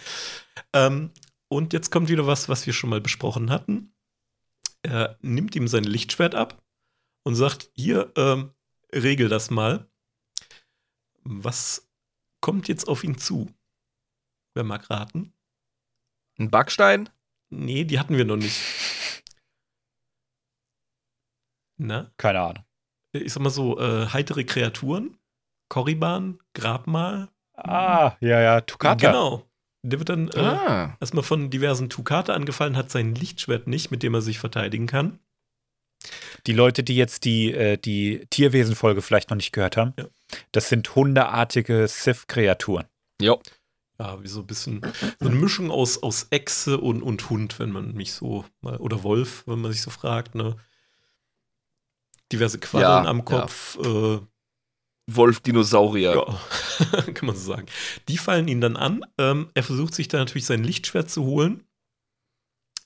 [0.72, 1.12] ähm,
[1.48, 3.94] und jetzt kommt wieder was, was wir schon mal besprochen hatten.
[4.82, 6.62] Er nimmt ihm sein Lichtschwert ab
[7.24, 8.50] und sagt: Hier, ähm,
[8.92, 9.88] regel das mal.
[11.22, 11.88] Was
[12.40, 13.52] kommt jetzt auf ihn zu?
[14.54, 15.32] Wer mag raten?
[16.38, 17.10] Ein Backstein?
[17.50, 18.60] Nee, die hatten wir noch nicht.
[21.76, 22.12] Na?
[22.16, 22.64] Keine Ahnung.
[23.12, 25.18] Ich sag mal so, äh, heitere Kreaturen,
[25.70, 27.28] Korriban, Grabmal.
[27.54, 28.94] Ah, ja, ja, Tukata.
[29.10, 29.46] Genau.
[29.82, 30.96] Der wird dann äh, Ah.
[31.00, 35.18] erstmal von diversen Tukata angefallen, hat sein Lichtschwert nicht, mit dem er sich verteidigen kann.
[36.46, 40.06] Die Leute, die jetzt die, äh, die Tierwesen-Folge vielleicht noch nicht gehört haben, Ja.
[40.52, 42.86] das sind hundeartige Sith-Kreaturen.
[43.20, 43.40] Jo.
[43.98, 44.80] Ja, wie so ein bisschen
[45.20, 49.02] so eine Mischung aus, aus Echse und, und Hund, wenn man mich so mal, oder
[49.02, 50.56] Wolf, wenn man sich so fragt, ne?
[52.32, 53.24] Diverse Quaddeln Ja, am ja.
[53.24, 54.18] Kopf, äh,
[55.16, 56.14] Wolf-Dinosaurier.
[56.14, 57.66] Ja, kann man so sagen.
[58.08, 59.04] Die fallen ihn dann an.
[59.18, 61.64] Ähm, er versucht sich dann natürlich sein Lichtschwert zu holen,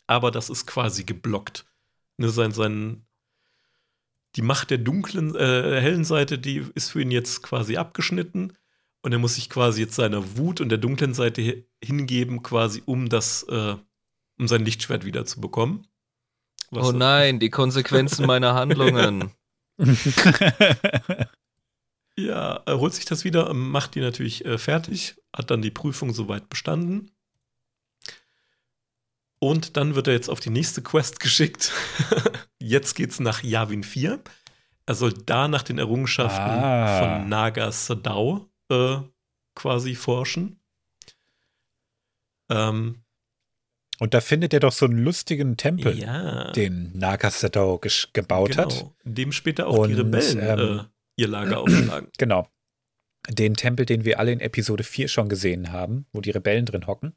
[0.06, 1.66] aber das ist quasi geblockt.
[2.16, 3.04] Ne, sein, sein,
[4.36, 8.52] die Macht der dunklen, äh, hellen Seite, die ist für ihn jetzt quasi abgeschnitten.
[9.02, 12.82] Und er muss sich quasi jetzt seiner Wut und der dunklen Seite hi- hingeben, quasi
[12.86, 13.76] um das, äh,
[14.38, 15.86] um sein Lichtschwert wieder zu bekommen.
[16.70, 19.30] Was Oh nein, die Konsequenzen meiner Handlungen.
[22.16, 26.12] Ja, er holt sich das wieder, macht die natürlich äh, fertig, hat dann die Prüfung
[26.14, 27.10] soweit bestanden.
[29.40, 31.72] Und dann wird er jetzt auf die nächste Quest geschickt.
[32.60, 34.20] jetzt geht's nach Yavin 4.
[34.86, 36.98] Er soll da nach den Errungenschaften Ah.
[37.18, 38.98] von Naga Sadao äh,
[39.54, 40.60] quasi forschen.
[42.50, 43.02] Ähm,
[43.98, 48.70] Und da findet er doch so einen lustigen Tempel, ja, den Nagasadao gesch- gebaut hat.
[48.70, 48.94] genau.
[49.04, 50.84] In dem später auch die Und, Rebellen ähm, äh,
[51.16, 52.10] ihr Lager aufschlagen.
[52.18, 52.48] Genau.
[53.30, 56.86] Den Tempel, den wir alle in Episode 4 schon gesehen haben, wo die Rebellen drin
[56.86, 57.14] hocken.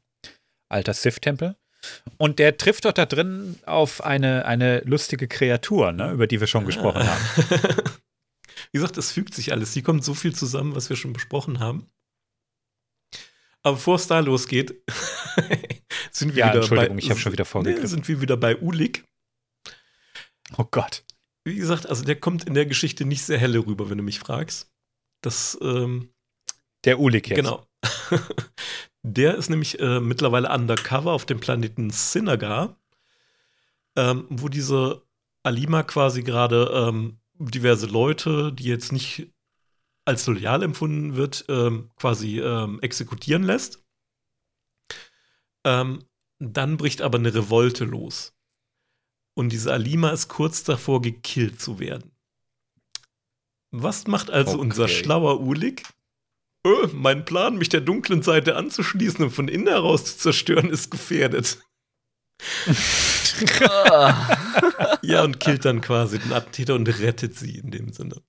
[0.70, 1.56] Alter Sith-Tempel.
[2.16, 6.46] Und der trifft doch da drin auf eine, eine lustige Kreatur, ne, über die wir
[6.46, 7.22] schon gesprochen haben.
[8.72, 9.72] Wie gesagt, es fügt sich alles.
[9.74, 11.86] Hier kommt so viel zusammen, was wir schon besprochen haben.
[13.62, 14.74] Aber bevor es da losgeht,
[16.10, 17.86] sind wir Ja, wieder Entschuldigung, bei, ich habe schon wieder Nee, vorgegriffen.
[17.88, 19.04] sind wir wieder bei Ulik.
[20.56, 21.04] Oh Gott.
[21.48, 24.18] Wie gesagt, also der kommt in der Geschichte nicht sehr helle rüber, wenn du mich
[24.18, 24.70] fragst.
[25.22, 26.10] Das, ähm,
[26.84, 27.36] Der Ulik jetzt.
[27.36, 27.66] genau.
[29.02, 32.78] der ist nämlich äh, mittlerweile undercover auf dem Planeten Sinagar,
[33.96, 35.02] ähm, wo diese
[35.42, 39.32] Alima quasi gerade ähm, diverse Leute, die jetzt nicht
[40.04, 43.84] als loyal empfunden wird, ähm, quasi ähm, exekutieren lässt.
[45.64, 46.04] Ähm,
[46.38, 48.37] dann bricht aber eine Revolte los.
[49.38, 52.10] Und diese Alima ist kurz davor, gekillt zu werden.
[53.70, 54.60] Was macht also Okay.
[54.62, 55.84] unser schlauer Ulik?
[56.66, 60.90] Äh, mein Plan, mich der dunklen Seite anzuschließen und von innen heraus zu zerstören, ist
[60.90, 61.58] gefährdet.
[63.62, 64.36] Ah.
[65.02, 68.20] Ja, und killt dann quasi den Attentäter und rettet sie in dem Sinne.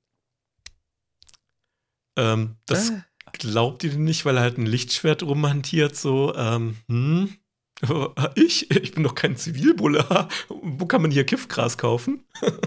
[2.18, 2.94] Ähm, das
[3.34, 7.39] glaubt ihr denn nicht, weil er halt ein Lichtschwert rumhantiert, so, ähm, hm?
[8.35, 8.69] Ich?
[8.72, 10.27] Ich bin doch kein Zivilbulle.
[10.49, 12.26] Wo kann man hier Kiffgras kaufen?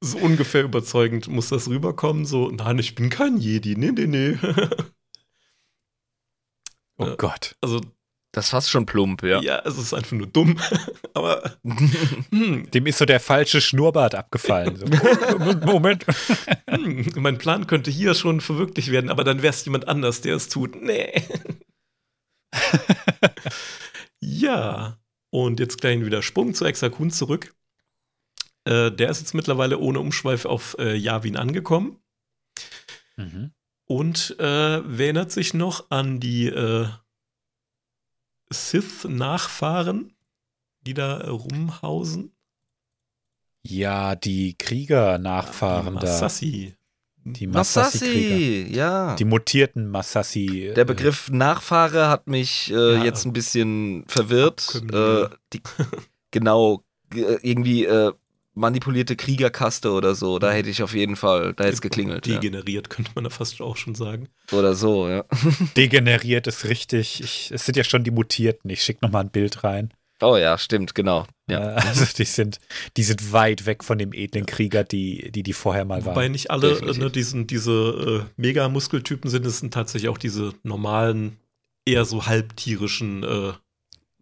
[0.00, 2.26] so ungefähr überzeugend muss das rüberkommen.
[2.26, 3.76] So, nein, ich bin kein Jedi.
[3.76, 4.38] Nee, nee, nee.
[6.96, 7.14] Oh.
[7.16, 7.56] Gott.
[7.60, 7.80] Also,
[8.32, 9.40] Das ist fast schon plump, ja.
[9.40, 10.58] Ja, es ist einfach nur dumm.
[11.14, 11.56] Aber
[12.30, 14.76] hm, Dem ist so der falsche Schnurrbart abgefallen.
[14.76, 14.86] So.
[15.66, 16.04] Moment.
[16.68, 20.36] hm, mein Plan könnte hier schon verwirklicht werden, aber dann wäre es jemand anders, der
[20.36, 20.80] es tut.
[20.80, 21.22] Nee.
[24.20, 24.98] ja.
[25.30, 27.54] Und jetzt gleich wieder Sprung zu Exakun zurück.
[28.64, 31.98] Äh, der ist jetzt mittlerweile ohne Umschweif auf äh, Yavin angekommen.
[33.16, 33.52] Mhm.
[33.86, 36.88] Und äh, wer erinnert sich noch an die äh,
[38.50, 40.14] Sith-Nachfahren,
[40.82, 42.32] die da äh, rumhausen?
[43.62, 46.06] Ja, die Krieger-Nachfahren Die da.
[46.06, 46.76] Masassi.
[47.24, 48.34] Die Masassi-Krieger.
[48.34, 49.14] Masassi, ja.
[49.16, 50.72] Die mutierten Masassi.
[50.76, 53.04] Der Begriff Nachfahre hat mich äh, Ja.
[53.04, 54.82] jetzt ein bisschen verwirrt.
[54.92, 55.62] Äh, die,
[56.30, 56.84] genau,
[57.14, 58.12] äh, irgendwie äh,
[58.54, 60.38] manipulierte Kriegerkaste oder so.
[60.38, 62.26] Da hätte ich auf jeden Fall, da hätte es geklingelt.
[62.26, 62.38] Ja.
[62.38, 64.28] Degeneriert, könnte man da fast auch schon sagen.
[64.52, 65.24] Oder so, ja.
[65.76, 67.20] Degeneriert ist richtig.
[67.22, 68.70] Ich, es sind ja schon die Mutierten.
[68.70, 69.92] Ich schicke nochmal ein Bild rein.
[70.24, 71.26] Oh ja, stimmt, genau.
[71.48, 71.72] Ja.
[71.76, 72.58] Äh, Also die sind,
[72.96, 76.32] die sind weit weg von dem edlen Krieger, die die, die vorher mal Wobei waren.
[76.32, 81.38] nicht alle äh, ne, diesen, diese äh, Mega-Muskeltypen sind, es sind tatsächlich auch diese normalen,
[81.84, 83.52] eher so halbtierischen äh,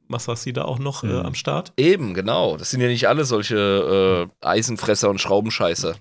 [0.08, 1.26] Masassi da auch noch äh, Mhm.
[1.26, 1.72] am Start.
[1.76, 2.56] Eben, genau.
[2.56, 5.96] Das sind ja nicht alle solche äh, Eisenfresser und Schraubenscheißer.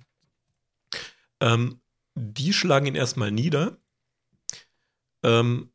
[1.39, 1.79] Ähm,
[2.15, 3.77] die schlagen ihn erstmal nieder.
[5.23, 5.69] Ähm,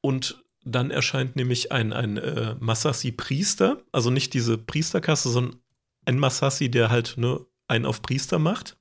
[0.00, 5.60] und dann erscheint nämlich ein, ein äh, Masassi-Priester, also nicht diese Priesterkasse, sondern
[6.04, 8.76] ein Masassi, der halt ne, einen auf Priester macht.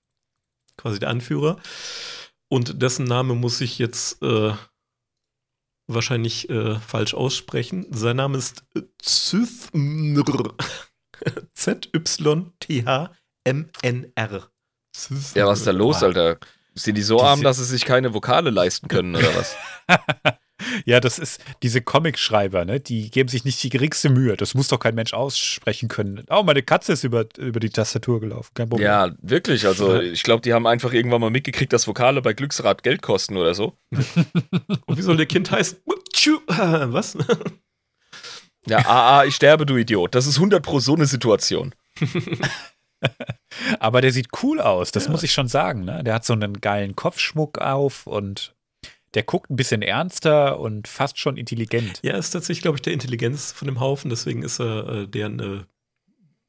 [0.77, 1.59] Quasi der Anführer.
[2.49, 4.53] Und dessen Name muss ich jetzt äh,
[5.87, 7.85] wahrscheinlich äh, falsch aussprechen.
[7.91, 10.53] Sein Name ist äh, Zythmr.
[11.53, 13.11] Z-Y-T-H-M-N-R.
[15.35, 16.03] Ja, was ist da los.
[16.03, 16.37] Alter?
[16.73, 19.55] Sind die so Die arm, dass sie sich keine Vokale leisten können, oder was?
[20.85, 22.79] Ja, das ist diese Comic-Schreiber, ne?
[22.79, 24.37] Die geben sich nicht die geringste Mühe.
[24.37, 26.23] Das muss doch kein Mensch aussprechen können.
[26.29, 28.51] Oh, meine Katze ist über, über die Tastatur gelaufen.
[28.53, 28.87] Kein Problem.
[28.87, 29.65] ja, wirklich.
[29.65, 33.37] Also, ich glaube, die haben einfach irgendwann mal mitgekriegt, dass Vokale bei Glücksrad Geld kosten
[33.37, 33.77] oder so.
[34.85, 35.79] Und wie soll der Kind heißen?
[36.47, 37.17] Was?
[38.67, 40.13] Ja, AA, ich sterbe, du Idiot.
[40.13, 41.73] Das ist 100 pro so eine Situation.
[43.79, 45.11] Aber der sieht cool aus, das Ja.
[45.11, 45.83] muss ich schon sagen.
[45.85, 46.03] Ne?
[46.03, 48.53] Der hat so einen geilen Kopfschmuck auf und
[49.13, 51.99] der guckt ein bisschen ernster und fast schon intelligent.
[52.03, 55.39] Ja, ist tatsächlich, glaube ich, der Intelligenz von dem Haufen, deswegen ist er äh, deren
[55.39, 55.63] äh,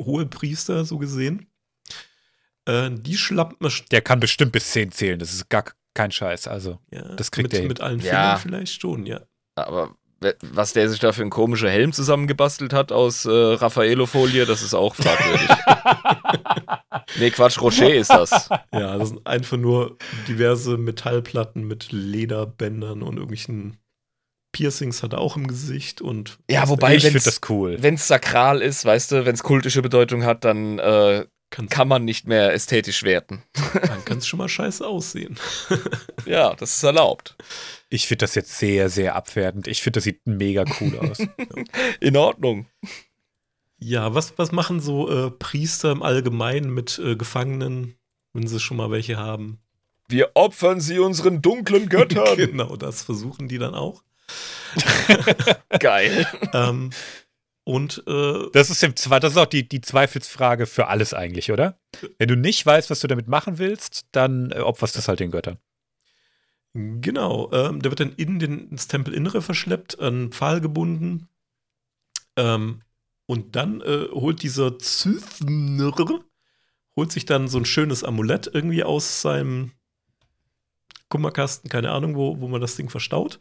[0.02, 1.46] hohe Priester, so gesehen.
[2.66, 5.64] Äh, die schlappen Der kann bestimmt bis 10 zählen, das ist gar
[5.94, 6.46] kein Scheiß.
[6.48, 7.68] Also, ja, Das kriegt mit, er hin.
[7.68, 8.36] mit allen Ja.
[8.36, 9.20] Fingern vielleicht schon, ja.
[9.56, 9.96] Aber
[10.42, 14.74] was der sich da für einen komischen Helm zusammengebastelt hat aus äh, Raffaello-Folie, das ist
[14.74, 15.48] auch fragwürdig.
[17.18, 18.48] nee, Quatsch, Rocher ist das.
[18.72, 19.96] Ja, das sind einfach nur
[20.28, 23.78] diverse Metallplatten mit Lederbändern und irgendwelchen
[24.54, 27.78] Piercings hat er auch im Gesicht und Ja, wobei, ich finde wenn's- das cool.
[27.80, 31.86] Wenn es sakral ist, weißt du, wenn es kultische Bedeutung hat, dann äh, kann, kann
[31.86, 33.44] man nicht mehr ästhetisch werten.
[33.74, 35.38] dann kann es schon mal scheiße aussehen.
[36.24, 37.36] Ja, das ist erlaubt.
[37.88, 39.68] Ich finde das jetzt sehr, sehr abwertend.
[39.68, 41.18] Ich finde, das sieht mega cool aus.
[42.00, 42.66] In Ordnung.
[43.78, 47.96] Ja, was, was machen so äh, Priester im Allgemeinen mit äh, Gefangenen,
[48.32, 49.58] wenn sie schon mal welche haben?
[50.08, 52.36] Wir opfern sie unseren dunklen Göttern.
[52.36, 54.02] genau, das versuchen die dann auch.
[55.80, 56.26] Geil.
[56.54, 56.90] ähm,
[57.64, 61.78] und äh, Das ist, im, das ist auch die, die Zweifelsfrage für alles eigentlich, oder?
[62.18, 65.20] Wenn du nicht weißt, was du damit machen willst, dann äh, opferst du es halt
[65.20, 65.58] den Göttern.
[66.74, 71.28] genau, ähm, der wird dann in den, ins Tempelinnere verschleppt, an einen Pfahl gebunden.
[72.36, 72.82] Ähm,
[73.26, 75.92] und dann äh, holt dieser Zythner,
[76.96, 79.72] holt sich dann so ein schönes Amulett irgendwie aus seinem
[81.08, 83.38] Kummerkasten, keine Ahnung, wo, wo man das Ding verstaut.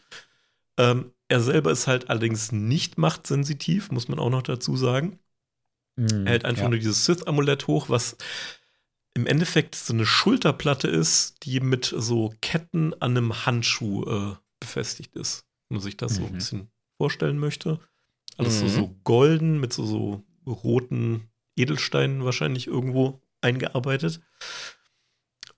[0.77, 5.19] Ähm, er selber ist halt allerdings nicht machtsensitiv, muss man auch noch dazu sagen.
[5.97, 6.69] Mhm, Er hält einfach ja.
[6.69, 8.17] nur dieses Sith-Amulett hoch, was
[9.13, 15.15] im Endeffekt so eine Schulterplatte ist, die mit so Ketten an einem Handschuh äh, befestigt
[15.15, 15.45] ist.
[15.69, 16.35] Wenn man sich das so ein Mhm.
[16.35, 17.79] bisschen vorstellen möchte.
[18.37, 18.69] Alles so, Mhm.
[18.69, 24.21] so golden mit so, so roten Edelsteinen wahrscheinlich irgendwo eingearbeitet.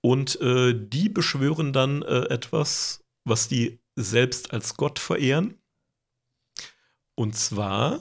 [0.00, 5.54] Und äh, die beschwören dann äh, etwas, was die selbst als Gott verehren.
[7.14, 8.00] Und zwar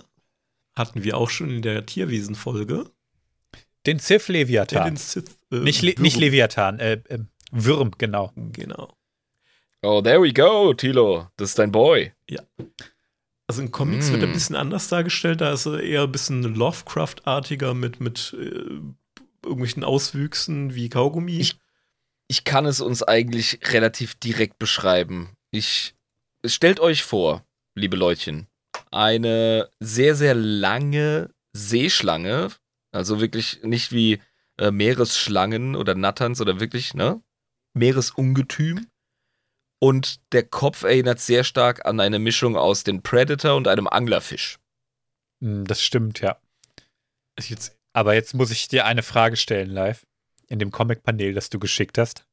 [0.76, 2.90] hatten wir auch schon in der Tierwesen-Folge
[3.86, 4.86] Den Sith ja, Leviathan.
[4.86, 5.26] den Sith.
[5.52, 6.22] äh, nicht, Le nicht Würm.
[6.22, 7.20] Leviathan, äh, äh,
[7.52, 8.32] Würm, genau.
[8.36, 8.96] Genau.
[9.84, 11.28] Oh, there we go, Tilo.
[11.38, 12.14] Das ist dein Boy.
[13.46, 14.34] Also in Comics wird er ein Mm.
[14.34, 15.42] bisschen anders dargestellt.
[15.42, 18.80] Da ist er eher ein bisschen Lovecraft-artiger mit, mit äh,
[19.44, 21.38] irgendwelchen Auswüchsen wie Kaugummi.
[21.40, 21.60] Ich-
[22.30, 25.36] Ich kann es uns eigentlich relativ direkt beschreiben.
[25.52, 25.94] Ich
[26.46, 27.46] stellt euch vor,
[27.76, 28.48] liebe Leutchen,
[28.94, 32.50] eine sehr, sehr lange Seeschlange.
[32.92, 34.22] Also wirklich nicht wie
[34.60, 37.22] äh, Meeresschlangen oder Natterns oder wirklich, ne?
[37.74, 38.88] Meeresungetüm.
[39.80, 44.60] Und der Kopf erinnert sehr stark an eine Mischung aus dem Predator und einem Anglerfisch.
[45.42, 46.38] Hm, Das stimmt, ja.
[47.40, 50.06] Jetzt, Aber jetzt muss ich dir eine Frage stellen, live.
[50.48, 52.26] In dem Comic-Panel, das du geschickt hast.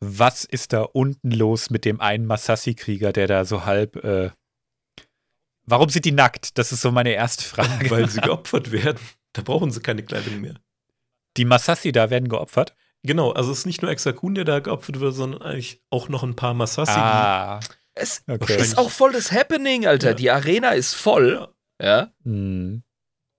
[0.00, 3.96] Was ist da unten los mit dem einen Masassi-Krieger, der da so halb.
[4.04, 4.30] Äh
[5.64, 6.58] Warum sind die nackt?
[6.58, 7.90] Das ist so meine erste Frage.
[7.90, 8.98] weil sie geopfert werden.
[9.32, 10.54] Da brauchen sie keine Kleidung mehr.
[11.36, 12.74] Die Masassi da werden geopfert.
[13.04, 16.22] Genau, also es ist nicht nur Exakun, der da geopfert wird, sondern eigentlich auch noch
[16.22, 16.92] ein paar Masassi.
[16.92, 17.60] Ah,
[17.94, 18.56] Es okay.
[18.60, 20.08] ist auch voll das Happening, Alter.
[20.10, 20.14] Ja.
[20.14, 21.48] Die Arena ist voll.
[21.80, 22.12] Ja.
[22.24, 22.82] Hm.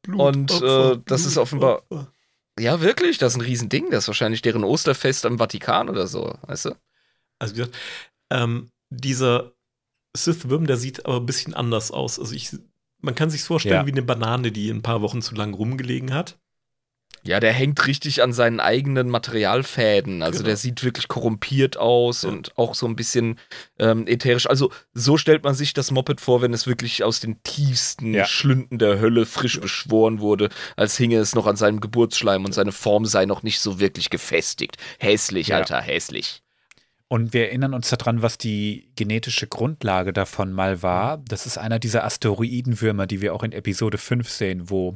[0.01, 2.11] Blut, Und, Opfer, äh, das ist Blut, offenbar- Opfer.
[2.59, 3.17] Ja, wirklich.
[3.17, 3.89] Das ist ein Riesending.
[3.89, 6.35] Das ist wahrscheinlich deren Osterfest am Vatikan oder so.
[6.43, 6.75] Weißt du?
[7.39, 7.77] Also wie gesagt,
[8.31, 9.53] ähm, dieser
[10.15, 12.19] Sith-Wurm, der sieht aber ein bisschen anders aus.
[12.19, 12.55] Also ich,
[13.01, 13.85] man kann sich vorstellen Ja.
[13.87, 16.37] wie eine Banane, die ein paar Wochen zu lang rumgelegen hat.
[17.25, 20.21] Ja, der hängt richtig an seinen eigenen Materialfäden.
[20.21, 20.47] Also Genau.
[20.47, 22.29] der sieht wirklich korrumpiert aus Ja.
[22.29, 23.39] und auch so ein bisschen
[23.79, 24.45] ähm, ätherisch.
[24.47, 28.25] Also so stellt man sich das Moped vor, wenn es wirklich aus den tiefsten Ja.
[28.25, 32.73] Schlünden der Hölle frisch beschworen wurde, als hinge es noch an seinem Geburtsschleim und seine
[32.73, 34.75] Form sei noch nicht so wirklich gefestigt.
[34.99, 35.57] Hässlich, Ja.
[35.59, 36.42] Alter, hässlich.
[37.13, 41.19] Und wir erinnern uns daran, was die genetische Grundlage davon mal war.
[41.29, 44.95] Das ist einer dieser Asteroidenwürmer, die wir auch in Episode 5 sehen, wo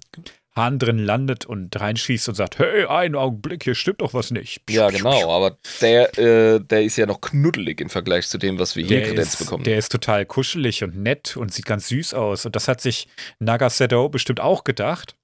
[0.55, 4.63] Hahn drin landet und reinschießt und sagt, hey, einen Augenblick, hier stimmt doch was nicht.
[4.67, 8.75] Ja, genau, aber der, äh, der ist ja noch knuddelig im Vergleich zu dem, was
[8.75, 9.63] wir hier Der Kredenz ist, bekommen.
[9.63, 12.47] der ist total kuschelig und nett und sieht ganz süß aus.
[12.47, 13.07] Und das hat sich
[13.37, 15.15] Nagasedo bestimmt auch gedacht.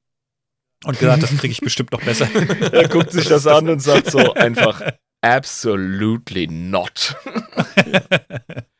[0.85, 2.27] Und gesagt, das kriege ich bestimmt noch besser.
[2.71, 4.83] er guckt sich das an und sagt so einfach,
[5.23, 7.15] absolutely not.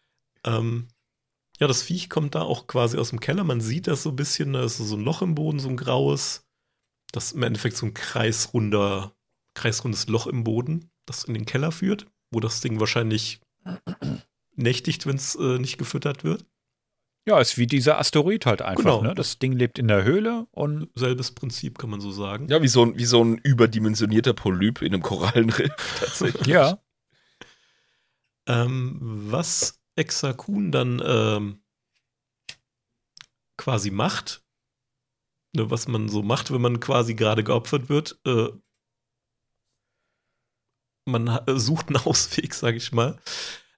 [0.46, 0.88] Ähm,
[1.60, 3.44] ja, das Viech kommt da auch quasi aus dem Keller.
[3.44, 5.78] Man sieht das so ein bisschen, da ist so ein Loch im Boden, so ein
[5.78, 6.46] graues.
[7.12, 9.16] Das ist im Endeffekt so ein kreisrunder,
[9.56, 13.40] kreisrundes Loch im Boden, das in den Keller führt, wo das Ding wahrscheinlich
[14.56, 16.46] nächtigt, wenn es äh, nicht gefüttert wird.
[17.26, 18.84] Ja, ist wie dieser Asteroid halt einfach.
[18.84, 19.02] Genau.
[19.02, 19.16] Ne?
[19.16, 22.50] Das Ding lebt in der Höhle und Selbes Prinzip, kann man so sagen.
[22.50, 26.48] Ja, wie so, ein, wie so ein überdimensionierter Polyp in einem Korallenriff tatsächlich.
[26.48, 26.80] ja,
[28.48, 31.64] Ähm, was Exakun dann ähm,
[33.58, 34.44] quasi macht,
[35.56, 38.50] ne, was man so macht, wenn man quasi gerade geopfert wird, äh,
[41.06, 43.18] man äh, sucht einen Ausweg, sag ich mal.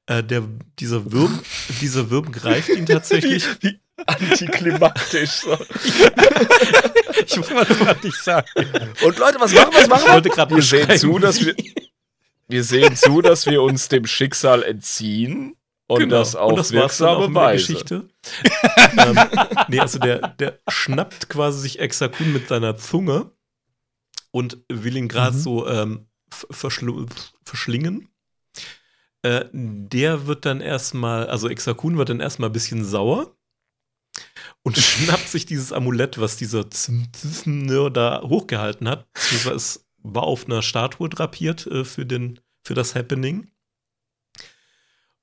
[0.07, 0.43] Äh, der,
[0.79, 1.39] dieser Würm,
[1.81, 3.45] dieser Würm greift ihn tatsächlich.
[3.61, 5.31] Wie, wie antiklimatisch.
[5.31, 5.53] So.
[7.25, 8.47] ich wollte gerade nicht sagen.
[9.03, 9.79] Und Leute, was machen wir?
[9.81, 10.13] Was machen Ich wir?
[10.13, 11.55] wollte gerade Wir sehen zu, dass wir,
[12.47, 15.55] wir sehen zu, dass wir uns dem Schicksal entziehen
[15.87, 16.17] und Genau.
[16.17, 17.73] das auf Und das auch wirksame der Weise.
[17.73, 18.09] Geschichte.
[18.97, 19.19] ähm,
[19.69, 23.31] nee, also der, der schnappt quasi sich Exakun mit seiner Zunge
[24.31, 25.41] und will ihn gerade Mhm.
[25.41, 26.05] so ähm,
[26.51, 28.09] verschlingen.
[29.25, 33.35] Äh, der wird dann erstmal, also Exakun wird dann erstmal ein bisschen sauer
[34.61, 39.11] und schnappt sich dieses Amulett, was dieser Z- Z- da hochgehalten hat.
[39.13, 43.49] Beziehungsweise es war auf einer Statue drapiert äh, für, den, für das Happening.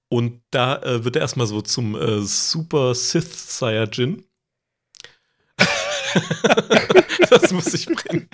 [0.08, 4.24] Und da äh, wird er erstmal so zum äh, Super Sith Saiyajin.
[7.30, 8.28] das muss ich bringen.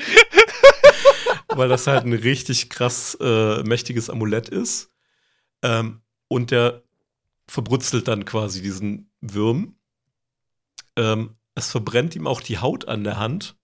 [1.48, 4.90] Weil das halt ein richtig krass äh, mächtiges Amulett ist.
[5.62, 6.82] Ähm, und der
[7.48, 9.76] verbrutzelt dann quasi diesen Würm.
[10.96, 13.56] Ähm, es verbrennt ihm auch die Haut an der Hand.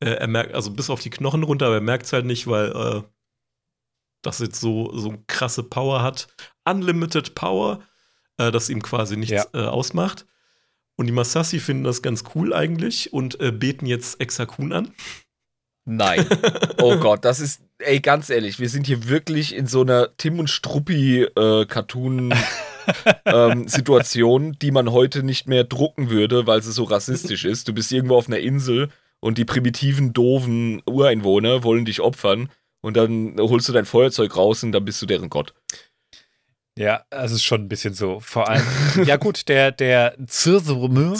[0.00, 2.46] Äh, er merkt, also bis auf die Knochen runter, aber er merkt es halt nicht,
[2.46, 3.02] weil äh,
[4.22, 6.28] das jetzt so, so krasse Power hat.
[6.64, 7.80] Unlimited Power,
[8.36, 9.46] äh, das ihm quasi nichts Ja.
[9.54, 10.26] äh, ausmacht.
[10.96, 14.94] Und die Masassi finden das ganz cool eigentlich und äh, beten jetzt Exakun an.
[15.86, 16.26] Nein.
[16.82, 20.38] Oh Gott, das ist, ey, ganz ehrlich, wir sind hier wirklich in so einer Tim
[20.38, 22.34] und Struppi äh, Cartoon
[23.24, 27.68] ähm, Situation, die man heute nicht mehr drucken würde, weil sie so rassistisch ist.
[27.68, 28.88] Du bist irgendwo auf einer Insel
[29.20, 32.50] und die primitiven, doofen Ureinwohner wollen dich opfern
[32.80, 35.54] und dann holst du dein Feuerzeug raus und dann bist du deren Gott.
[36.78, 38.20] Ja, also es ist schon ein bisschen so.
[38.20, 38.64] Vor allem,
[39.04, 41.14] ja gut, der, der Zirzurme,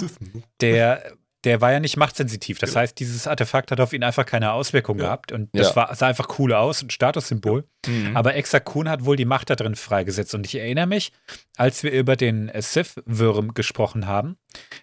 [0.61, 1.13] der,
[1.45, 2.59] der war ja nicht machtsensitiv.
[2.59, 5.07] Das heißt, dieses Artefakt hat auf ihn einfach keine Auswirkungen Ja.
[5.07, 5.33] gehabt.
[5.33, 5.77] Und das Ja.
[5.77, 7.67] war, sah einfach cool aus, ein Statussymbol.
[7.87, 8.15] Mhm.
[8.17, 10.35] Aber Exakun hat wohl die Macht da drin freigesetzt.
[10.35, 11.13] Und ich erinnere mich,
[11.57, 14.37] als wir über den äh, Sith-Würm gesprochen haben,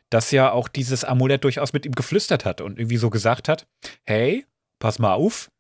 [0.10, 3.68] dass ja auch dieses Amulett durchaus mit ihm geflüstert hat und irgendwie so gesagt hat:
[4.06, 4.46] Hey,
[4.80, 5.52] pass mal auf,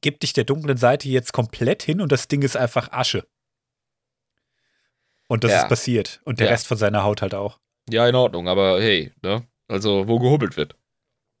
[0.00, 3.24] gib dich der dunklen Seite jetzt komplett hin und das Ding ist einfach Asche.
[5.28, 5.62] Und das Ja.
[5.62, 6.20] ist passiert.
[6.24, 6.52] Und der Ja.
[6.52, 7.58] Rest von seiner Haut halt auch.
[7.88, 9.46] Ja, in Ordnung, aber hey, ne?
[9.72, 10.76] Also, wo gehobelt wird.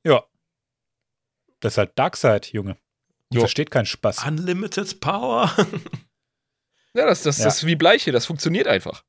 [0.04, 0.24] Ja.
[1.60, 2.76] Das ist halt Darkseid, Junge.
[3.30, 3.42] Die Jo.
[3.42, 4.26] versteht keinen Spaß.
[4.26, 5.54] Unlimited Power.
[6.94, 7.46] Ja, das, das, Ja.
[7.46, 9.02] das ist wie Bleiche, das funktioniert einfach.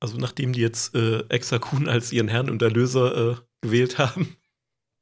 [0.00, 4.36] Also nachdem die jetzt äh, Exakun als ihren Herrn und Erlöser äh, gewählt haben,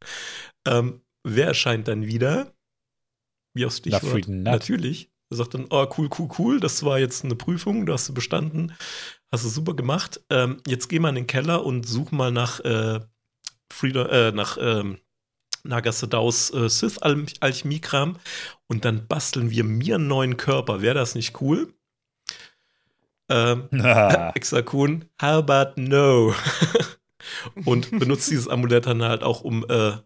[0.66, 2.54] ähm, wer erscheint dann wieder?
[3.54, 4.28] Wie aus Stichwort?
[4.28, 5.10] Natürlich.
[5.30, 8.72] Er sagt dann, oh, cool, cool, cool, das war jetzt eine Prüfung, du hast bestanden,
[9.32, 10.20] hast du super gemacht.
[10.30, 13.00] Ähm, jetzt geh mal in den Keller und such mal nach äh,
[13.72, 14.98] Frieda, äh, nach ähm,
[15.64, 18.16] Nagasadaus äh, Sith-Alchemiekram
[18.68, 20.80] und dann basteln wir mir einen neuen Körper.
[20.80, 21.74] Wäre das nicht cool?
[23.28, 26.34] Ähm, Ah, Exakun, how about no?
[27.64, 29.96] und benutzt dieses Amulett dann halt auch, um äh,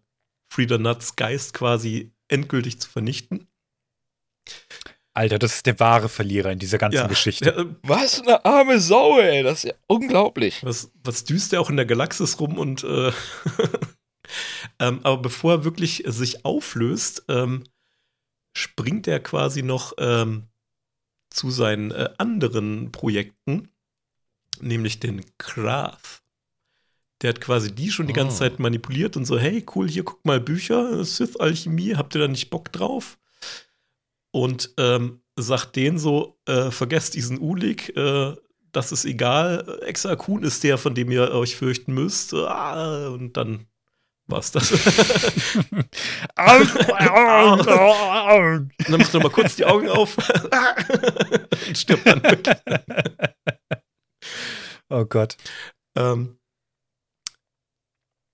[0.49, 3.50] Frieda Nuts Geist quasi endgültig zu vernichten.
[5.13, 7.55] Alter, das ist der wahre Verlierer in dieser ganzen Geschichte.
[7.57, 9.43] Ja, Was eine arme Sau, ey.
[9.43, 10.65] Das ist ja unglaublich.
[10.65, 13.11] was, was düst er auch in der Galaxis rum und äh,
[14.79, 17.65] ähm, aber bevor er wirklich sich auflöst, ähm,
[18.57, 20.49] springt er quasi noch ähm,
[21.31, 23.69] zu seinen äh, anderen Projekten,
[24.61, 26.23] nämlich den Krath.
[27.23, 28.39] Der hat quasi die schon die ganze Oh.
[28.39, 32.49] Zeit manipuliert und so, hey, cool, hier guck mal Bücher, Sith-Alchemie, habt ihr da nicht
[32.51, 33.19] Bock drauf?
[34.33, 38.35] Und ähm, sagt denen so, äh, vergesst diesen Ulik, äh,
[38.73, 42.33] das ist egal, Exakun ist der, von dem ihr euch fürchten müsst.
[42.35, 43.67] Ah, und dann
[44.27, 44.71] war's das.
[48.79, 50.17] Und dann macht er mal kurz die Augen auf
[51.67, 52.57] und stirbt dann wirklich.
[54.89, 55.37] oh Gott.
[55.97, 56.39] Ähm,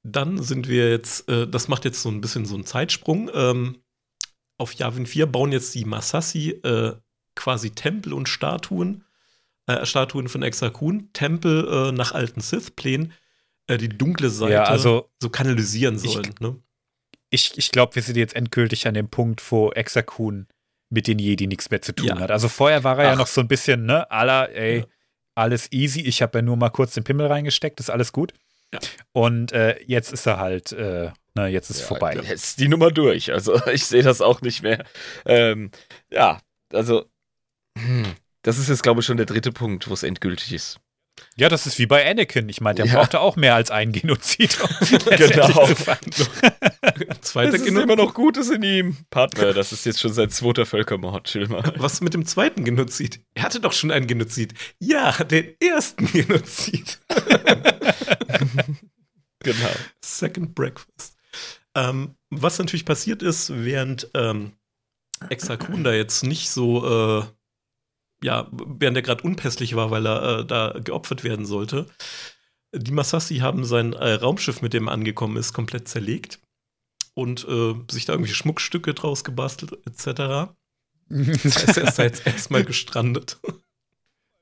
[0.02, 3.30] dann sind wir jetzt, äh, das macht jetzt so ein bisschen so einen Zeitsprung.
[3.34, 3.82] Ähm,
[4.58, 6.92] auf Yavin 4 bauen jetzt die Masassi äh,
[7.34, 9.04] quasi Tempel und Statuen,
[9.66, 13.12] äh, Statuen von Exakun, Tempel äh, nach alten Sith-Plänen,
[13.66, 16.34] äh, die dunkle Seite Ja, also so kanalisieren ich- sollen.
[16.40, 16.56] ne?
[17.30, 20.46] ich, ich glaube, wir sind jetzt endgültig an dem Punkt, wo Exakun
[20.88, 22.18] mit den Jedi nichts mehr zu tun Ja.
[22.20, 22.30] hat.
[22.30, 23.18] Also vorher war er ja Ach.
[23.18, 24.84] noch so ein bisschen, ne, aller, ey, Ja.
[25.34, 26.00] alles easy.
[26.02, 28.32] Ich habe ja nur mal kurz den Pimmel reingesteckt, ist alles gut.
[28.72, 28.78] Ja.
[29.12, 32.14] Und äh, jetzt ist er halt, äh, ne, jetzt ist Ja, vorbei.
[32.14, 33.32] Jetzt ist die Nummer durch.
[33.32, 34.84] Also ich sehe das auch nicht mehr.
[35.24, 35.70] Ähm,
[36.10, 36.40] ja,
[36.72, 37.04] also
[37.78, 38.04] hm,
[38.42, 40.78] das ist jetzt, glaube ich, schon der dritte Punkt, wo es endgültig ist.
[41.36, 42.46] Ja, das ist wie bei Anakin.
[42.50, 42.96] Ich meine, der Ja.
[42.96, 44.58] brauchte auch mehr als einen Genozid.
[44.62, 44.68] um
[45.16, 45.66] Genau.
[47.22, 48.96] Zweiter Es ist Geno- immer noch Gutes in ihm.
[49.08, 51.72] Partner, das ist jetzt schon sein zweiter Völkermord, chill mal.
[51.76, 53.20] Was mit dem zweiten Genozid?
[53.34, 54.52] Er hatte doch schon einen Genozid.
[54.78, 56.98] Ja, den ersten Genozid.
[59.40, 59.70] Genau.
[60.02, 61.15] Second Breakfast.
[61.76, 64.52] Ähm, was natürlich passiert ist, während ähm,
[65.28, 67.24] Exakun da jetzt nicht so, äh,
[68.22, 71.86] ja, während er gerade unpässlich war, weil er äh, da geopfert werden sollte,
[72.72, 76.40] die Masassi haben sein äh, Raumschiff, mit dem er angekommen ist, komplett zerlegt
[77.14, 80.52] und äh, sich da irgendwie Schmuckstücke draus gebastelt, etc.
[81.08, 83.38] Das heißt, er ist da jetzt erstmal gestrandet.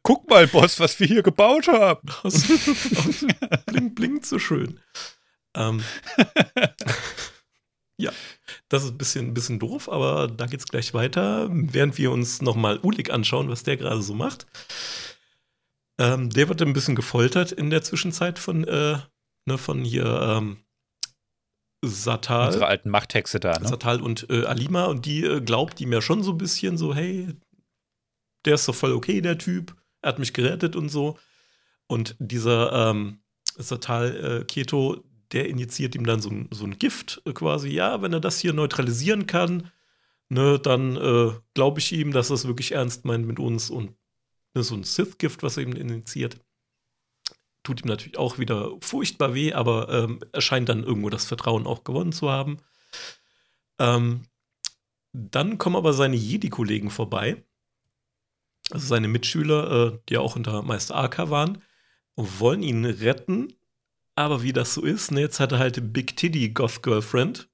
[0.03, 2.09] Guck mal, Boss, was wir hier gebaut haben.
[2.23, 2.45] Aus,
[2.97, 3.27] aus,
[3.67, 4.79] bling, blinkt so schön.
[5.55, 5.83] Ähm,
[7.97, 8.13] ja,
[8.69, 11.49] das ist ein bisschen, ein bisschen doof, aber da geht's gleich weiter.
[11.51, 14.47] Während wir uns nochmal Ulik anschauen, was der gerade so macht.
[15.99, 18.99] Ähm, der wird ein bisschen gefoltert in der Zwischenzeit von, äh,
[19.47, 20.65] ne, von hier ähm,
[21.85, 22.47] Satal.
[22.47, 23.69] Unsere alten Machthexe da, ne?
[23.69, 26.95] Satal und äh, Alima und die äh, glaubt ihm ja schon so ein bisschen so,
[26.95, 27.29] hey,
[28.45, 31.19] der ist doch voll okay, der Typ, er hat mich gerettet und so.
[31.87, 33.19] Und dieser ähm,
[33.57, 38.03] Satal äh, Keto, der injiziert ihm dann so ein, so ein Gift äh, quasi, ja,
[38.03, 39.71] wenn er das hier neutralisieren kann,
[40.29, 43.95] ne, dann äh, glaube ich ihm, dass er es wirklich ernst meint mit uns und
[44.55, 46.39] ne, so ein Sith-Gift, was er ihm injiziert.
[47.63, 51.67] Tut ihm natürlich auch wieder furchtbar weh, aber ähm, er scheint dann irgendwo das Vertrauen
[51.67, 52.59] auch gewonnen zu haben.
[53.79, 54.27] Ähm,
[55.13, 57.43] dann kommen aber seine Jedi-Kollegen vorbei.
[58.71, 61.63] Also seine Mitschüler, äh, die auch unter Meister Aka waren,
[62.15, 63.53] und wollen ihn retten.
[64.17, 67.49] Aber wie das so ist, ne, jetzt hat er halt Big Titty Goth Girlfriend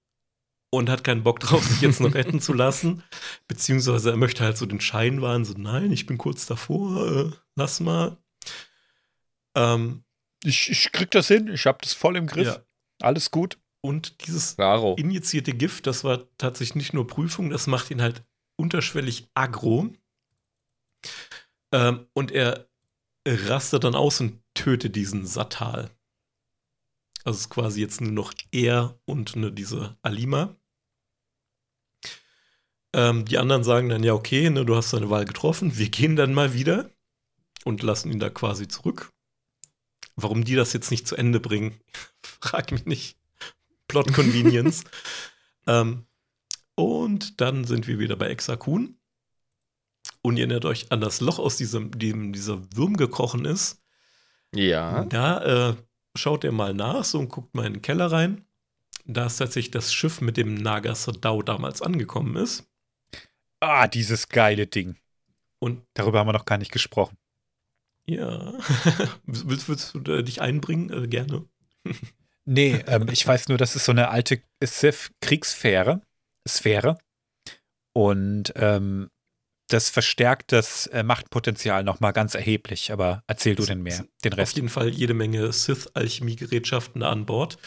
[0.70, 3.02] und hat keinen Bock drauf, sich jetzt noch retten zu lassen.
[3.48, 7.30] Beziehungsweise er möchte halt so den Schein wahren, so nein, ich bin kurz davor, äh,
[7.56, 8.18] lass mal.
[9.56, 10.04] Ähm,
[10.44, 12.46] Ich, ich krieg das hin, ich hab das voll im Griff.
[12.46, 12.62] ja.
[13.02, 13.58] Alles gut.
[13.82, 14.94] Und dieses Klaro.
[14.98, 18.22] injizierte Gift, das war tatsächlich nicht nur Prüfung, das macht ihn halt
[18.56, 19.90] unterschwellig aggro.
[21.72, 22.68] Ähm, und er
[23.26, 25.90] rastet dann aus und tötet diesen Satal.
[27.24, 30.56] Also es ist quasi jetzt nur noch er und ne, diese Alima.
[32.92, 36.16] Ähm, die anderen sagen dann, ja, okay, ne, du hast deine Wahl getroffen, wir gehen
[36.16, 36.90] dann mal wieder
[37.64, 39.12] und lassen ihn da quasi zurück.
[40.16, 41.80] warum die das jetzt nicht zu Ende bringen,
[42.22, 43.16] frag mich nicht.
[43.88, 44.84] Plot Convenience.
[45.66, 46.06] ähm,
[46.74, 48.98] und dann sind wir wieder bei Exakun.
[50.22, 53.82] Und ihr erinnert euch an das Loch, aus diesem, dem dieser Würm gekrochen ist.
[54.54, 55.04] Ja.
[55.04, 55.76] Da äh,
[56.16, 58.44] schaut er mal nach so und guckt mal in den Keller rein.
[59.06, 62.64] Da ist tatsächlich das Schiff, mit dem Nagasadao damals angekommen ist.
[63.60, 64.96] Ah, dieses geile Ding.
[65.58, 67.16] Und Darüber haben wir noch gar nicht gesprochen.
[68.06, 68.54] ja,
[69.26, 70.90] willst, willst du äh, dich einbringen?
[70.90, 71.46] Äh, gerne.
[72.46, 76.00] Nee, ähm, ich weiß nur, das ist so eine alte Sith-Kriegsfähre.
[76.48, 76.98] Sphäre.
[77.92, 79.08] Und ähm,
[79.72, 82.92] das verstärkt das äh, Machtpotenzial nochmal ganz erheblich.
[82.92, 84.56] Aber erzähl du denn mehr, den Auf Rest.
[84.56, 87.58] jeden Fall jede Menge Sith-Alchemie-Gerätschaften an Bord.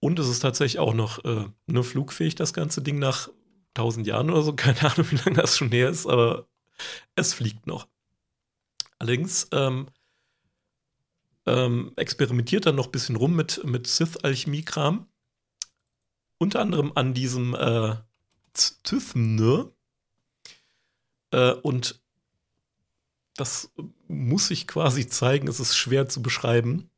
[0.00, 3.28] Und es ist tatsächlich auch noch äh, nur flugfähig, das ganze Ding nach
[3.74, 4.52] 1000 Jahren oder so.
[4.56, 6.48] Keine Ahnung, wie lange das schon her ist, aber
[7.14, 7.86] es fliegt noch.
[8.98, 9.88] Allerdings ähm,
[11.46, 15.06] ähm, experimentiert er noch ein bisschen rum mit, mit Sith-Alchemie-Kram.
[16.38, 17.96] Unter anderem an diesem äh,
[18.54, 19.72] Thythne.
[21.32, 22.00] Äh, und
[23.36, 23.72] das
[24.08, 25.48] muss ich quasi zeigen.
[25.48, 26.90] Es ist schwer zu beschreiben.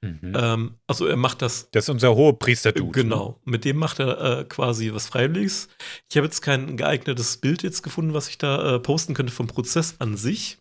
[0.00, 0.32] Mhm.
[0.36, 2.92] Ähm, also er macht das Das ist unser hohepriester Dude.
[2.92, 5.68] Genau, mit dem macht er äh, quasi was Freiwilliges.
[6.08, 9.48] Ich habe jetzt kein geeignetes Bild jetzt gefunden, was ich da äh, posten könnte vom
[9.48, 10.58] Prozess an sich.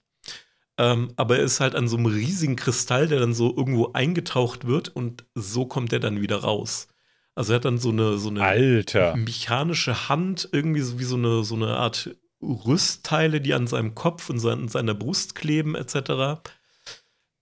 [0.79, 4.65] Ähm, aber er ist halt an so einem riesigen Kristall, der dann so irgendwo eingetaucht
[4.65, 6.87] wird und so kommt er dann wieder raus.
[7.37, 9.15] Also er hat dann so eine, so eine Alter.
[9.15, 14.31] mechanische Hand, irgendwie so wie so eine, so eine Art Rüstteile, die an seinem Kopf
[14.31, 16.41] und sein, seiner Brust kleben, etc.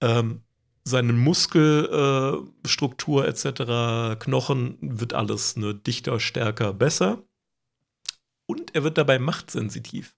[0.02, 0.44] Ähm,
[0.84, 7.24] seine Muskelstruktur äh, etc., Knochen, wird alles ne, dichter, stärker, besser.
[8.48, 10.14] Und er wird dabei machtsensitiv.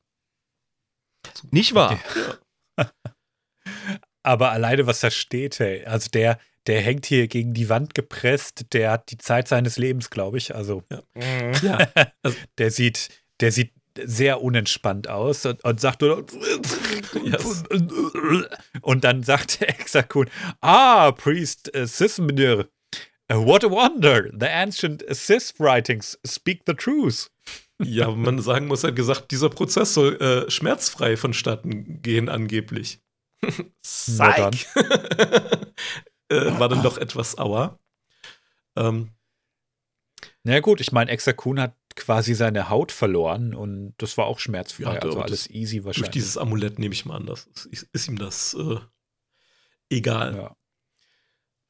[1.52, 2.00] Nicht wahr?
[4.24, 8.74] Aber alleine, was da steht, hey, also der, der hängt hier gegen die Wand gepresst,
[8.74, 10.54] der hat die Zeit seines Lebens, glaube ich.
[10.54, 10.84] Also
[11.16, 11.54] Mhm.
[11.64, 11.88] Ja,
[12.58, 13.72] der sieht, der sieht
[14.04, 16.26] sehr unentspannt aus und, und sagt nur
[17.24, 17.64] Yes.
[18.82, 20.30] und dann sagt der Exakun,
[20.62, 22.68] ah, Priest Sismnir,
[23.32, 27.32] uh, what a wonder, the ancient Sith writings speak the truth.
[27.82, 33.00] ja, man sagen muss, er hat gesagt, dieser Prozess soll äh, schmerzfrei vonstatten gehen, angeblich.
[34.18, 34.52] Na dann.
[34.52, 34.68] Psych.
[36.30, 37.80] äh, war dann doch etwas sauer.
[38.76, 39.12] Ähm,
[40.44, 44.84] Na gut, ich meine, Exakun hat quasi seine Haut verloren und das war auch schmerzfrei,
[44.96, 46.12] Ja, also alles easy durch wahrscheinlich.
[46.12, 48.78] dieses Amulett nehme ich mal an, das ist, ist ihm das äh,
[49.90, 50.36] egal.
[50.36, 50.56] ja.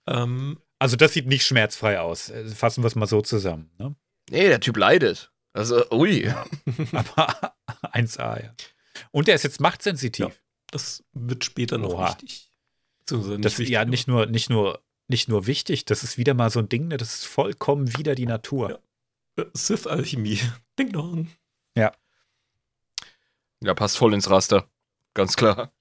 [0.08, 2.30] Ähm, Also das sieht nicht schmerzfrei aus.
[2.30, 3.72] Äh, Fassen wir es mal so zusammen.
[3.78, 3.96] Ne?
[4.30, 5.32] Nee, der Typ leidet.
[5.54, 6.30] Also, ui.
[6.92, 7.54] Aber
[7.94, 8.54] 1A, ja.
[9.12, 10.26] Und er ist jetzt machtsensitiv.
[10.28, 10.32] Ja.
[10.72, 12.10] das wird später noch Oha.
[12.10, 12.47] wichtig.
[13.08, 16.50] Beziehungsweise Das ist ja nicht nur, nicht, nur, nicht nur wichtig, das ist wieder mal
[16.50, 18.82] so ein Ding, ne, das ist vollkommen wieder die Natur.
[19.38, 19.44] Ja.
[19.44, 20.40] Äh, Sith-Alchemie.
[20.80, 21.28] Ding dong.
[23.62, 24.70] Ja, passt voll ins Raster.
[25.14, 25.72] Ganz klar.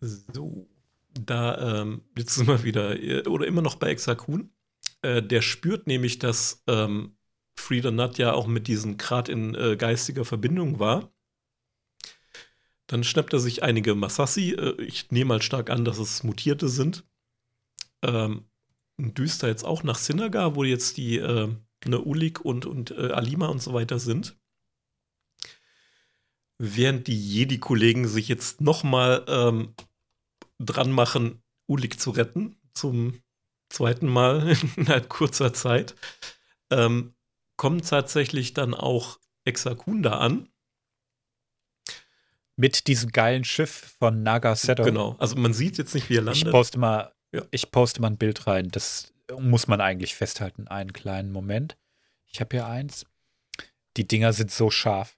[0.00, 0.68] So.
[1.14, 4.50] Da, ähm, jetzt sind wir wieder, äh, oder immer noch bei Exakun.
[5.02, 7.16] Äh, der spürt nämlich, dass ähm,
[7.54, 11.12] Frieda Nut ja auch mit diesem Grad in äh, geistiger Verbindung war.
[12.92, 14.50] Dann schnappt er sich einige Masassi.
[14.50, 17.04] Äh, ich nehme mal stark an, dass es Mutierte sind.
[18.02, 18.44] Ähm,
[18.98, 21.48] und düst da jetzt auch nach Sinagar, wo jetzt die äh,
[21.86, 24.36] ne Ulik und, und äh, Alima und so weiter sind.
[26.58, 29.74] Während die Jedi-Kollegen sich jetzt noch mal ähm,
[30.58, 33.22] dran machen, Ulik zu retten, zum
[33.70, 35.94] zweiten Mal innerhalb kurzer Zeit,
[36.68, 37.14] ähm,
[37.56, 40.51] kommen tatsächlich dann auch Exakunda an.
[42.56, 44.82] Mit diesem geilen Schiff von Naga Seto.
[44.84, 45.16] Genau.
[45.18, 46.50] Also man sieht jetzt nicht, wie er Ich landet.
[46.52, 47.42] poste mal, Ja.
[47.50, 48.68] ich poste mal ein Bild rein.
[48.70, 50.68] Das muss man eigentlich festhalten.
[50.68, 51.76] Einen kleinen Moment.
[52.26, 53.06] Ich habe hier eins.
[53.96, 55.16] Die Dinger sind so scharf.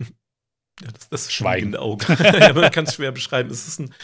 [0.82, 1.72] Ja, das, das Schweigen.
[1.72, 2.06] fliegende Auge.
[2.40, 3.50] ja, man kann es schwer beschreiben.
[3.50, 3.94] Es ist ein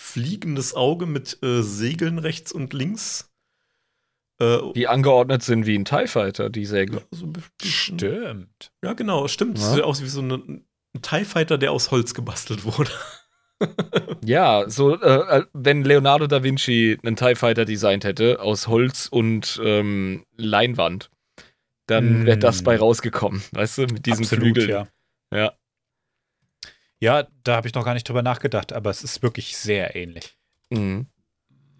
[0.00, 3.29] fliegendes Auge mit äh, Segeln rechts und links.
[4.40, 7.02] Äh, Die angeordnet sind wie ein TIE Fighter, die Säge.
[7.10, 8.72] so ein bisschen- Stimmt.
[8.82, 9.58] Ja, genau, stimmt.
[9.58, 9.64] Ja.
[9.66, 10.64] Es sieht aus wie so eine, ein
[11.02, 12.90] TIE Fighter, der aus Holz gebastelt wurde.
[14.24, 19.60] Ja, so, äh, wenn Leonardo da Vinci einen TIE Fighter designt hätte, aus Holz und
[19.62, 21.10] ähm, Leinwand,
[21.86, 22.40] dann wäre Mm.
[22.40, 24.68] das bei rausgekommen, weißt du, mit diesen Absolut, Flügeln.
[24.70, 24.86] ja.
[25.38, 25.52] Ja.
[27.00, 30.36] Ja, da habe ich noch gar nicht drüber nachgedacht, aber es ist wirklich sehr ähnlich.
[30.70, 31.06] Mhm.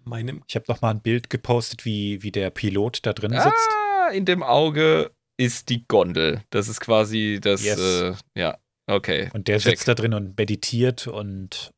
[0.03, 0.43] Meinem.
[0.47, 3.69] Ich habe noch mal ein Bild gepostet, wie, wie der Pilot da drin sitzt.
[3.69, 6.43] Ah, in dem Auge ist die Gondel.
[6.49, 7.79] Das ist quasi das, Yes.
[7.79, 8.57] äh, ja.
[8.87, 9.29] Okay.
[9.33, 9.71] Und der check.
[9.71, 11.71] sitzt da drin und meditiert und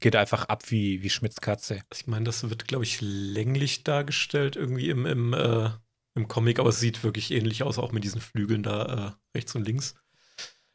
[0.00, 1.82] geht einfach ab wie, wie Schmitz Katze.
[1.94, 5.70] Ich meine, das wird, glaube ich, länglich dargestellt, irgendwie im, im, äh,
[6.14, 9.54] im Comic, aber es sieht wirklich ähnlich aus, auch mit diesen Flügeln da äh, rechts
[9.54, 9.94] und links.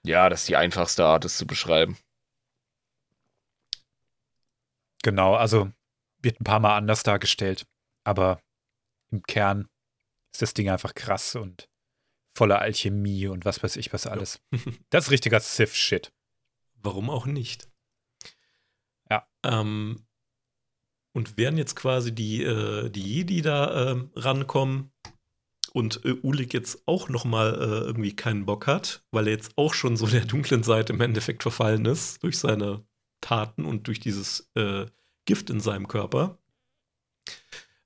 [0.04, 1.98] Ja, das ist die einfachste Art, es zu beschreiben.
[5.04, 5.72] Genau, also
[6.28, 7.66] wird ein paar Mal anders dargestellt,
[8.04, 8.42] aber
[9.12, 9.70] im Kern
[10.34, 11.70] ist das Ding einfach krass und
[12.36, 14.42] voller Alchemie und was weiß ich was alles.
[14.90, 16.12] Das ist richtiger Sith-Shit.
[16.76, 17.70] Warum auch nicht?
[19.10, 19.26] Ja.
[19.44, 20.06] Ähm,
[21.14, 24.92] und während jetzt quasi die, äh, die Jedi da ähm, rankommen
[25.72, 29.58] und äh, Ulik jetzt auch noch mal äh, irgendwie keinen Bock hat, weil er jetzt
[29.58, 32.86] auch schon so der dunklen Seite im Endeffekt verfallen ist durch seine
[33.22, 34.88] Taten und durch dieses äh,
[35.28, 36.40] Gift in seinem Körper.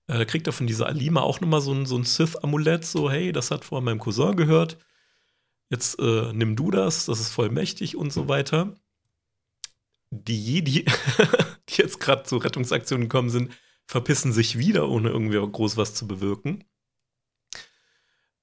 [0.07, 3.11] Äh, kriegt er von dieser Alima auch noch mal so ein, so ein Sith-Amulett, so
[3.11, 4.77] hey, das hat vorher meinem Cousin gehört.
[5.69, 8.73] Jetzt äh, nimm du das, das ist voll mächtig und so weiter
[10.11, 10.85] die Jedi,
[11.69, 13.57] die jetzt gerade zur Rettungsaktion gekommen sind,
[13.87, 16.63] verpissen sich wieder, ohne irgendwie groß was zu bewirken.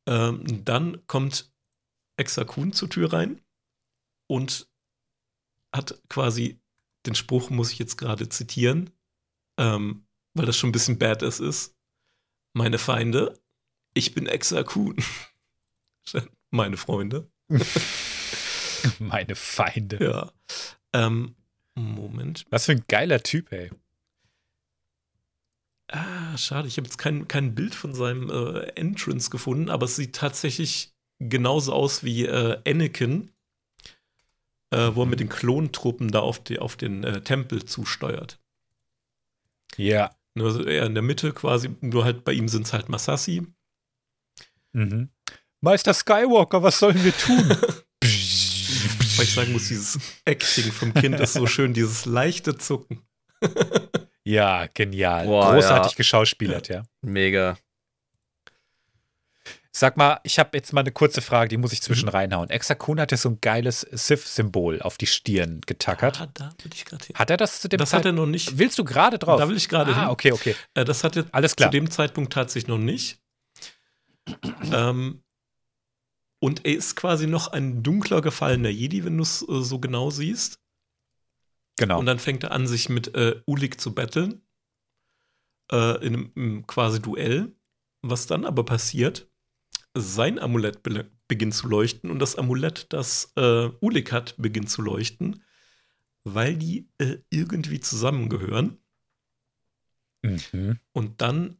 [0.06, 1.52] Ähm, dann kommt
[2.16, 3.40] Exakun zur Tür rein
[4.26, 4.68] und
[5.72, 6.60] hat quasi
[7.06, 8.90] den Spruch, muss ich jetzt gerade zitieren,
[9.58, 11.76] ähm, weil das schon ein bisschen badass ist.
[12.54, 13.38] Meine Feinde,
[13.94, 14.96] ich bin Exakun.
[16.50, 17.30] Meine Freunde.
[18.98, 19.98] Meine Feinde.
[20.02, 20.32] Ja.
[20.92, 21.34] Ähm,
[21.74, 22.44] Moment.
[22.50, 23.70] Was für ein geiler Typ, ey.
[25.90, 29.96] Ah, schade, ich habe jetzt kein, kein Bild von seinem äh, Entrance gefunden, aber es
[29.96, 33.30] sieht tatsächlich genauso aus wie äh, Anakin,
[34.70, 38.40] äh, wo er mit den Klontruppen da auf, die, auf den äh, Tempel zusteuert.
[39.76, 40.10] Ja.
[40.34, 43.46] Ne, Also er in der Mitte quasi, nur halt bei ihm sind es halt Masassi.
[44.72, 45.10] Mhm.
[45.60, 47.48] Meister Skywalker, was sollen wir tun?
[49.18, 53.02] Weil ich sagen muss, dieses Acting vom Kind ist so schön, dieses leichte Zucken.
[54.24, 55.26] ja, genial.
[55.26, 55.96] Boah, Großartig ja.
[55.96, 56.84] geschauspielert, ja.
[57.02, 57.58] Mega.
[59.70, 61.84] Sag mal, ich habe jetzt mal eine kurze Frage, die muss ich Mhm.
[61.84, 62.48] zwischen reinhauen.
[62.50, 66.20] Exakun hat ja so ein geiles Sith-Symbol auf die Stirn getackert.
[66.20, 67.16] Ah, da will ich gerade hin.
[67.16, 68.58] Hat er das zu dem Das hat er noch nicht.
[68.58, 69.38] Willst du gerade drauf?
[69.38, 70.08] Da will ich gerade ah, hin.
[70.08, 70.56] okay, okay.
[70.74, 71.70] Äh, das hat jetzt Alles klar.
[71.70, 73.20] zu dem Zeitpunkt tatsächlich noch nicht.
[74.72, 75.22] ähm,
[76.40, 80.10] und er ist quasi noch ein dunkler gefallener Jedi, wenn du es äh, so genau
[80.10, 80.60] siehst.
[81.76, 81.98] Genau.
[81.98, 84.40] Und dann fängt er an, sich mit äh, Ulik zu betteln.
[85.70, 87.54] Äh, in einem quasi Duell.
[88.02, 89.27] Was dann aber passiert,
[90.00, 94.80] sein Amulett be beginnt zu leuchten und das Amulett, das äh, Ulik hat, beginnt zu
[94.80, 95.42] leuchten,
[96.24, 98.78] weil die äh, irgendwie zusammengehören.
[100.22, 100.78] mhm.
[100.92, 101.58] Und dann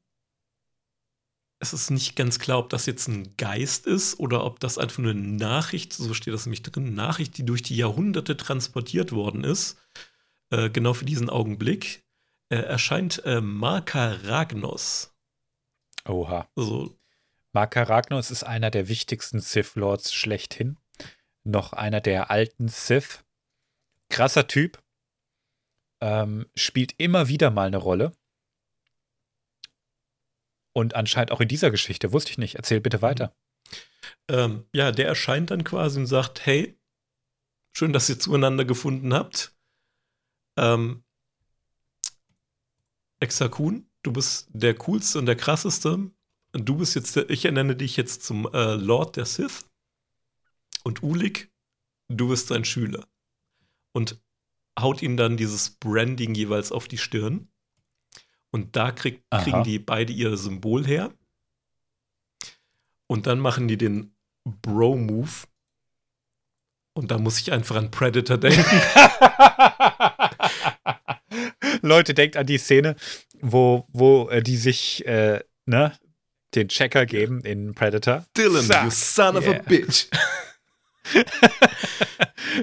[1.60, 4.98] ist es nicht ganz klar, ob das jetzt ein Geist ist oder ob das einfach
[4.98, 9.44] nur eine Nachricht, so steht das nämlich drin, Nachricht, die durch die Jahrhunderte transportiert worden
[9.44, 9.76] ist.
[10.50, 12.04] Äh, genau für diesen Augenblick
[12.48, 15.14] äh, erscheint äh, Marka Ragnos.
[16.06, 16.48] Oha.
[16.56, 16.97] Also,
[17.52, 20.78] Marka Ragnos ist einer der wichtigsten Sith-Lords schlechthin.
[21.44, 23.24] Noch einer der alten Sith.
[24.10, 24.82] Krasser Typ.
[26.00, 28.12] Ähm, spielt immer wieder mal eine Rolle.
[30.72, 32.12] Und anscheinend auch in dieser Geschichte.
[32.12, 32.54] Wusste ich nicht.
[32.56, 33.34] Erzähl bitte weiter.
[34.28, 36.78] ähm, ja, der erscheint dann quasi und sagt: Hey,
[37.72, 39.56] schön, dass ihr zueinander gefunden habt.
[40.56, 41.04] Ähm,
[43.20, 46.10] Exakun, du bist der coolste und der krasseste.
[46.52, 49.66] Du bist jetzt, der, ich ernenne dich jetzt zum äh, Lord der Sith.
[50.82, 51.50] Und Ulik,
[52.08, 53.06] du bist sein Schüler.
[53.92, 54.20] Und
[54.78, 57.48] haut ihm dann dieses Branding jeweils auf die Stirn.
[58.50, 61.12] Und da krieg, kriegen die beide ihr Symbol her.
[63.06, 64.14] Und dann machen die den
[64.44, 65.46] Bro-Move.
[66.94, 68.64] Und da muss ich einfach an Predator denken.
[71.82, 72.96] Leute, denkt an die Szene,
[73.40, 75.96] wo, wo äh, die sich äh, ne,
[76.54, 78.24] den Checker geben in Predator.
[78.36, 78.84] Dylan, Zack.
[78.84, 79.62] you son of a Yeah.
[79.62, 80.06] bitch.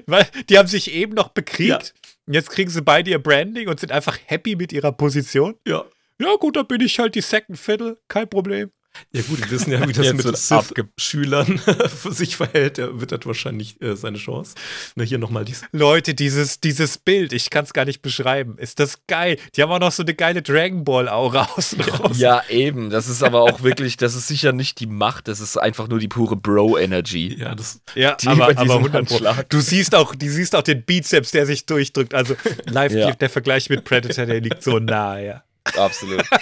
[0.06, 1.94] Weil die haben sich eben noch bekriegt.
[2.28, 5.56] Und Jetzt kriegen sie beide ihr Branding und sind einfach happy mit ihrer Position.
[5.68, 5.86] Ja.
[6.20, 8.72] Ja, gut, dann bin ich halt die Second Fiddle, kein Problem.
[9.14, 12.78] Ja, gut, wir wissen ja, wie das mit Sith-Schülern für sich verhält.
[12.78, 14.56] Er wittert wahrscheinlich äh, seine Chance.
[14.96, 15.64] Na, hier nochmal dies.
[15.72, 18.58] Leute, dieses, dieses Bild, ich kann es gar nicht beschreiben.
[18.58, 19.38] Ist das geil?
[19.56, 22.18] Die haben auch noch so eine geile Dragon Ball-Aura außen raus.
[22.20, 22.90] Ja, eben.
[22.90, 26.00] Das ist aber auch wirklich, das ist sicher nicht die Macht, das ist einfach nur
[26.00, 27.36] die pure Bro-Energy.
[27.40, 27.82] Ja, das.
[27.96, 29.20] Ja, Die aber, aber diesen 100 Pro.
[29.50, 32.14] Du siehst auch, du siehst auch den Bizeps, der sich durchdrückt.
[32.14, 32.36] Also
[32.66, 33.12] live Ja.
[33.12, 35.26] der Vergleich mit Predator, der liegt so nahe.
[35.26, 35.44] Ja.
[35.78, 36.24] Absolut.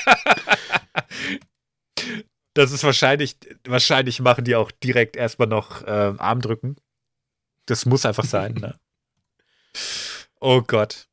[2.53, 6.75] Das ist wahrscheinlich, wahrscheinlich machen die auch direkt erstmal noch ähm, Armdrücken.
[7.65, 8.79] Das muss einfach sein, ne?
[10.39, 11.07] Oh Gott.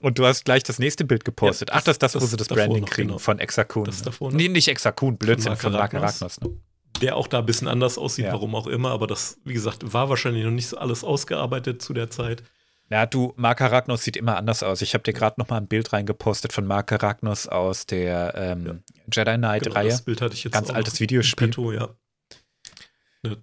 [0.00, 1.68] Und du hast gleich das nächste Bild gepostet.
[1.70, 3.18] Ja, Ach, das ist das, das- wo sie das das Branding kriegen genau.
[3.18, 3.84] von Exakun.
[3.84, 4.04] Das ne?
[4.06, 4.36] davor noch.
[4.36, 5.74] Nee, nicht Exakun, Blödsinn, von.
[5.74, 6.40] Arachnos.
[6.40, 6.58] Ne?
[7.02, 8.32] Der auch da ein bisschen anders aussieht, Ja.
[8.32, 11.92] warum auch immer, aber das, wie gesagt, war wahrscheinlich noch nicht so alles ausgearbeitet zu
[11.92, 12.42] der Zeit.
[12.90, 14.80] Ja, du, Mark Arachnos sieht immer anders aus.
[14.80, 18.82] Ich habe dir gerade noch mal ein Bild reingepostet von Mark Arachnos aus der ähm,
[19.12, 19.88] Jedi Genau, Knight-Reihe.
[19.90, 21.48] das Bild hatte ich jetzt Ganz altes noch Videospiel.
[21.48, 21.90] Petto, ja.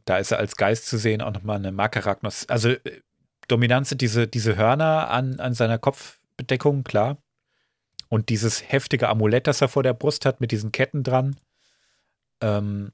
[0.05, 2.49] Da ist er als Geist zu sehen, auch nochmal eine Mark Arachnos.
[2.49, 3.01] Also äh,
[3.47, 7.17] dominant sind diese, diese Hörner an, an seiner Kopfbedeckung, klar.
[8.09, 11.35] Und dieses heftige Amulett, das er vor der Brust hat, mit diesen Ketten dran.
[12.41, 12.93] Ähm,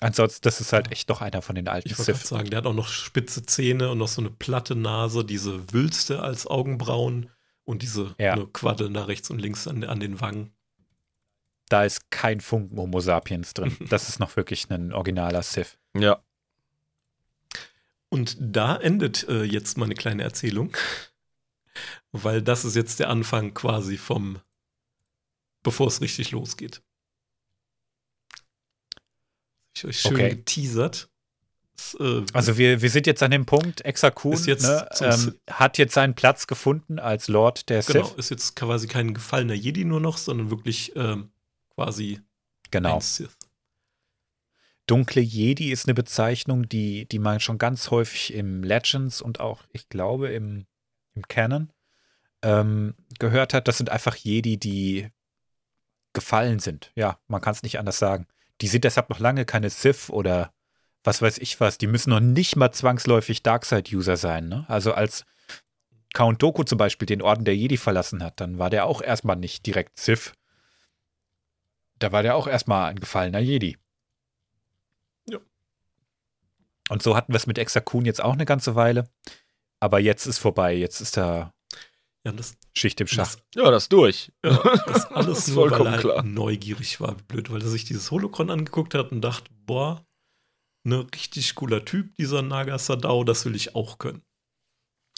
[0.00, 2.66] ansonsten, das ist halt echt noch einer von den alten Ich wollte sagen, der hat
[2.66, 7.30] auch noch spitze Zähne und noch so eine platte Nase, diese Wülste als Augenbrauen
[7.64, 8.36] und diese Ja.
[8.36, 10.52] ne, Quaddeln da rechts und links an, an den Wangen.
[11.68, 13.76] Da ist kein Funken Homo sapiens drin.
[13.88, 15.78] Das ist noch wirklich ein originaler Sith.
[15.94, 16.22] Ja.
[18.08, 20.74] Und da endet äh, jetzt meine kleine Erzählung,
[22.12, 24.38] weil das ist jetzt der Anfang quasi vom,
[25.62, 26.82] bevor es richtig losgeht.
[29.78, 30.28] Ich euch schön Okay.
[30.30, 31.08] geteasert.
[31.76, 35.94] Es, äh, Also wir, wir sind jetzt an dem Punkt, Exakun ne, ähm, hat jetzt
[35.94, 38.16] seinen Platz gefunden als Lord der genau, Sith.
[38.16, 41.30] ist jetzt quasi kein gefallener Jedi nur noch, sondern wirklich ähm,
[41.74, 42.20] quasi
[42.70, 42.96] Genau.
[42.96, 43.36] ein Sith.
[44.86, 49.62] Dunkle Jedi ist eine Bezeichnung, die, die man schon ganz häufig im Legends und auch,
[49.72, 50.66] ich glaube, im,
[51.14, 51.70] im Canon
[52.42, 53.68] ähm, gehört hat.
[53.68, 55.08] Das sind einfach Jedi, die
[56.14, 56.90] gefallen sind.
[56.96, 58.26] Ja, man kann es nicht anders sagen.
[58.60, 60.52] Die sind deshalb noch lange keine Sith oder
[61.04, 61.78] was weiß ich was.
[61.78, 64.48] Die müssen noch nicht mal zwangsläufig Darkseid-User sein.
[64.48, 64.64] Ne?
[64.68, 65.24] Also als
[66.14, 69.36] Count Doku zum Beispiel den Orden der Jedi verlassen hat, dann war der auch erstmal
[69.36, 70.32] nicht direkt Sith.
[71.98, 73.76] Da war der auch erstmal ein gefallener Jedi.
[75.28, 75.38] Ja.
[76.88, 79.08] Und so hatten wir es mit Exakun jetzt auch eine ganze Weile.
[79.80, 80.74] Aber jetzt ist vorbei.
[80.74, 81.52] Jetzt ist da
[82.26, 83.36] Ja, das, Schicht im Schacht.
[83.36, 84.32] das, Ja, das ist durch.
[84.44, 86.22] ja, das alles Das ist nur, weil vollkommen er klar.
[86.22, 87.18] neugierig war.
[87.18, 90.04] Wie blöd, weil er sich dieses Holocron angeguckt hat und dachte, boah,
[90.84, 94.22] ne richtig cooler Typ, dieser Naga Sadao, das will ich auch können.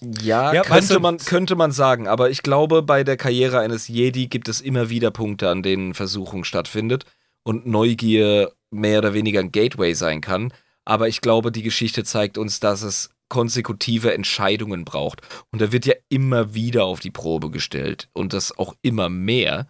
[0.02, 4.28] Ja, Ja, könnte, man, könnte man sagen, aber ich glaube, bei der Karriere eines Jedi
[4.28, 7.05] gibt es immer wieder Punkte, an denen Versuchung stattfindet
[7.43, 10.52] und Neugier mehr oder weniger ein Gateway sein kann.
[10.86, 15.23] Aber ich glaube, die Geschichte zeigt uns, dass es konsekutive Entscheidungen braucht.
[15.51, 19.66] Und er wird ja immer wieder auf die Probe gestellt und das auch immer mehr.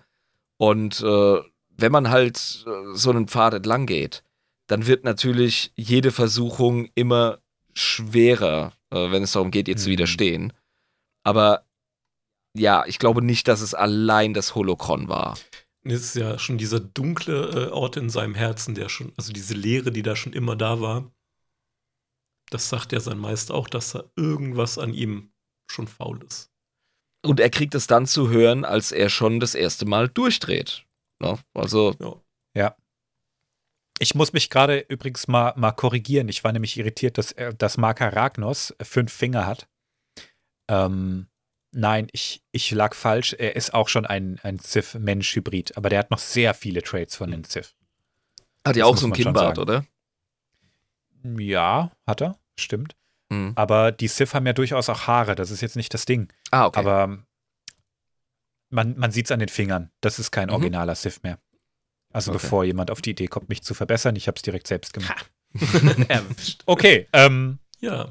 [0.59, 1.39] Und äh,
[1.69, 4.25] wenn man halt äh, so einen Pfad entlang geht,
[4.67, 7.39] dann wird natürlich jede Versuchung immer
[7.75, 9.93] schwerer, äh, wenn es darum geht, ihr zu Mhm.
[9.93, 10.53] widerstehen.
[11.25, 11.65] Aber
[12.57, 15.39] ja, ich glaube nicht, dass es allein das Holocron war.
[15.83, 19.55] Es ist ja schon dieser dunkle äh, Ort in seinem Herzen, der schon, also diese
[19.55, 21.11] Leere, die da schon immer da war.
[22.51, 25.33] Das sagt ja sein Meister auch, dass da irgendwas an ihm
[25.71, 26.51] schon faul ist.
[27.25, 30.85] Und er kriegt es dann zu hören, als er schon das erste Mal durchdreht.
[31.21, 31.39] Ne?
[31.55, 31.95] Also,
[32.55, 32.77] Ja.
[34.03, 36.29] Ich muss mich gerade übrigens mal, mal korrigieren.
[36.31, 39.69] Ich war nämlich irritiert, dass, er- dass Mark Arachnos fünf Finger hat.
[40.71, 41.29] Ähm,
[41.73, 43.35] nein, ich, ich lag falsch.
[43.35, 47.31] Er ist auch schon ein, ein Sith-Mensch-Hybrid, aber der hat noch sehr viele Traits von
[47.31, 47.75] den Sith.
[48.67, 49.85] hat ja auch so ein Kinnbart, oder?
[51.23, 52.97] Ja, hat er, stimmt.
[53.31, 53.53] Mhm.
[53.57, 56.33] Aber die Sith haben ja durchaus auch Haare, das ist jetzt nicht das Ding.
[56.51, 56.81] Ah, okay.
[56.81, 57.19] Aber
[58.71, 59.91] man, man sieht es an den Fingern.
[60.01, 60.55] Das ist kein Mhm.
[60.55, 61.39] originaler Sith mehr.
[62.13, 62.41] Also Okay.
[62.43, 65.31] bevor jemand auf die Idee kommt, mich zu verbessern, ich habe es direkt selbst gemacht.
[66.67, 68.11] Okay, ähm, Ja.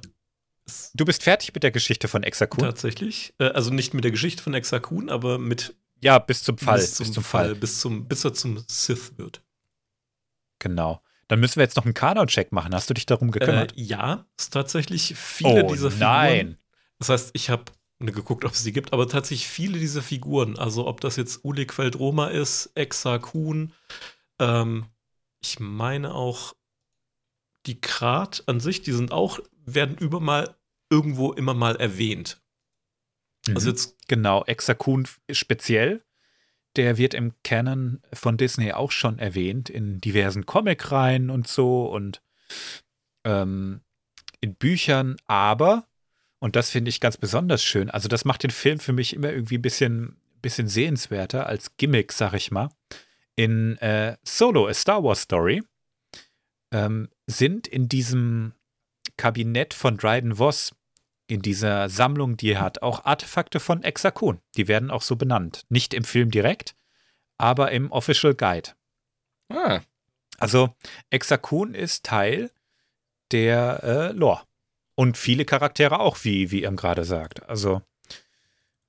[0.93, 2.59] Du bist fertig mit der Geschichte von Exakun?
[2.63, 3.33] Tatsächlich.
[3.39, 6.77] Äh, also nicht mit der Geschichte von Exakun, aber mit Ja, bis zum Fall.
[6.79, 9.41] bis zum, Fall, Bis, zum, bis er zum Sith wird.
[10.59, 11.01] Genau.
[11.29, 12.73] Dann müssen wir jetzt noch einen Kanon-Check machen.
[12.75, 13.73] Hast du dich darum Äh, gekümmert?
[13.75, 16.09] ja, ist tatsächlich viele oh dieser Figuren.
[16.09, 16.57] nein.
[16.97, 20.87] Das heißt, ich habe geguckt, ob es sie gibt, aber tatsächlich viele dieser Figuren, also
[20.87, 23.73] ob das jetzt Ulik Feldroma ist, Exa Kuhn,
[24.39, 24.85] ähm,
[25.41, 26.53] ich meine auch
[27.65, 30.55] die Krat an sich, die sind auch, werden über mal
[30.89, 32.41] irgendwo immer mal erwähnt.
[33.49, 33.75] Also Mhm.
[33.75, 36.03] jetzt, Genau, Exakun speziell.
[36.75, 42.21] Der wird im Canon von Disney auch schon erwähnt, in diversen Comicreihen und so und
[43.25, 43.81] ähm,
[44.41, 45.87] in Büchern, aber,
[46.39, 49.31] und das finde ich ganz besonders schön, also das macht den Film für mich immer
[49.31, 52.69] irgendwie ein bisschen, bisschen sehenswerter als Gimmick, sag ich mal.
[53.35, 55.63] In äh, Solo, A Star Wars Story,
[56.71, 58.53] ähm, sind in diesem
[59.17, 60.73] Kabinett von Dryden Voss
[61.29, 64.39] in dieser Sammlung, die er hat, auch Artefakte von Exakun.
[64.57, 65.65] Die werden auch so benannt.
[65.69, 66.75] Nicht im Film direkt,
[67.37, 68.71] aber im Official Guide.
[69.49, 69.81] Ah,
[70.37, 70.75] Also
[71.09, 72.51] Exakun ist Teil
[73.31, 74.41] der äh, Lore.
[74.95, 77.47] Und viele Charaktere auch, wie, wie ihr gerade sagt.
[77.47, 77.81] Also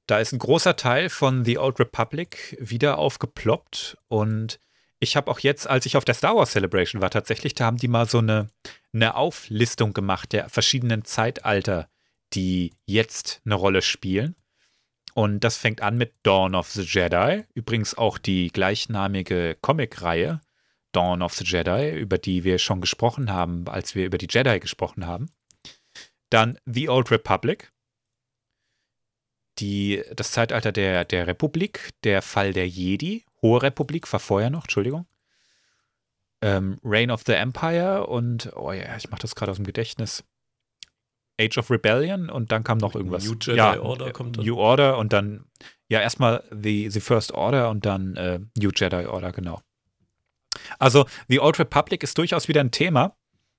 [0.06, 3.96] da ist ein großer Teil von The Old Republic wieder aufgeploppt.
[4.08, 4.58] Und
[4.98, 7.76] ich habe auch jetzt, als ich auf der Star Wars Celebration war, tatsächlich, da haben
[7.76, 8.48] die mal so eine,
[8.92, 11.88] eine Auflistung gemacht der verschiedenen Zeitalter,
[12.32, 14.36] die jetzt eine Rolle spielen.
[15.14, 20.40] Und das fängt an mit Dawn of the Jedi, übrigens auch die gleichnamige Comic-Reihe
[20.92, 24.58] Dawn of the Jedi, über die wir schon gesprochen haben, als wir über die Jedi
[24.60, 25.30] gesprochen haben.
[26.30, 27.72] Dann The Old Republic,
[29.58, 34.64] die, das Zeitalter der, der Republik, der Fall der Jedi, Hohe Republik war vorher noch,
[34.64, 35.06] Entschuldigung.
[36.42, 40.24] Ähm, Reign of the Empire und, oh ja, ich mache das gerade aus dem Gedächtnis.
[41.40, 43.24] Age of Rebellion und dann kam noch irgendwas.
[43.24, 44.44] New Jedi ja, Order kommt dann.
[44.44, 45.44] New Order und dann,
[45.88, 49.60] ja, erstmal the, the First Order und dann äh, New Jedi Order, genau.
[50.78, 53.16] Also, The Old Republic ist durchaus wieder ein Thema.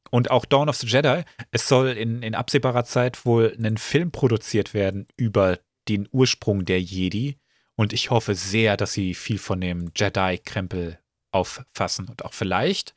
[0.10, 1.24] Und auch Dawn of the Jedi.
[1.52, 6.82] Es soll in, in absehbarer Zeit wohl ein Film produziert werden über den Ursprung der
[6.82, 7.38] Jedi.
[7.76, 10.99] Und ich hoffe sehr, dass sie viel von dem Jedi-Krempel
[11.32, 12.94] auffassen und auch vielleicht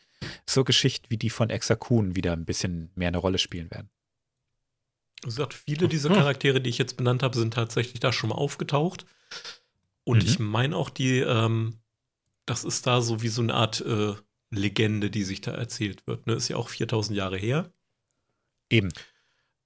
[0.47, 3.91] so Geschichten wie die von Exa Kun wieder ein bisschen mehr eine Rolle spielen werden.
[5.25, 8.37] Wie gesagt, viele dieser Charaktere, die ich jetzt benannt habe, sind tatsächlich da schon mal
[8.37, 9.07] aufgetaucht.
[10.05, 10.29] Und Mhm.
[10.29, 11.79] ich meine auch, die, ähm,
[12.47, 14.15] das ist da so wie so eine Art äh,
[14.51, 16.27] Legende, die sich da erzählt wird.
[16.27, 16.35] Ne?
[16.35, 17.73] Ist ja auch 4000 Jahre her.
[18.71, 18.93] Eben.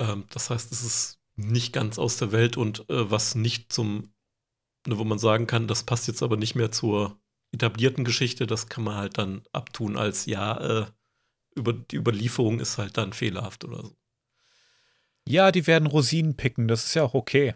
[0.01, 4.12] Ähm, das heißt, es ist nicht ganz aus der Welt und äh, was nicht zum,
[4.86, 7.20] ne, wo man sagen kann, das passt jetzt aber nicht mehr zur
[7.52, 10.86] etablierten Geschichte, das kann man halt dann abtun als ja, äh,
[11.55, 13.97] über, die Überlieferung ist halt dann fehlerhaft oder so.
[15.29, 17.55] Ja, die werden Rosinen picken, das ist ja auch okay.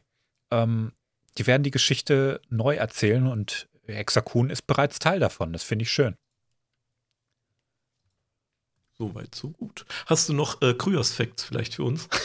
[0.51, 0.93] Ähm,
[1.39, 5.53] die werden die Geschichte neu erzählen und Hexakun ist bereits Teil davon.
[5.53, 6.17] Das finde ich schön.
[8.99, 9.85] Soweit, so gut.
[10.07, 12.09] Hast du noch äh, Kryos-Facts vielleicht für uns?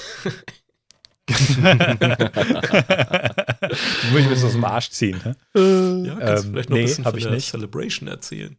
[1.29, 1.39] Muss
[4.19, 5.19] ich mir das aus dem Arsch ziehen.
[5.23, 5.35] Ne?
[6.07, 7.49] Ja, kannst du Ähm, vielleicht noch nee, ein bisschen von ich der nicht.
[7.49, 8.57] Celebration erzählen.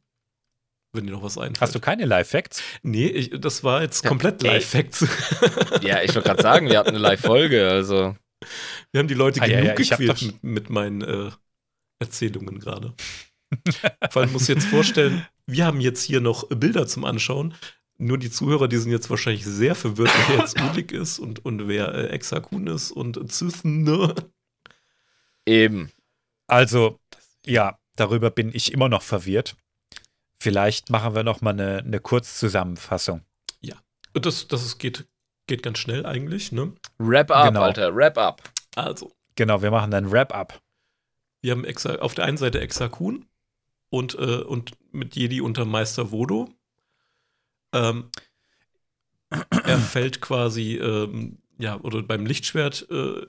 [0.92, 1.60] Wenn dir noch was einfällt.
[1.60, 2.62] Hast du keine Live-Facts?
[2.82, 4.42] Nee, ich, das war jetzt komplett.
[4.42, 5.06] Live-Facts.
[5.82, 8.16] Ja, ich wollte gerade sagen, wir hatten eine Live-Folge, also.
[8.92, 11.02] Wir haben die Leute Ah, ja, genug ja, ich hab gequält doch- mit, mit meinen
[11.02, 11.30] äh,
[12.00, 12.94] Erzählungen gerade.
[14.10, 17.54] Vor allem muss jetzt vorstellen, wir haben jetzt hier noch Bilder zum Anschauen.
[17.98, 21.66] Nur die Zuhörer, die sind jetzt wahrscheinlich sehr verwirrt, wer jetzt Ulik ist und, und
[21.68, 24.14] wer äh, Exakun ist und Zythne.
[25.46, 25.90] Eben.
[26.46, 26.98] Also,
[27.44, 29.56] ja, darüber bin ich immer noch verwirrt.
[30.40, 33.22] Vielleicht machen wir noch mal eine, eine Kurzzusammenfassung.
[34.14, 35.06] Das, das ist, geht,
[35.46, 36.72] geht ganz schnell eigentlich, ne?
[36.98, 37.62] Wrap up, Genau.
[37.62, 38.42] Alter, wrap up.
[38.74, 40.60] Also, Genau, wir machen dann Wrap-up.
[41.42, 43.26] wir haben Exa, auf der einen Seite Exakun
[43.90, 46.48] und, äh, und mit Jedi unter Meister Vodo.
[47.72, 48.10] Ähm,
[49.30, 53.26] er fällt quasi, ähm, ja, oder beim Lichtschwert äh,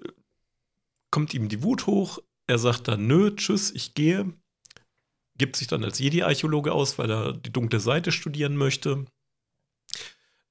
[1.12, 2.20] kommt ihm die Wut hoch.
[2.48, 4.34] Er sagt dann, nö, tschüss, ich gehe.
[5.40, 9.06] Gibt sich dann als Jedi-Archäologe aus, weil er die dunkle Seite studieren möchte.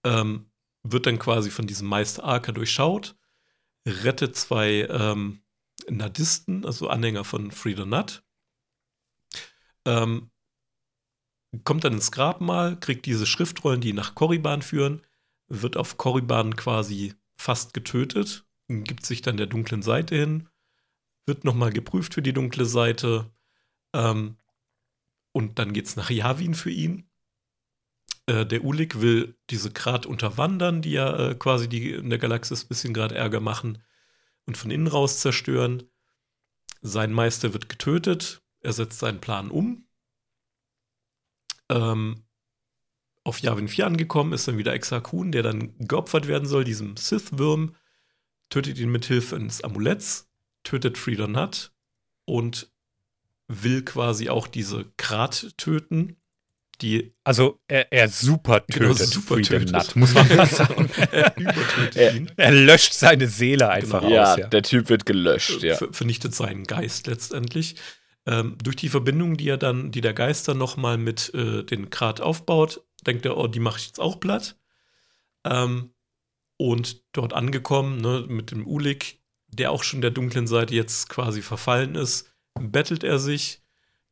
[0.03, 0.51] Ähm,
[0.83, 3.15] wird dann quasi von diesem Meister Arker durchschaut,
[3.87, 5.43] rettet zwei ähm,
[5.91, 8.23] Nadisten, also Anhänger von Frida Nut.
[9.85, 10.31] Ähm,
[11.65, 15.03] kommt dann ins Grabmal, kriegt diese Schriftrollen, die nach Korriban führen,
[15.49, 20.49] wird auf Korriban quasi fast getötet, gibt sich dann der dunklen Seite hin,
[21.27, 23.31] wird nochmal geprüft für die dunkle Seite.
[23.95, 24.39] Ähm,
[25.39, 27.09] und dann geht's nach Yavin für ihn.
[28.27, 32.65] Äh, der Ulik will diese Grat unterwandern, die ja äh, quasi die in der Galaxis
[32.65, 33.81] ein bisschen gerade Ärger machen
[34.47, 35.85] und von innen raus zerstören.
[36.83, 38.43] Sein Meister wird getötet.
[38.63, 39.87] Er setzt seinen Plan um.
[41.69, 42.25] Ähm,
[43.23, 47.77] auf Yavin 4 angekommen ist dann wieder Exakun, der dann geopfert werden soll, diesem Sith-Würm.
[48.51, 50.29] Tötet ihn mit Hilfe eines Amuletts,
[50.65, 51.73] tötet Frida Nut
[52.25, 52.73] und
[53.49, 56.17] will quasi auch diese Krat töten,
[56.81, 59.73] die Also, er, er super Genau, tötet super Freedom tötet.
[59.73, 60.91] Nut, muss man mal sagen.
[61.11, 61.35] er
[61.95, 62.11] Ja.
[62.13, 62.31] ihn.
[62.37, 64.15] Er löscht seine Seele einfach Genau.
[64.15, 64.39] ja, aus.
[64.39, 64.47] Ja.
[64.47, 65.75] der Typ wird gelöscht, ja.
[65.77, 67.75] ver- vernichtet seinen Geist letztendlich.
[68.27, 71.91] Ähm, durch die Verbindung, die er dann, die der Geist dann nochmal mit äh, den
[71.91, 74.57] Krat aufbaut, denkt er, oh, die mache ich jetzt auch platt.
[75.45, 75.95] Ähm,
[76.59, 81.41] und dort angekommen, ne, mit dem Ulik, der auch schon der dunklen Seite jetzt quasi
[81.43, 83.61] verfallen ist, bettelt er sich.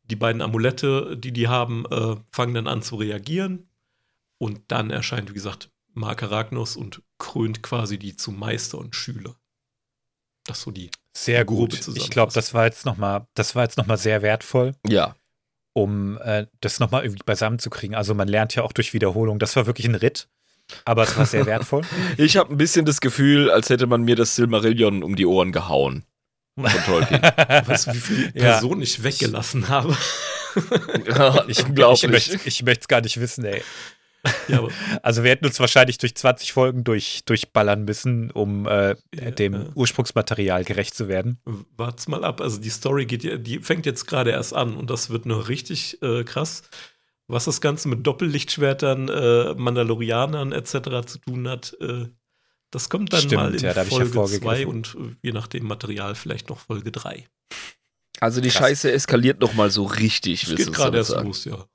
[0.05, 3.69] Die beiden Amulette, die die haben, äh, fangen dann an zu reagieren.
[4.39, 9.35] Und dann erscheint, wie gesagt, Mark Arachnos und krönt quasi die zu Meister und Schüler.
[10.45, 11.97] Das ist so die Sehr grobe gut.
[11.97, 15.17] Ich glaube, das war jetzt noch mal, das war jetzt noch mal sehr wertvoll, Ja.
[15.73, 17.95] um äh, das noch mal irgendwie beisammen zu kriegen.
[17.95, 19.39] Also man lernt ja auch durch Wiederholung.
[19.39, 20.29] Das war wirklich ein Ritt.
[20.85, 21.83] Aber es war sehr wertvoll.
[22.19, 25.51] Ich habe ein bisschen das Gefühl, als hätte man mir das Silmarillion um die Ohren
[25.53, 26.05] gehauen.
[26.57, 27.23] Von Tolkien.
[27.67, 28.53] Weißt du, wie viele Ja.
[28.53, 29.97] Personen ich weggelassen habe?
[31.09, 32.11] ja, Ich, ich unglaublich.
[32.11, 33.63] möchte ich möchte es gar nicht wissen, ey.
[34.49, 34.67] Ja,
[35.03, 39.53] Also wir hätten uns wahrscheinlich durch 20 Folgen durch, durchballern müssen, um äh, Ja, dem
[39.53, 39.67] ja.
[39.75, 41.39] Ursprungsmaterial gerecht zu werden.
[41.77, 42.41] wart's mal ab.
[42.41, 45.49] Also die Story geht ja, die fängt jetzt gerade erst an und das wird noch
[45.49, 46.63] richtig äh, krass.
[47.29, 50.73] Was das Ganze mit Doppellichtschwertern, äh, Mandalorianern etc.
[51.07, 52.07] zu tun hat, äh,
[52.71, 54.67] das kommt dann Stimmt, mal in ja, Folge 2 hervorgegriffen.
[54.67, 57.27] und äh, je nach dem Material vielleicht noch Folge 3.
[58.21, 58.59] Also die Krass.
[58.59, 61.27] Scheiße eskaliert noch mal so richtig, Es willst geht du gerade erst sagen.
[61.27, 61.67] los, ja.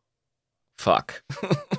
[0.79, 1.23] Fuck.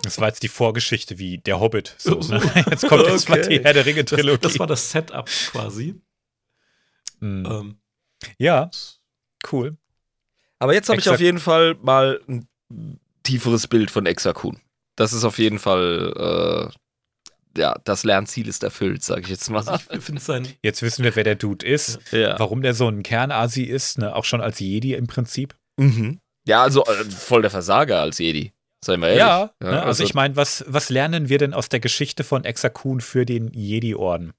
[0.05, 1.95] Das war jetzt die Vorgeschichte wie der Hobbit.
[1.99, 2.41] So, ne?
[2.71, 4.39] Jetzt kommt jetzt mal die Herr der Ringe Das, Trilogie.
[4.41, 6.01] das war das Setup quasi.
[7.21, 7.45] Hm.
[7.45, 7.77] Ähm,
[8.39, 8.71] ja,
[9.51, 9.77] cool.
[10.61, 12.49] Aber jetzt habe ich auf jeden Fall mal ein
[13.25, 14.61] tieferes Bild von Exakun.
[14.95, 16.79] Das ist auf jeden Fall, äh,
[17.57, 19.65] ja, das Lernziel ist erfüllt, sage ich jetzt mal.
[19.91, 23.63] ich sein, Jetzt wissen wir, wer der Dude ist, Ja, warum der so ein Kernasi
[23.63, 24.15] ist, ne?
[24.15, 25.55] auch schon als Jedi im Prinzip.
[25.77, 26.21] mhm.
[26.47, 28.53] ja also äh, voll der Versager als Jedi.
[28.85, 29.21] Seien wir ehrlich.
[29.21, 29.71] Ja, ne?
[29.71, 33.25] also, also ich meine, was, was lernen wir denn aus der Geschichte von Exakun für
[33.25, 34.33] den Jedi-Orden?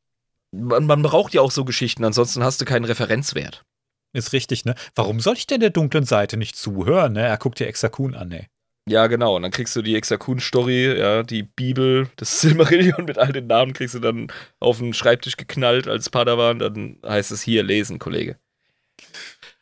[0.54, 3.66] man, man braucht ja auch so Geschichten, ansonsten hast du keinen Referenzwert.
[4.14, 4.76] Ist richtig, ne?
[4.94, 7.26] Warum soll ich denn der dunklen Seite nicht zuhören, ne?
[7.26, 8.48] Er guckt dir Exakun an, ey.
[8.88, 9.36] Ja, genau.
[9.38, 13.74] Und dann kriegst du die Exakun-Story, ja, die Bibel, das Silmarillion mit all den Namen
[13.74, 14.28] kriegst du dann
[14.60, 16.60] auf den Schreibtisch geknallt als Padawan.
[16.60, 18.38] Dann heißt es hier lesen, Kollege.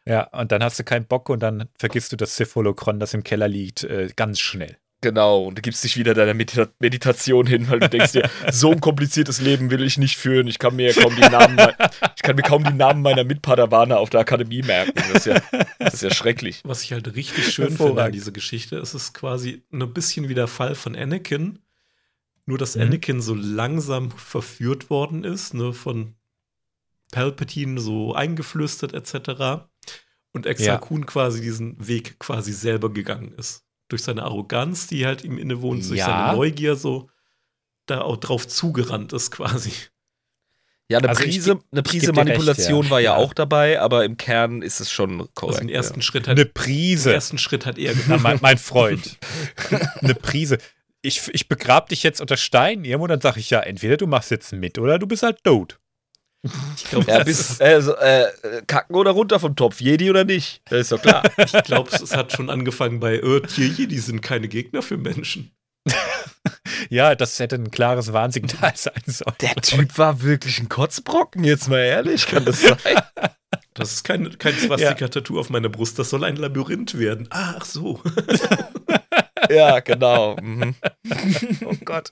[0.05, 3.23] Ja, und dann hast du keinen Bock und dann vergisst du das Sith-Holokron, das im
[3.23, 4.77] Keller liegt, äh, ganz schnell.
[5.01, 5.45] Genau.
[5.45, 8.79] Und du gibst dich wieder deiner Medita Meditation hin, weil du denkst dir, so ein
[8.81, 10.47] kompliziertes Leben will ich nicht führen.
[10.47, 11.57] Ich kann mir kaum die Namen,
[12.15, 14.93] ich kann mir kaum die Namen meiner Mitpadawaner auf der Akademie merken.
[14.95, 15.41] Das ist ja,
[15.79, 16.61] das ist ja schrecklich.
[16.63, 20.35] was ich halt richtig schön finde an dieser Geschichte, es ist quasi ein bisschen wie
[20.35, 21.59] der Fall von Anakin.
[22.45, 22.81] Nur, dass Mhm.
[22.83, 26.15] Anakin so langsam verführt worden ist, ne, von
[27.11, 29.65] Palpatine so eingeflüstert etc.
[30.31, 33.63] Und Exakun quasi diesen Weg quasi selber gegangen ist.
[33.91, 36.05] Durch seine Arroganz, die halt ihm innewohnt, durch Ja.
[36.05, 37.09] seine Neugier so
[37.87, 39.71] da auch drauf zugerannt ist quasi.
[40.87, 42.89] Ja, eine Also ich Prise, geb- eine ich Prise dir recht, Manipulation ja.
[42.89, 43.17] war ja, Ja.
[43.17, 45.55] auch dabei, aber im Kern ist es schon korrekt.
[45.55, 46.01] Also den ersten ja.
[46.03, 47.13] Schritt hat Eine den Prise.
[47.13, 48.21] ersten Schritt hat er gemacht.
[48.21, 49.17] mein, mein Freund.
[50.01, 50.57] Eine Prise.
[51.01, 54.31] Ich, ich begrab dich jetzt unter Stein irgendwo, dann sag ich ja, entweder du machst
[54.31, 55.79] jetzt mit oder du bist halt tot.
[56.75, 58.27] Ich glaube, Ja, bis, also, äh,
[58.65, 60.61] kacken oder runter vom Topf, Jedi oder nicht?
[60.69, 61.23] Das ist doch klar.
[61.37, 65.51] Ich glaube, es hat schon angefangen bei äh, Tier die sind keine Gegner für Menschen.
[66.89, 69.35] Ja, das hätte ein klares Warnsignal sein sollen.
[69.39, 72.77] Der Typ war wirklich ein Kotzbrocken, jetzt mal ehrlich, kann das sein?
[73.73, 77.27] Das ist kein, kein Swastika-Tattoo auf meiner Brust, das soll ein Labyrinth werden.
[77.29, 78.01] Ach so.
[79.49, 80.35] ja, genau.
[80.41, 80.75] Mhm.
[81.65, 82.09] Oh Gott.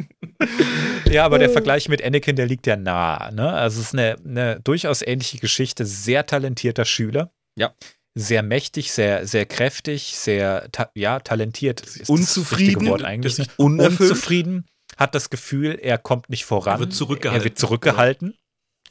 [1.10, 3.32] Ja, aber der Vergleich mit Anakin, der liegt ja nah.
[3.32, 3.52] Ne?
[3.52, 5.86] Also es ist eine, eine durchaus ähnliche Geschichte.
[5.86, 7.32] Sehr talentierter Schüler.
[7.58, 7.74] Ja.
[8.16, 11.82] Sehr mächtig, sehr, sehr kräftig, sehr ta ja, talentiert.
[11.82, 13.38] Ist Unzufrieden, Wort eigentlich.
[13.38, 13.48] Ne?
[13.58, 14.66] Unzufrieden,
[14.98, 16.76] hat das Gefühl, er kommt nicht voran.
[16.76, 17.42] Er wird zurückgehalten.
[17.42, 18.36] Er wird zurückgehalten.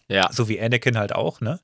[0.08, 0.30] Ja.
[0.32, 1.60] So wie Anakin halt auch, ne?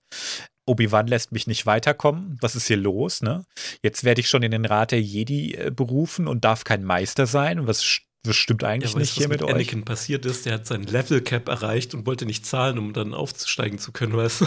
[0.66, 2.38] Obi-Wan lässt mich nicht weiterkommen.
[2.40, 3.44] Was ist hier los, ne?
[3.82, 7.26] Jetzt werde ich schon in den Rat der Jedi äh, berufen und darf kein Meister
[7.26, 7.58] sein.
[7.60, 9.54] Und was, was stimmt Ja, eigentlich weißt nicht du, hier was mit mit euch?
[9.54, 10.46] Anakin passiert ist?
[10.46, 14.16] Der hat sein Level Cap erreicht und wollte nicht zahlen, um dann aufzusteigen zu können,
[14.16, 14.46] weißt du?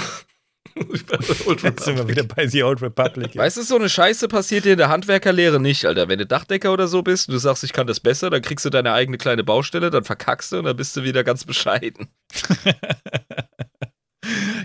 [1.64, 3.34] Jetzt sind wir wieder bei The Old Republic.
[3.34, 3.42] ja.
[3.42, 6.08] Weißt du, so eine Scheiße passiert dir in der Handwerkerlehre nicht, Alter.
[6.08, 8.66] Wenn du Dachdecker oder so bist und du sagst, ich kann das besser, dann kriegst
[8.66, 12.08] du deine eigene kleine Baustelle, dann verkackst du und dann bist du wieder ganz bescheiden.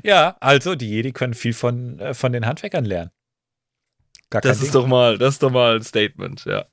[0.03, 3.11] Ja, also die Jedi können viel von, äh, von den Handwerkern lernen.
[4.31, 4.83] Gar kein Das ist Ding.
[4.83, 6.65] doch mal, das ist doch mal ein Statement, ja.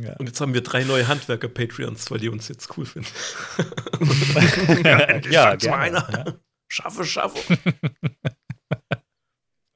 [0.00, 0.14] Ja.
[0.18, 3.08] Und jetzt haben wir drei neue Handwerker-Patreons, weil die uns jetzt cool finden.
[4.84, 6.08] ja, mal gerne, einer.
[6.26, 6.32] ja.
[6.68, 7.58] Schaffe, schaffe.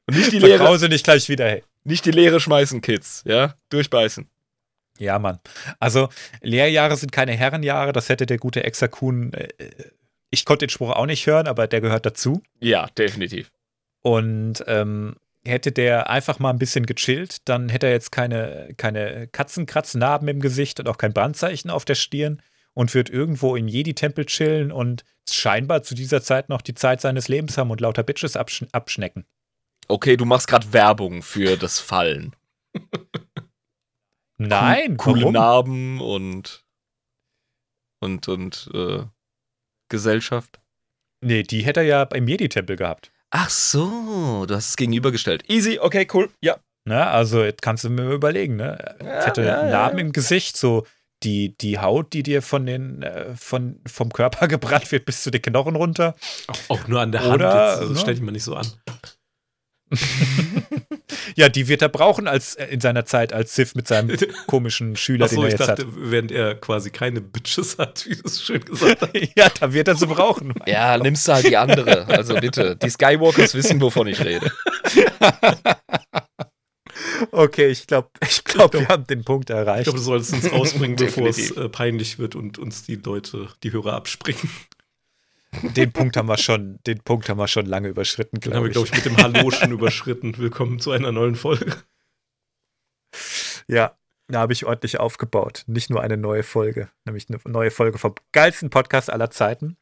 [0.06, 1.64] Und nicht die Lehre, Verkrause nicht gleich wieder, hey.
[1.82, 3.54] nicht die Lehre schmeißen, Kids, ja?
[3.70, 4.28] Durchbeißen.
[4.98, 5.40] Ja, Mann.
[5.80, 6.08] Also,
[6.40, 7.92] Lehrjahre sind keine Herrenjahre.
[7.92, 9.32] Das hätte der gute Exakun.
[9.32, 9.48] Äh,
[10.34, 12.42] ich konnte den Spruch auch nicht hören, aber der gehört dazu.
[12.60, 13.50] Ja, definitiv.
[14.02, 19.28] Und ähm, hätte der einfach mal ein bisschen gechillt, dann hätte er jetzt keine, keine
[19.28, 22.42] Katzenkratznarben im Gesicht und auch kein Brandzeichen auf der Stirn
[22.74, 27.28] und wird irgendwo im Jedi-Tempel chillen und scheinbar zu dieser Zeit noch die Zeit seines
[27.28, 29.24] Lebens haben und lauter Bitches absch abschnecken.
[29.88, 32.34] Okay, du machst gerade Werbung für das Fallen.
[34.38, 35.34] Nein, Coole warum?
[35.34, 36.64] Narben und
[38.00, 39.04] und und äh,
[39.88, 40.60] Gesellschaft.
[41.24, 43.12] Nee, die hätte er ja im Jedi-Tempel gehabt.
[43.30, 45.48] Ach so, du hast es gegenübergestellt.
[45.50, 46.30] Easy, okay, cool.
[46.40, 46.56] Ja.
[46.86, 47.04] Ne?
[47.06, 48.96] Also, jetzt kannst du mir überlegen, ne?
[49.02, 50.04] Ja, Fette ja, ja, Narben ja.
[50.04, 50.86] im Gesicht, so
[51.22, 55.30] die, die Haut, die dir von den, äh, von, vom Körper gebrannt wird, bis zu
[55.30, 56.14] den Knochen runter.
[56.46, 57.34] Auch, auch nur an der Hand.
[57.34, 57.96] Oder, Jetzt, ne?
[57.96, 58.66] stell dich mal nicht so an.
[61.36, 64.16] Ja, die wird er brauchen als äh, in seiner Zeit als Sith mit seinem
[64.46, 68.14] komischen Schüler, Achso, den er ich jetzt dachte, während er quasi keine Bitches hat, wie
[68.14, 69.10] du es schön gesagt hast.
[69.36, 70.54] Ja, da wird er sie brauchen.
[70.66, 72.06] Ja, nimmst du halt die andere.
[72.06, 74.50] Also bitte, die Skywalkers wissen, wovon ich rede.
[77.32, 79.84] Okay, ich glaube, ich glaub, wir haben den Punkt Ich erreicht.
[79.84, 83.72] glaube, du solltest uns rausbringen, bevor es äh, peinlich wird und uns die Leute, die
[83.72, 84.50] Hörer abspringen.
[85.62, 88.66] Den Punkt haben wir schon, den Punkt haben wir schon lange überschritten, Dann haben glaube
[88.66, 88.74] wir, ich.
[88.74, 90.36] glaube ich, mit dem Hallo schon überschritten.
[90.38, 91.76] Willkommen zu einer neuen Folge.
[93.68, 93.96] Ja,
[94.28, 95.64] da habe ich ordentlich aufgebaut.
[95.66, 99.76] Nicht nur eine neue Folge, nämlich eine neue Folge vom geilsten Podcast aller Zeiten.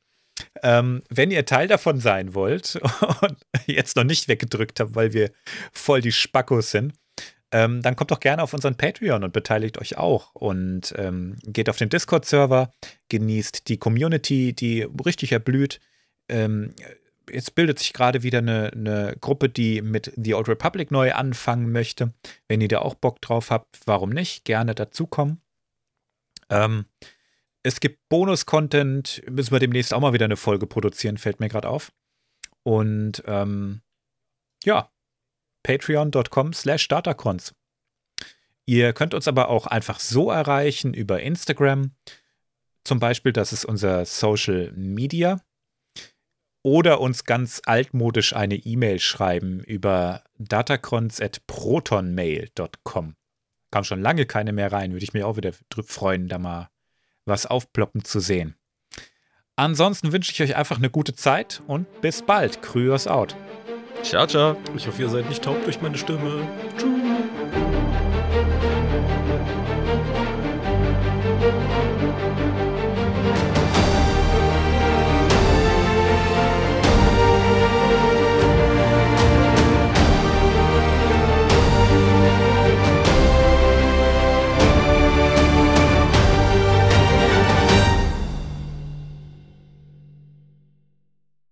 [0.62, 2.76] Ähm, wenn ihr Teil davon sein wollt
[3.20, 3.36] und
[3.66, 5.30] jetzt noch nicht weggedrückt habt, weil wir
[5.72, 6.94] voll die Spackos sind,
[7.52, 11.68] ähm, dann kommt doch gerne auf unseren Patreon und beteiligt euch auch und ähm, geht
[11.68, 12.72] auf den Discord-Server,
[13.10, 15.78] genießt die Community, die richtig erblüht.
[16.30, 16.74] Ähm,
[17.30, 21.70] jetzt bildet sich gerade wieder eine, eine Gruppe, die mit The Old Republic neu anfangen
[21.70, 22.14] möchte.
[22.48, 24.46] Wenn ihr da auch Bock drauf habt, warum nicht?
[24.46, 25.42] Gerne dazukommen.
[26.48, 26.86] Ähm,
[27.62, 31.68] es gibt Bonus-Content, müssen wir demnächst auch mal wieder eine Folge produzieren, fällt mir gerade
[31.68, 31.92] auf.
[32.62, 33.82] Und ähm,
[34.64, 34.90] ja,
[35.62, 37.54] patreon.com slash datacons.
[38.64, 41.90] Ihr könnt uns aber auch einfach so erreichen über Instagram.
[42.84, 45.40] Zum Beispiel, das ist unser Social Media.
[46.64, 53.16] Oder uns ganz altmodisch eine E-Mail schreiben über datacrons.protonmail.com.
[53.72, 55.50] Kam schon lange keine mehr rein, würde ich mich auch wieder
[55.84, 56.68] freuen, da mal
[57.24, 58.54] was aufploppen zu sehen.
[59.56, 62.62] Ansonsten wünsche ich euch einfach eine gute Zeit und bis bald.
[62.62, 63.36] Kryos out.
[64.02, 64.56] Ciao, ciao.
[64.76, 66.46] Ich hoffe, ihr seid nicht taub durch meine Stimme.
[66.76, 67.11] Tschüss.